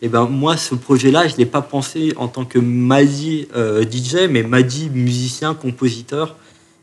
Et 0.02 0.08
ben 0.08 0.26
moi, 0.26 0.56
ce 0.56 0.74
projet-là, 0.74 1.28
je 1.28 1.36
l'ai 1.36 1.46
pas 1.46 1.62
pensé 1.62 2.12
en 2.16 2.28
tant 2.28 2.44
que 2.44 2.58
Madi 2.58 3.48
euh, 3.54 3.82
DJ, 3.82 4.28
mais 4.30 4.42
Madi 4.42 4.88
musicien, 4.90 5.54
compositeur. 5.54 6.36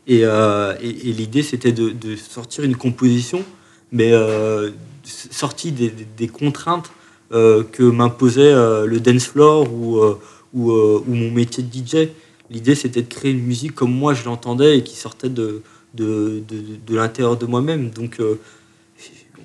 Et, 0.06 0.20
euh, 0.24 0.74
et, 0.80 1.12
l'idée, 1.12 1.42
c'était 1.42 1.72
de, 1.72 2.16
sortir 2.16 2.64
une 2.64 2.76
composition, 2.76 3.44
mais 3.92 4.12
euh, 4.12 4.70
sortie 5.04 5.72
des, 5.72 6.28
contraintes 6.28 6.90
euh, 7.32 7.62
que 7.62 7.82
m'imposait 7.82 8.52
euh, 8.52 8.86
le 8.86 9.00
dance 9.00 9.26
floor 9.26 9.66
euh, 9.66 10.18
ou, 10.54 10.72
ou, 10.72 11.14
mon 11.14 11.30
métier 11.30 11.62
de 11.62 11.72
DJ. 11.72 12.08
L'idée, 12.50 12.74
c'était 12.74 13.02
de 13.02 13.08
créer 13.08 13.32
une 13.32 13.44
musique 13.44 13.74
comme 13.74 13.92
moi 13.92 14.14
je 14.14 14.24
l'entendais 14.24 14.78
et 14.78 14.82
qui 14.82 14.96
sortait 14.96 15.28
de, 15.28 15.62
de, 15.94 16.42
de, 16.48 16.62
de 16.86 16.96
l'intérieur 16.96 17.36
de 17.36 17.46
moi-même. 17.46 17.90
Donc, 17.90 18.20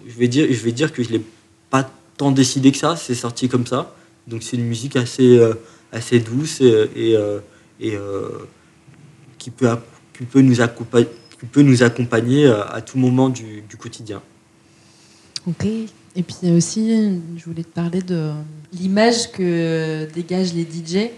je 0.07 0.17
vais 0.17 0.27
dire, 0.27 0.47
je 0.49 0.63
vais 0.63 0.71
dire 0.71 0.91
que 0.91 1.03
je 1.03 1.09
l'ai 1.09 1.21
pas 1.69 1.89
tant 2.17 2.31
décidé 2.31 2.71
que 2.71 2.77
ça, 2.77 2.95
c'est 2.95 3.15
sorti 3.15 3.47
comme 3.49 3.65
ça. 3.65 3.93
Donc 4.27 4.43
c'est 4.43 4.57
une 4.57 4.65
musique 4.65 4.95
assez, 4.95 5.37
euh, 5.37 5.53
assez 5.91 6.19
douce 6.19 6.61
et, 6.61 7.15
euh, 7.15 7.39
et 7.79 7.95
euh, 7.95 8.29
qui, 9.37 9.49
peut, 9.49 9.69
qui, 10.17 10.25
peut 10.25 10.41
nous 10.41 10.61
accompagner, 10.61 11.07
qui 11.39 11.45
peut 11.45 11.61
nous 11.61 11.83
accompagner 11.83 12.47
à 12.47 12.81
tout 12.81 12.97
moment 12.97 13.29
du, 13.29 13.61
du 13.61 13.77
quotidien. 13.77 14.21
Ok. 15.47 15.65
Et 16.15 16.21
puis 16.21 16.51
aussi, 16.51 17.19
je 17.37 17.45
voulais 17.45 17.63
te 17.63 17.73
parler 17.73 18.01
de 18.01 18.31
l'image 18.71 19.31
que 19.31 20.07
dégagent 20.13 20.53
les 20.53 20.63
DJ 20.63 21.09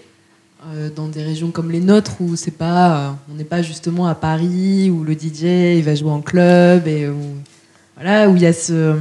dans 0.96 1.08
des 1.08 1.22
régions 1.22 1.52
comme 1.52 1.70
les 1.70 1.80
nôtres 1.80 2.22
où 2.22 2.36
c'est 2.36 2.50
pas, 2.50 3.18
on 3.32 3.36
n'est 3.36 3.44
pas 3.44 3.62
justement 3.62 4.08
à 4.08 4.15
Paris 4.15 4.89
où 4.89 5.04
le 5.04 5.13
DJ 5.13 5.78
il 5.78 5.84
va 5.84 5.94
jouer 5.94 6.10
en 6.10 6.22
club 6.22 6.88
et 6.88 7.08
où, 7.08 7.36
voilà 7.96 8.30
où 8.30 8.36
il 8.36 8.41
y 8.41 8.48
a 8.48 8.54
ce 8.54 8.96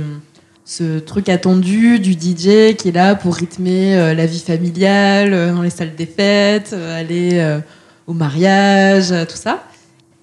ce 0.64 0.98
truc 0.98 1.28
attendu 1.28 1.98
du 1.98 2.12
DJ 2.12 2.74
qui 2.76 2.88
est 2.88 2.94
là 2.94 3.14
pour 3.14 3.34
rythmer 3.34 3.96
euh, 3.96 4.14
la 4.14 4.26
vie 4.26 4.40
familiale 4.40 5.34
euh, 5.34 5.52
dans 5.52 5.62
les 5.62 5.70
salles 5.70 5.94
des 5.94 6.06
fêtes, 6.06 6.70
euh, 6.72 6.98
aller 7.00 7.32
euh, 7.34 7.58
au 8.06 8.14
mariage, 8.14 9.12
tout 9.28 9.36
ça. 9.36 9.62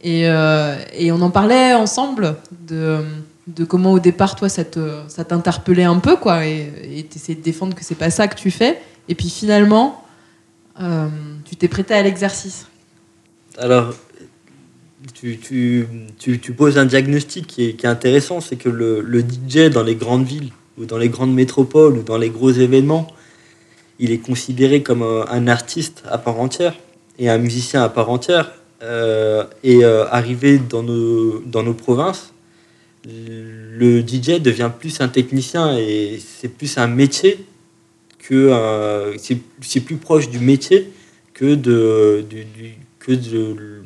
Et, 0.04 0.28
euh, 0.28 0.76
et, 0.94 1.12
on 1.12 1.22
en 1.22 1.30
parlait 1.30 1.76
ensemble 1.76 2.36
de, 2.68 2.98
de, 3.46 3.64
comment 3.64 3.92
au 3.92 4.00
départ 4.00 4.36
toi 4.36 4.50
ça 4.50 4.64
te 4.64 5.22
t'interpellait 5.22 5.84
un 5.84 6.00
peu 6.00 6.16
quoi 6.16 6.44
et 6.44 7.06
t'essayais 7.08 7.38
de 7.38 7.44
défendre 7.44 7.76
que 7.76 7.84
c'est 7.84 7.94
pas 7.94 8.10
ça 8.10 8.28
que 8.28 8.34
tu 8.34 8.50
fais 8.50 8.82
et 9.10 9.14
puis 9.14 9.30
finalement 9.30 10.04
euh, 10.82 11.08
tu 11.46 11.56
t'es 11.56 11.68
prêté 11.68 11.94
à 11.94 12.04
l'exercice. 12.04 12.68
Alors 13.58 13.94
tu, 15.14 16.54
poses 16.58 16.78
un 16.78 16.86
diagnostic 16.86 17.48
qui 17.48 17.64
est, 17.64 17.86
intéressant, 17.86 18.42
c'est 18.42 18.56
que 18.56 18.70
le, 18.70 19.22
DJ 19.22 19.70
dans 19.70 19.84
les 19.84 19.96
grandes 19.96 20.26
villes 20.26 20.52
ou 20.78 20.86
dans 20.86 20.98
les 20.98 21.10
grandes 21.10 21.34
métropoles 21.34 21.98
ou 21.98 22.04
dans 22.04 22.18
les 22.18 22.30
gros 22.30 22.52
événements, 22.52 23.08
il 24.00 24.12
est 24.12 24.20
considéré 24.20 24.82
comme 24.82 25.04
un, 25.04 25.26
un 25.30 25.48
artiste 25.48 26.04
à 26.10 26.18
part 26.18 26.40
entière 26.40 26.76
et 27.20 27.30
un 27.30 27.38
musicien 27.38 27.84
à 27.84 27.90
part 27.90 28.10
entière. 28.10 28.52
Euh, 28.84 29.44
et 29.64 29.86
euh, 29.86 30.08
arrivé 30.10 30.58
dans 30.58 30.82
nos, 30.82 31.40
dans 31.42 31.62
nos 31.62 31.76
provinces, 31.76 32.34
le 33.06 34.02
DJ 34.02 34.42
devient 34.42 34.72
plus 34.80 35.02
un 35.02 35.08
technicien 35.08 35.78
et 35.78 36.20
c'est 36.20 36.48
plus 36.48 36.78
un 36.78 36.88
métier 36.88 37.46
que 38.22 39.14
c'est 39.62 39.80
plus 39.82 39.98
proche 39.98 40.30
du 40.30 40.40
métier 40.40 40.92
que 41.34 41.56
de, 41.56 42.24
du, 42.30 42.46
du 42.46 42.76
que 43.00 43.12
de 43.12 43.82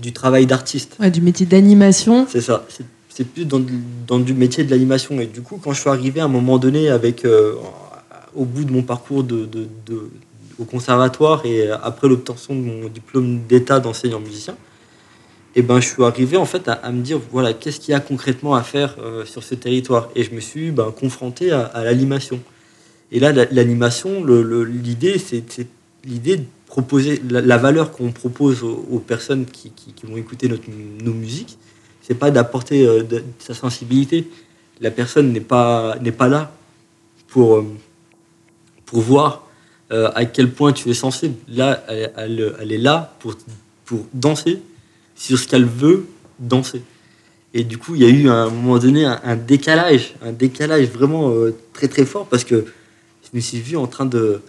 du 0.00 0.12
travail 0.12 0.46
d'artiste. 0.46 0.96
Ouais, 1.00 1.10
du 1.10 1.20
métier 1.20 1.46
d'animation. 1.46 2.26
C'est 2.28 2.40
ça. 2.40 2.66
C'est 3.08 3.26
plus 3.26 3.46
dans, 3.46 3.62
dans, 4.06 4.18
du 4.18 4.34
métier 4.34 4.62
de 4.62 4.70
l'animation. 4.70 5.18
Et 5.20 5.26
du 5.26 5.40
coup, 5.40 5.58
quand 5.62 5.72
je 5.72 5.80
suis 5.80 5.88
arrivé 5.88 6.20
à 6.20 6.26
un 6.26 6.28
moment 6.28 6.58
donné, 6.58 6.90
avec, 6.90 7.24
euh, 7.24 7.54
au 8.34 8.44
bout 8.44 8.64
de 8.64 8.72
mon 8.72 8.82
parcours 8.82 9.24
de, 9.24 9.46
de, 9.46 9.66
de 9.86 10.10
au 10.58 10.64
conservatoire 10.64 11.44
et 11.44 11.68
après 11.70 12.08
l'obtention 12.08 12.54
de 12.54 12.60
mon 12.60 12.88
diplôme 12.88 13.40
d'état 13.48 13.80
d'enseignant 13.80 14.20
musicien, 14.20 14.54
et 15.54 15.60
eh 15.60 15.62
ben, 15.62 15.80
je 15.80 15.88
suis 15.88 16.04
arrivé 16.04 16.36
en 16.36 16.44
fait 16.44 16.68
à, 16.68 16.74
à 16.74 16.92
me 16.92 17.02
dire 17.02 17.18
voilà 17.32 17.54
qu'est-ce 17.54 17.80
qu'il 17.80 17.92
y 17.92 17.94
a 17.94 18.00
concrètement 18.00 18.54
à 18.54 18.62
faire 18.62 18.96
euh, 19.00 19.24
sur 19.24 19.42
ce 19.42 19.54
territoire? 19.54 20.10
Et 20.14 20.22
je 20.22 20.32
me 20.34 20.40
suis 20.40 20.70
ben, 20.70 20.92
confronté 20.92 21.50
à, 21.50 21.62
à 21.62 21.82
l'animation. 21.84 22.38
Et 23.12 23.20
là, 23.20 23.32
l'animation, 23.32 24.24
l'idée, 24.24 25.18
c'est 25.18 25.44
l'idée 26.04 26.40
proposer 26.66 27.22
la, 27.30 27.56
valeur 27.56 27.92
qu'on 27.92 28.12
propose 28.12 28.62
aux, 28.62 28.98
personnes 28.98 29.46
qui, 29.46 29.72
vont 30.04 30.16
écouter 30.16 30.48
notre, 30.48 30.64
nos 31.02 31.14
musiques, 31.14 31.56
c'est 32.02 32.14
pas 32.14 32.30
d'apporter 32.30 32.86
euh, 32.86 33.02
de, 33.02 33.24
sa 33.38 33.54
sensibilité. 33.54 34.28
La 34.80 34.90
personne 34.90 35.32
n'est 35.32 35.40
pas 35.40 35.96
n'est 36.02 36.12
pas 36.12 36.28
là 36.28 36.52
pour 37.28 37.56
euh, 37.56 37.64
pour 38.84 39.00
voir 39.00 39.48
euh, 39.90 40.10
à 40.14 40.24
quel 40.26 40.52
point 40.52 40.72
tu 40.72 40.90
es 40.90 40.94
sensible. 40.94 41.34
Là, 41.48 41.82
elle, 41.88 42.54
elle, 42.60 42.72
est 42.72 42.78
là 42.78 43.16
pour 43.20 43.36
pour 43.84 44.04
danser 44.12 44.60
sur 45.14 45.38
ce 45.38 45.48
qu'elle 45.48 45.64
veut 45.64 46.06
danser. 46.38 46.82
Et 47.54 47.64
du 47.64 47.78
coup, 47.78 47.94
il 47.94 48.02
y 48.02 48.04
a 48.04 48.10
eu 48.10 48.28
à 48.28 48.34
un 48.34 48.50
moment 48.50 48.78
donné 48.78 49.06
un, 49.06 49.36
décalage, 49.36 50.14
un 50.20 50.32
décalage 50.32 50.88
vraiment 50.88 51.32
très 51.72 51.88
très 51.88 52.04
fort 52.04 52.26
parce 52.26 52.44
que 52.44 52.66
me 53.36 53.40
suis 53.40 53.60
vu 53.60 53.76
en 53.76 53.86
train 53.86 54.06
de 54.06 54.40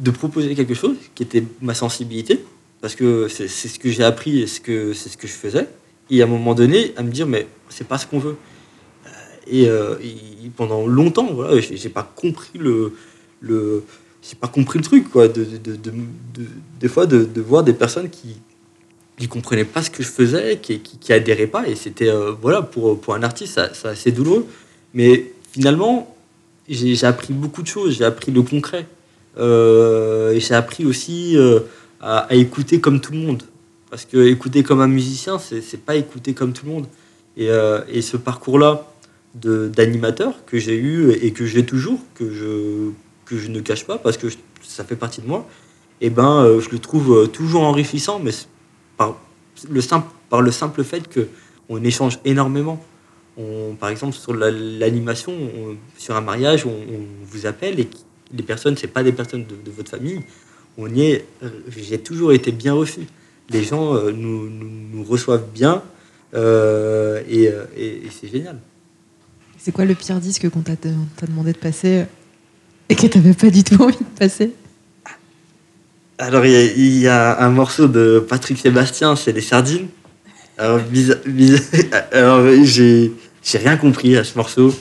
de 0.00 0.10
proposer 0.10 0.54
quelque 0.54 0.74
chose 0.74 0.96
qui 1.14 1.22
était 1.22 1.44
ma 1.60 1.74
sensibilité, 1.74 2.44
parce 2.80 2.94
que 2.94 3.28
c'est 3.28 3.48
ce 3.48 3.78
que 3.78 3.90
j'ai 3.90 4.04
appris 4.04 4.40
et 4.42 4.46
c'est 4.46 4.58
ce 4.94 5.16
que 5.16 5.26
je 5.26 5.32
faisais, 5.32 5.68
et 6.10 6.22
à 6.22 6.24
un 6.24 6.28
moment 6.28 6.54
donné, 6.54 6.92
à 6.96 7.02
me 7.02 7.10
dire, 7.10 7.26
mais 7.26 7.46
c'est 7.68 7.86
pas 7.86 7.98
ce 7.98 8.06
qu'on 8.06 8.18
veut. 8.18 8.36
Et, 9.46 9.68
euh, 9.68 9.96
et, 10.02 10.50
pendant 10.56 10.86
longtemps, 10.86 11.28
voilà, 11.32 11.60
j'ai 11.60 11.88
pas 11.88 12.02
compris 12.02 12.58
le, 12.58 12.94
le 13.40 13.84
j'ai 14.22 14.36
pas 14.36 14.48
compris 14.48 14.78
le 14.78 14.84
truc, 14.84 15.10
quoi, 15.10 15.28
de, 15.28 15.44
de, 15.44 15.76
de, 15.76 15.76
de 15.76 16.46
des 16.80 16.88
fois 16.88 17.06
de, 17.06 17.40
voir 17.40 17.62
des 17.62 17.72
personnes 17.72 18.10
qui 18.10 18.36
qui 19.18 19.26
comprenaient 19.26 19.64
pas 19.64 19.82
ce 19.82 19.90
que 19.90 20.02
je 20.02 20.08
faisais, 20.08 20.58
qui, 20.62 20.80
qui, 20.80 21.12
adhéraient 21.12 21.48
pas, 21.48 21.66
et 21.68 21.74
c'était, 21.74 22.08
euh, 22.08 22.32
voilà, 22.40 22.62
pour, 22.62 23.00
pour 23.00 23.14
un 23.14 23.22
artiste, 23.24 23.60
c'est 23.72 23.88
assez 23.88 24.12
douloureux. 24.12 24.46
Mais 24.94 25.32
finalement, 25.50 26.16
j'ai 26.68 27.04
appris 27.04 27.32
beaucoup 27.32 27.62
de 27.62 27.66
choses, 27.66 27.96
j'ai 27.96 28.04
appris 28.04 28.30
le 28.30 28.42
concret. 28.42 28.86
Euh, 29.38 30.38
j'ai 30.38 30.54
appris 30.54 30.84
aussi 30.84 31.36
euh, 31.36 31.60
à, 32.00 32.26
écouter 32.30 32.80
comme 32.80 33.00
tout 33.00 33.12
le 33.12 33.18
monde. 33.18 33.42
Parce 33.90 34.04
que 34.04 34.18
écouter 34.26 34.62
comme 34.62 34.80
un 34.80 34.88
musicien, 34.88 35.38
c'est 35.38 35.84
pas 35.84 35.96
écouter 35.96 36.34
comme 36.34 36.52
tout 36.52 36.66
le 36.66 36.72
monde. 36.72 36.86
Et, 37.36 37.50
euh, 37.50 37.80
ce 38.02 38.16
parcours-là 38.16 38.86
d'animateur 39.34 40.44
que 40.46 40.58
j'ai 40.58 40.76
eu 40.76 41.12
et 41.12 41.32
que 41.32 41.46
j'ai 41.46 41.64
toujours, 41.64 42.00
que 42.14 42.32
je, 42.32 43.48
ne 43.48 43.60
cache 43.60 43.86
pas 43.86 43.98
parce 43.98 44.16
que 44.16 44.26
ça 44.62 44.84
fait 44.84 44.96
partie 44.96 45.20
de 45.20 45.26
moi, 45.26 45.46
et 46.00 46.06
eh 46.06 46.10
ben, 46.10 46.58
je 46.60 46.70
le 46.70 46.78
trouve 46.78 47.28
toujours 47.28 47.62
enrichissant, 47.62 48.20
mais 48.22 48.32
par 48.96 49.16
le 49.70 49.80
simple, 49.80 50.08
par 50.28 50.42
le 50.42 50.50
simple 50.50 50.82
fait 50.82 51.02
qu'on 51.08 51.84
échange 51.84 52.18
énormément. 52.24 52.82
On, 53.38 53.74
par 53.74 53.88
exemple, 53.88 54.16
sur 54.16 54.34
l'animation, 54.34 55.32
la, 55.32 55.74
sur 55.96 56.16
un 56.16 56.20
mariage, 56.20 56.66
on, 56.66 56.70
on 56.70 57.06
vous 57.24 57.46
appelle 57.46 57.78
et 57.78 57.88
les 58.36 58.42
personnes, 58.42 58.76
c'est 58.76 58.88
pas 58.88 59.02
des 59.02 59.12
personnes 59.12 59.44
de, 59.44 59.54
de, 59.54 59.70
votre 59.70 59.90
famille. 59.90 60.20
On 60.76 60.92
y 60.92 61.02
est. 61.02 61.24
Euh, 61.42 61.48
j'ai 61.76 61.98
toujours 61.98 62.32
été 62.32 62.52
bien 62.52 62.74
reçu. 62.74 63.00
Les 63.50 63.62
gens 63.62 63.94
euh, 63.94 64.10
nous, 64.10 64.50
nous, 64.50 64.70
nous, 64.92 65.04
reçoivent 65.04 65.46
bien 65.54 65.82
euh, 66.34 67.22
et, 67.28 67.44
et, 67.76 68.06
et 68.06 68.10
c'est 68.10 68.28
génial. 68.28 68.58
C'est 69.56 69.72
quoi 69.72 69.84
le 69.84 69.94
pire 69.94 70.20
disque 70.20 70.48
qu'on 70.50 70.62
t'a 70.62 70.76
demandé 71.26 71.52
de 71.52 71.58
passer 71.58 72.04
et 72.88 72.94
que 72.94 73.06
t'avais 73.06 73.34
pas 73.34 73.50
du 73.50 73.64
tout 73.64 73.82
envie 73.82 73.96
de 73.96 74.18
passer? 74.18 74.52
Alors 76.18 76.44
il 76.44 76.78
y, 76.78 77.00
y, 77.00 77.06
a 77.06 77.40
un 77.44 77.50
morceau 77.50 77.86
de 77.86 78.24
Patrick 78.28 78.58
Sébastien, 78.58 79.14
c'est 79.14 79.32
les 79.32 79.40
sardines. 79.40 79.88
Alors, 80.58 80.80
alors 82.12 82.44
j'ai 82.64 83.12
rien 83.56 83.78
compris 83.78 84.14
à 84.18 84.24
ce 84.24 84.36
morceau 84.36 84.74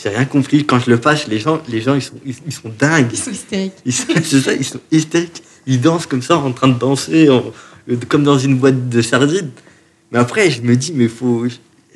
j'ai 0.00 0.08
rien 0.08 0.24
compris. 0.24 0.64
Quand 0.64 0.78
je 0.78 0.90
le 0.90 0.98
passe, 0.98 1.26
les 1.28 1.38
gens, 1.38 1.60
les 1.68 1.80
gens 1.80 1.94
ils, 1.94 2.02
sont, 2.02 2.14
ils, 2.24 2.34
ils 2.46 2.52
sont 2.52 2.72
dingues. 2.78 3.08
Ils 3.12 3.18
sont 3.18 3.30
hystériques. 3.30 3.72
C'est 4.24 4.40
ça, 4.40 4.52
ils 4.54 4.64
sont 4.64 4.80
hystériques. 4.90 5.42
Ils 5.66 5.80
dansent 5.80 6.06
comme 6.06 6.22
ça, 6.22 6.36
en 6.38 6.52
train 6.52 6.68
de 6.68 6.78
danser, 6.78 7.28
en, 7.28 7.44
comme 8.08 8.24
dans 8.24 8.38
une 8.38 8.56
boîte 8.58 8.88
de 8.88 9.02
sardines. 9.02 9.50
Mais 10.10 10.18
après, 10.18 10.50
je 10.50 10.62
me 10.62 10.76
dis, 10.76 10.92
mais 10.94 11.08
faut. 11.08 11.46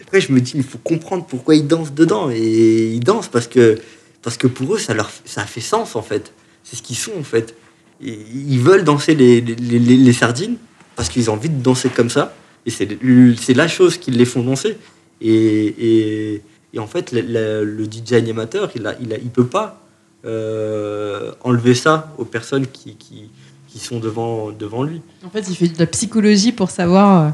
Après, 0.02 0.20
je 0.20 0.30
me 0.32 0.40
dis, 0.40 0.52
il 0.54 0.62
faut 0.62 0.78
comprendre 0.78 1.26
pourquoi 1.26 1.56
ils 1.56 1.66
dansent 1.66 1.92
dedans. 1.92 2.30
Et 2.30 2.92
ils 2.92 3.00
dansent 3.00 3.28
parce 3.28 3.48
que, 3.48 3.78
parce 4.22 4.36
que 4.36 4.46
pour 4.46 4.74
eux, 4.74 4.78
ça, 4.78 4.94
leur, 4.94 5.10
ça 5.24 5.44
fait 5.44 5.60
sens, 5.60 5.96
en 5.96 6.02
fait. 6.02 6.32
C'est 6.62 6.76
ce 6.76 6.82
qu'ils 6.82 6.96
sont, 6.96 7.12
en 7.18 7.24
fait. 7.24 7.56
Et 8.04 8.16
ils 8.34 8.60
veulent 8.60 8.84
danser 8.84 9.14
les, 9.14 9.40
les, 9.40 9.54
les, 9.54 9.96
les 9.96 10.12
sardines 10.12 10.56
parce 10.96 11.08
qu'ils 11.08 11.30
ont 11.30 11.34
envie 11.34 11.48
de 11.48 11.62
danser 11.62 11.88
comme 11.88 12.10
ça. 12.10 12.34
Et 12.66 12.70
c'est 12.70 13.54
la 13.54 13.68
chose 13.68 13.96
qui 13.96 14.10
les 14.10 14.24
font 14.24 14.42
danser. 14.42 14.76
Et. 15.20 16.34
et 16.34 16.42
et 16.76 16.78
en 16.78 16.86
fait, 16.86 17.10
le, 17.12 17.84
DJ 17.90 18.12
animateur, 18.12 18.70
il 18.76 18.82
ne 18.82 18.90
il 19.00 19.18
il 19.22 19.30
peut 19.30 19.46
pas 19.46 19.80
euh, 20.26 21.32
enlever 21.42 21.74
ça 21.74 22.12
aux 22.18 22.26
personnes 22.26 22.66
qui, 22.66 22.96
qui, 22.96 23.30
qui, 23.66 23.78
sont 23.78 23.98
devant, 23.98 24.50
devant 24.50 24.82
lui. 24.82 25.00
En 25.24 25.30
fait, 25.30 25.46
il 25.48 25.56
fait 25.56 25.68
de 25.68 25.78
la 25.78 25.86
psychologie 25.86 26.52
pour 26.52 26.68
savoir 26.68 27.22
euh, 27.22 27.30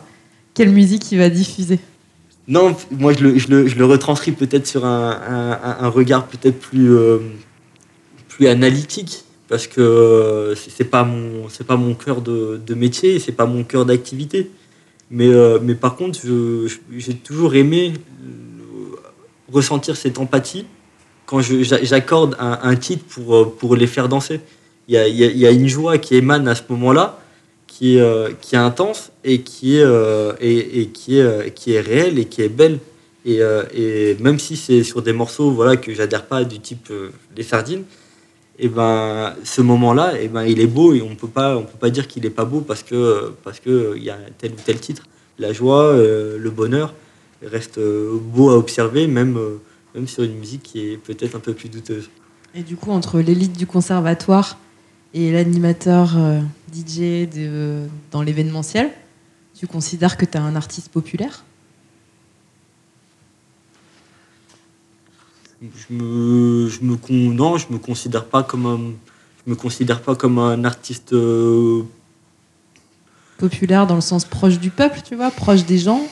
quelle 0.55 0.71
musique 0.71 1.11
il 1.11 1.19
va 1.19 1.29
diffuser. 1.29 1.81
Non, 2.47 2.77
moi, 2.93 3.15
je 3.15 3.25
le, 3.25 3.39
je 3.39 3.49
le, 3.49 3.67
je 3.67 3.77
le 3.77 3.85
retranscris 3.85 4.31
peut-être 4.31 4.67
sur 4.67 4.85
un, 4.85 5.11
un, 5.11 5.85
un, 5.85 5.89
regard 5.89 6.27
peut-être 6.29 6.61
plus, 6.61 6.93
euh, 6.95 7.19
plus 8.29 8.47
analytique 8.47 9.25
parce 9.49 9.67
que 9.67 10.55
c'est 10.57 10.85
pas 10.85 11.03
mon 11.03 11.49
c'est 11.49 11.67
pas 11.67 11.77
mon 11.77 11.95
cœur 11.95 12.23
de, 12.23 12.61
de 12.65 12.75
métier, 12.75 13.19
c'est 13.19 13.33
pas 13.33 13.47
mon 13.47 13.65
cœur 13.65 13.85
d'activité. 13.85 14.51
Mais, 15.13 15.29
euh, 15.29 15.59
mais 15.63 15.75
par 15.75 15.95
contre, 15.95 16.19
j'ai 16.97 17.15
toujours 17.15 17.55
aimé 17.55 17.93
ressentir 19.53 19.95
cette 19.95 20.19
empathie 20.19 20.65
quand 21.27 21.41
j'accorde 21.43 22.35
un, 22.41 22.75
titre 22.77 23.05
pour, 23.05 23.55
pour 23.57 23.77
les 23.77 23.87
faire 23.87 24.09
danser. 24.09 24.41
Il 24.89 24.95
y 24.95 24.97
a, 24.97 25.07
y 25.07 25.47
a, 25.47 25.51
une 25.51 25.69
joie 25.69 25.99
qui 25.99 26.17
émane 26.17 26.49
à 26.49 26.55
ce 26.55 26.63
moment-là, 26.71 27.21
qui 27.67 27.99
qui 28.41 28.55
est 28.55 28.59
intense 28.59 29.13
et 29.23 29.43
qui 29.43 29.77
est, 29.77 29.87
et, 30.41 30.81
et, 30.81 30.89
qui, 30.89 31.19
est, 31.19 31.55
qui 31.55 31.75
est 31.75 31.81
réelle 31.81 32.19
et 32.19 32.25
qui 32.25 32.43
est 32.43 32.49
belle. 32.49 32.79
Et, 33.25 33.41
et 33.75 34.17
même 34.19 34.39
si 34.39 34.57
c'est 34.57 34.83
sur 34.83 35.03
des 35.03 35.13
morceaux 35.13 35.51
voilà, 35.53 35.77
que 35.77 35.95
j'adhère 35.95 36.25
pas 36.25 36.45
du 36.45 36.59
type 36.59 36.91
les 37.37 37.43
sardines, 37.43 37.85
et 38.63 38.69
ben 38.69 39.35
ce 39.43 39.61
moment-là, 39.61 40.21
et 40.21 40.29
ben 40.29 40.45
il 40.45 40.61
est 40.61 40.69
beau 40.69 40.95
et 40.95 41.03
on 41.03 41.17
peut 41.17 41.27
pas 41.27 41.57
on 41.57 41.65
peut 41.65 41.79
pas 41.79 41.91
dire 41.91 42.07
qu'il 42.07 42.25
est 42.25 42.31
pas 42.31 42.45
beau 42.45 42.61
parce 42.61 42.85
que 42.85 43.35
parce 43.43 43.59
que 43.59 43.95
il 43.97 44.05
y 44.05 44.11
a 44.11 44.17
tel 44.39 44.53
ou 44.53 44.61
tel 44.65 44.79
titre. 44.79 45.03
La 45.39 45.53
joie, 45.53 45.83
euh, 45.83 46.39
le 46.39 46.51
bonheur 46.51 46.95
reste 47.43 47.79
euh, 47.79 48.17
beau 48.21 48.51
à 48.51 48.57
observer 48.57 49.09
même 49.09 49.37
euh, 49.37 49.61
même 49.97 50.07
sur 50.07 50.23
une 50.23 50.39
musique 50.39 50.63
qui 50.63 50.93
est 50.93 50.97
peut-être 50.97 51.35
un 51.35 51.41
peu 51.41 51.55
plus 51.55 51.69
douteuse. 51.69 52.09
Et 52.55 52.63
du 52.63 52.77
coup 52.77 52.93
entre 52.93 53.19
l'élite 53.19 53.59
du 53.59 53.67
conservatoire 53.67 54.59
et 55.13 55.33
l'animateur 55.33 56.17
DJ 56.73 57.29
dans 58.13 58.23
l'événementiel, 58.23 58.91
tu 59.59 59.67
considères 59.67 60.17
que 60.17 60.25
tu 60.25 60.39
es 60.39 60.41
un 60.41 60.55
artiste 60.55 60.89
populaire? 60.89 61.45
Je 65.63 65.95
me, 65.95 66.69
je 66.69 66.83
me, 66.83 67.33
non, 67.33 67.57
je 67.57 67.67
me 67.71 67.79
considère 67.79 68.25
pas 68.25 68.43
comme 68.43 68.67
un, 68.67 68.81
je 69.45 69.51
me 69.51 69.57
considère 69.57 70.01
pas 70.01 70.15
comme 70.15 70.39
un 70.39 70.65
artiste 70.65 71.13
euh, 71.13 71.83
populaire 73.39 73.87
dans 73.87 73.95
le 73.95 74.01
sens 74.01 74.25
proche 74.25 74.59
du 74.59 74.71
peuple, 74.71 75.01
tu 75.05 75.15
vois, 75.15 75.31
proche 75.31 75.65
des 75.65 75.79
gens. 75.79 76.03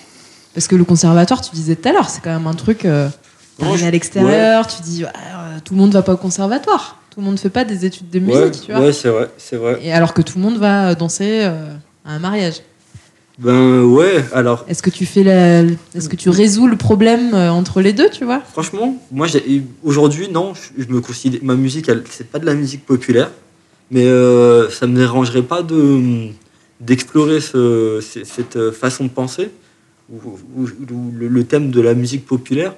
Parce 0.55 0.67
que 0.67 0.77
le 0.77 0.85
conservatoire, 0.85 1.41
tu 1.41 1.55
disais 1.55 1.77
tout 1.77 1.89
à 1.89 1.93
l'heure, 1.93 2.09
c'est 2.09 2.23
quand 2.23 2.33
même 2.33 2.47
un 2.47 2.55
truc. 2.55 2.85
Euh, 2.85 3.09
à 3.61 3.91
l'extérieur, 3.91 4.67
tu 4.67 4.83
dis, 4.83 5.05
euh, 5.05 5.09
tout 5.65 5.75
le 5.75 5.81
monde 5.81 5.93
va 5.93 6.03
pas 6.03 6.15
au 6.15 6.17
conservatoire. 6.17 6.97
Tout 7.11 7.21
le 7.21 7.27
monde 7.27 7.39
fait 7.39 7.51
pas 7.51 7.65
des 7.65 7.85
études 7.85 8.09
de 8.09 8.19
musique, 8.21 8.63
tu 8.67 8.73
vois. 8.73 8.81
Ouais, 8.81 8.93
c'est 8.93 9.11
vrai, 9.11 9.31
c'est 9.37 9.57
vrai. 9.57 9.79
Et 9.83 9.93
alors 9.93 10.15
que 10.15 10.23
tout 10.23 10.39
le 10.39 10.45
monde 10.45 10.59
va 10.59 10.95
danser 10.95 11.43
à 11.43 12.13
un 12.13 12.19
mariage. 12.19 12.63
Ben 13.41 13.85
ouais, 13.85 14.23
alors. 14.35 14.67
Est-ce 14.69 14.83
que 14.83 14.91
tu 14.91 15.07
fais 15.07 15.23
la... 15.23 15.63
Est-ce 15.95 16.11
que 16.11 16.17
tu 16.17 16.29
résous 16.29 16.67
le 16.67 16.77
problème 16.77 17.33
euh, 17.33 17.51
entre 17.51 17.81
les 17.81 17.95
deux, 17.95 18.11
tu 18.11 18.27
vois? 18.27 18.41
Franchement, 18.41 19.03
moi 19.11 19.29
aujourd'hui 19.83 20.29
non, 20.29 20.53
je, 20.55 20.87
me 20.93 21.01
considère 21.01 21.41
ma 21.43 21.55
musique, 21.55 21.91
c'est 22.11 22.31
pas 22.31 22.39
de 22.39 22.45
la 22.45 22.55
musique 22.55 22.85
populaire, 22.85 23.31
mais 23.91 24.05
euh, 24.05 24.69
ça 24.69 24.87
me 24.87 24.95
dérangerait 24.95 25.43
pas 25.43 25.63
de 25.63 26.29
d'explorer 26.81 27.41
ce, 27.41 28.01
cette 28.01 28.71
façon 28.71 29.05
de 29.05 29.11
penser 29.11 29.51
ou, 30.11 30.67
le, 31.19 31.45
thème 31.45 31.71
de 31.71 31.81
la 31.81 31.93
musique 31.95 32.25
populaire 32.25 32.75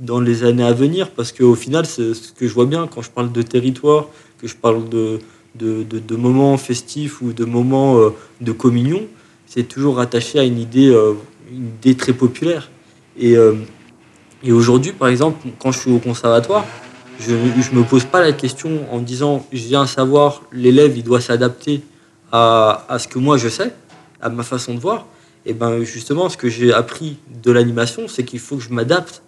dans 0.00 0.20
les 0.20 0.42
années 0.42 0.64
à 0.64 0.72
venir, 0.72 1.10
parce 1.10 1.30
qu'au 1.30 1.54
final, 1.54 1.86
c'est 1.86 2.14
ce 2.14 2.32
que 2.32 2.48
je 2.48 2.54
vois 2.54 2.66
bien 2.66 2.88
quand 2.88 3.02
je 3.02 3.10
parle 3.10 3.30
de 3.30 3.42
territoire, 3.42 4.08
que 4.40 4.46
je 4.46 4.56
parle 4.56 4.88
de 4.88 5.18
de, 5.54 5.84
de, 5.84 6.16
moments 6.16 6.56
festifs 6.56 7.20
ou 7.22 7.32
de 7.32 7.44
moments 7.44 7.98
euh, 7.98 8.10
de 8.40 8.52
communion 8.52 9.02
c'est 9.54 9.62
toujours 9.62 10.00
attaché 10.00 10.40
à 10.40 10.42
une 10.42 10.58
idée, 10.58 10.88
euh, 10.88 11.12
une 11.48 11.68
idée 11.68 11.94
très 11.94 12.12
populaire. 12.12 12.70
Et, 13.16 13.36
euh, 13.36 13.54
et 14.42 14.50
aujourd'hui, 14.50 14.90
par 14.90 15.06
exemple, 15.06 15.46
quand 15.60 15.70
je 15.70 15.78
suis 15.78 15.92
au 15.92 16.00
conservatoire, 16.00 16.64
je 17.20 17.34
ne 17.34 17.78
me 17.78 17.84
pose 17.84 18.04
pas 18.04 18.20
la 18.20 18.32
question 18.32 18.80
en 18.92 18.98
disant 18.98 19.46
je 19.52 19.62
viens 19.62 19.86
savoir, 19.86 20.42
l'élève 20.50 20.96
il 20.96 21.04
doit 21.04 21.20
s'adapter 21.20 21.82
à, 22.32 22.84
à, 22.88 22.98
ce 22.98 23.06
que 23.06 23.20
moi 23.20 23.36
je 23.36 23.48
sais, 23.48 23.72
à 24.20 24.28
ma 24.28 24.42
façon 24.42 24.74
de 24.74 24.80
voir. 24.80 25.06
Et 25.46 25.52
ben 25.52 25.84
justement, 25.84 26.28
ce 26.28 26.36
que 26.36 26.48
j'ai 26.48 26.72
appris 26.72 27.18
de 27.44 27.52
l'animation, 27.52 28.08
c'est 28.08 28.24
qu'il 28.24 28.40
faut 28.40 28.56
que 28.56 28.62
je 28.62 28.72
m'adapte 28.72 29.22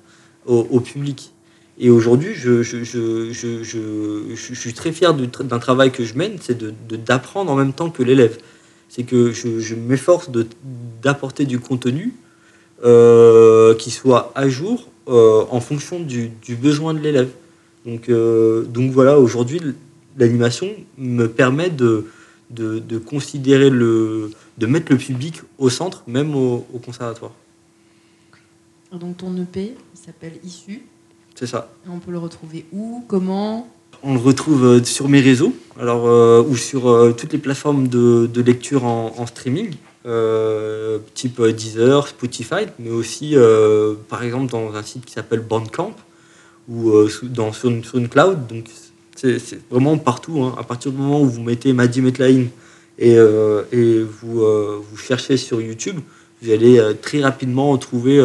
au, 0.46 0.80
public. 0.80 1.32
Et 1.78 1.90
aujourd'hui, 1.90 2.34
je, 2.34 2.62
je, 2.62 2.82
je, 2.82 3.32
je, 3.62 4.54
suis 4.54 4.72
très 4.72 4.92
fier 4.92 5.12
d'un 5.12 5.58
travail 5.58 5.90
que 5.92 6.04
je 6.04 6.14
mène, 6.14 6.38
c'est 6.40 6.56
d'apprendre 7.04 7.50
de, 7.50 7.52
en 7.52 7.56
même 7.56 7.72
temps 7.72 7.90
que 7.90 8.02
l'élève 8.02 8.38
c'est 8.96 9.02
que 9.02 9.30
je, 9.30 9.74
m'efforce 9.74 10.30
d'apporter 11.02 11.44
du 11.44 11.60
contenu 11.60 12.14
euh, 12.82 13.74
qui 13.74 13.90
soit 13.90 14.32
à 14.34 14.48
jour 14.48 14.88
euh, 15.08 15.44
en 15.50 15.60
fonction 15.60 16.00
du, 16.00 16.32
besoin 16.48 16.94
de 16.94 17.00
l'élève. 17.00 17.28
Donc, 17.84 18.08
euh, 18.08 18.64
donc 18.64 18.92
voilà, 18.92 19.18
aujourd'hui, 19.18 19.60
l'animation 20.16 20.70
me 20.96 21.26
permet 21.26 21.68
de, 21.68 22.06
de, 22.48 22.96
considérer 22.96 23.68
le, 23.68 24.30
de 24.56 24.66
mettre 24.66 24.90
le 24.90 24.96
public 24.96 25.42
au 25.58 25.68
centre, 25.68 26.02
même 26.06 26.34
au, 26.34 26.60
conservatoire. 26.82 27.32
Donc 28.92 29.18
ton 29.18 29.36
EP 29.36 29.74
s'appelle 29.92 30.38
Issu. 30.42 30.80
C'est 31.34 31.46
ça. 31.46 31.70
on 31.86 31.98
peut 31.98 32.12
le 32.12 32.18
retrouver 32.18 32.64
où 32.72 33.04
Comment? 33.06 33.68
On 34.06 34.14
le 34.14 34.20
retrouve 34.20 34.64
euh, 34.64 34.84
sur 34.84 35.08
mes 35.08 35.20
réseaux, 35.20 35.54
euh, 35.80 36.42
ou 36.42 36.56
sur 36.56 36.88
euh, 36.88 37.12
toutes 37.12 37.32
les 37.32 37.38
plateformes 37.38 37.88
de, 37.88 38.40
lecture 38.40 38.84
en, 38.84 39.26
streaming, 39.26 39.72
type 41.14 41.42
Deezer, 41.42 42.06
Spotify, 42.06 42.66
mais 42.78 42.90
aussi, 42.90 43.34
par 44.08 44.22
exemple, 44.22 44.52
dans 44.52 44.72
un 44.72 44.82
site 44.82 45.04
qui 45.04 45.12
s'appelle 45.12 45.40
Bandcamp, 45.40 45.96
ou 46.68 46.92
dans, 47.24 47.52
sur, 47.52 47.70
une, 47.70 48.08
cloud. 48.08 48.46
Donc, 48.46 48.66
c'est 49.16 49.40
vraiment 49.68 49.98
partout. 49.98 50.42
Hein. 50.42 50.54
À 50.58 50.62
partir 50.62 50.92
du 50.92 50.98
moment 50.98 51.22
où 51.22 51.26
vous 51.26 51.42
mettez 51.42 51.72
Maddy 51.72 52.02
Metline 52.02 52.48
et, 53.00 53.16
vous, 53.18 54.96
cherchez 54.96 55.36
sur 55.36 55.60
YouTube, 55.60 55.98
vous 56.40 56.52
allez 56.52 56.80
très 57.02 57.20
rapidement 57.20 57.76
trouver, 57.76 58.22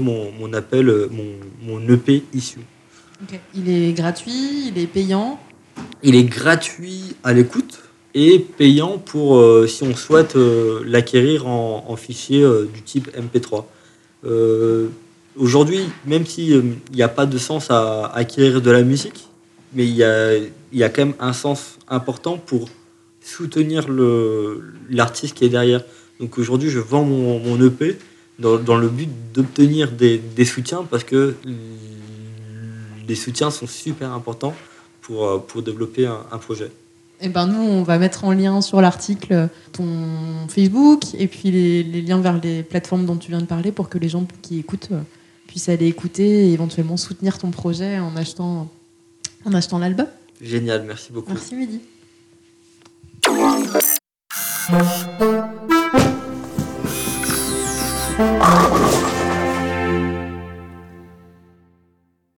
mon 0.00 0.52
appel, 0.54 1.06
mon, 1.12 1.78
mon 1.78 1.88
EP 1.88 2.24
issu. 2.34 2.58
Il 3.54 3.68
est 3.68 3.92
gratuit, 3.92 4.68
il 4.68 4.78
est 4.78 4.86
payant 4.86 5.38
Il 6.02 6.14
est 6.14 6.24
gratuit 6.24 7.14
à 7.22 7.32
l'écoute 7.32 7.82
et 8.14 8.38
payant 8.38 8.98
pour 8.98 9.36
euh, 9.36 9.66
si 9.66 9.84
on 9.84 9.94
souhaite 9.94 10.36
euh, 10.36 10.82
l'acquérir 10.84 11.46
en, 11.46 11.96
fichier 11.96 12.42
euh, 12.42 12.68
du 12.72 12.82
type 12.82 13.08
MP3. 13.16 13.64
Aujourd'hui, 15.34 15.80
même 16.04 16.26
s'il 16.26 16.74
n'y 16.92 17.02
a 17.02 17.08
pas 17.08 17.24
de 17.24 17.38
sens 17.38 17.70
à, 17.70 18.12
acquérir 18.14 18.60
de 18.60 18.70
la 18.70 18.82
musique, 18.82 19.28
mais 19.72 19.86
il 19.86 19.94
y 19.94 20.04
a, 20.04 20.88
quand 20.90 21.06
même 21.06 21.14
un 21.20 21.32
sens 21.32 21.78
important 21.88 22.36
pour 22.36 22.68
soutenir 23.22 23.86
l'artiste 24.90 25.34
qui 25.34 25.46
est 25.46 25.48
derrière. 25.48 25.82
Donc 26.20 26.36
aujourd'hui, 26.36 26.68
je 26.68 26.80
vends 26.80 27.04
mon, 27.04 27.58
EP 27.64 27.96
dans, 28.38 28.76
le 28.76 28.88
but 28.88 29.08
d'obtenir 29.32 29.90
des, 29.90 30.44
soutiens 30.44 30.86
parce 30.90 31.04
que 31.04 31.34
les 33.06 33.14
soutiens 33.14 33.50
sont 33.50 33.66
super 33.66 34.12
importants 34.12 34.54
pour, 35.00 35.26
euh, 35.26 35.62
développer 35.62 36.06
un, 36.06 36.38
projet. 36.38 36.70
Et 37.20 37.28
ben 37.28 37.46
nous, 37.46 37.60
on 37.60 37.82
va 37.82 37.98
mettre 37.98 38.24
en 38.24 38.32
lien 38.32 38.60
sur 38.60 38.80
l'article 38.80 39.48
ton 39.72 39.86
Facebook 40.48 41.02
et 41.14 41.28
puis 41.28 41.50
les, 41.50 41.82
liens 42.02 42.20
vers 42.20 42.40
les 42.40 42.62
plateformes 42.62 43.06
dont 43.06 43.16
tu 43.16 43.30
viens 43.30 43.40
de 43.40 43.46
parler 43.46 43.70
pour 43.72 43.88
que 43.88 43.98
les 43.98 44.08
gens 44.08 44.26
qui 44.42 44.58
écoutent 44.58 44.88
euh, 44.92 45.00
puissent 45.46 45.68
aller 45.68 45.86
écouter 45.86 46.48
et 46.48 46.52
éventuellement 46.52 46.96
soutenir 46.96 47.38
ton 47.38 47.50
projet 47.50 47.98
en 47.98 48.16
achetant, 48.16 48.70
en 49.44 49.54
achetant 49.54 49.78
l'album. 49.78 50.06
Génial, 50.40 50.82
merci 50.84 51.12
beaucoup. 51.12 51.32
Merci 51.32 51.54
Mehdi. 51.54 51.80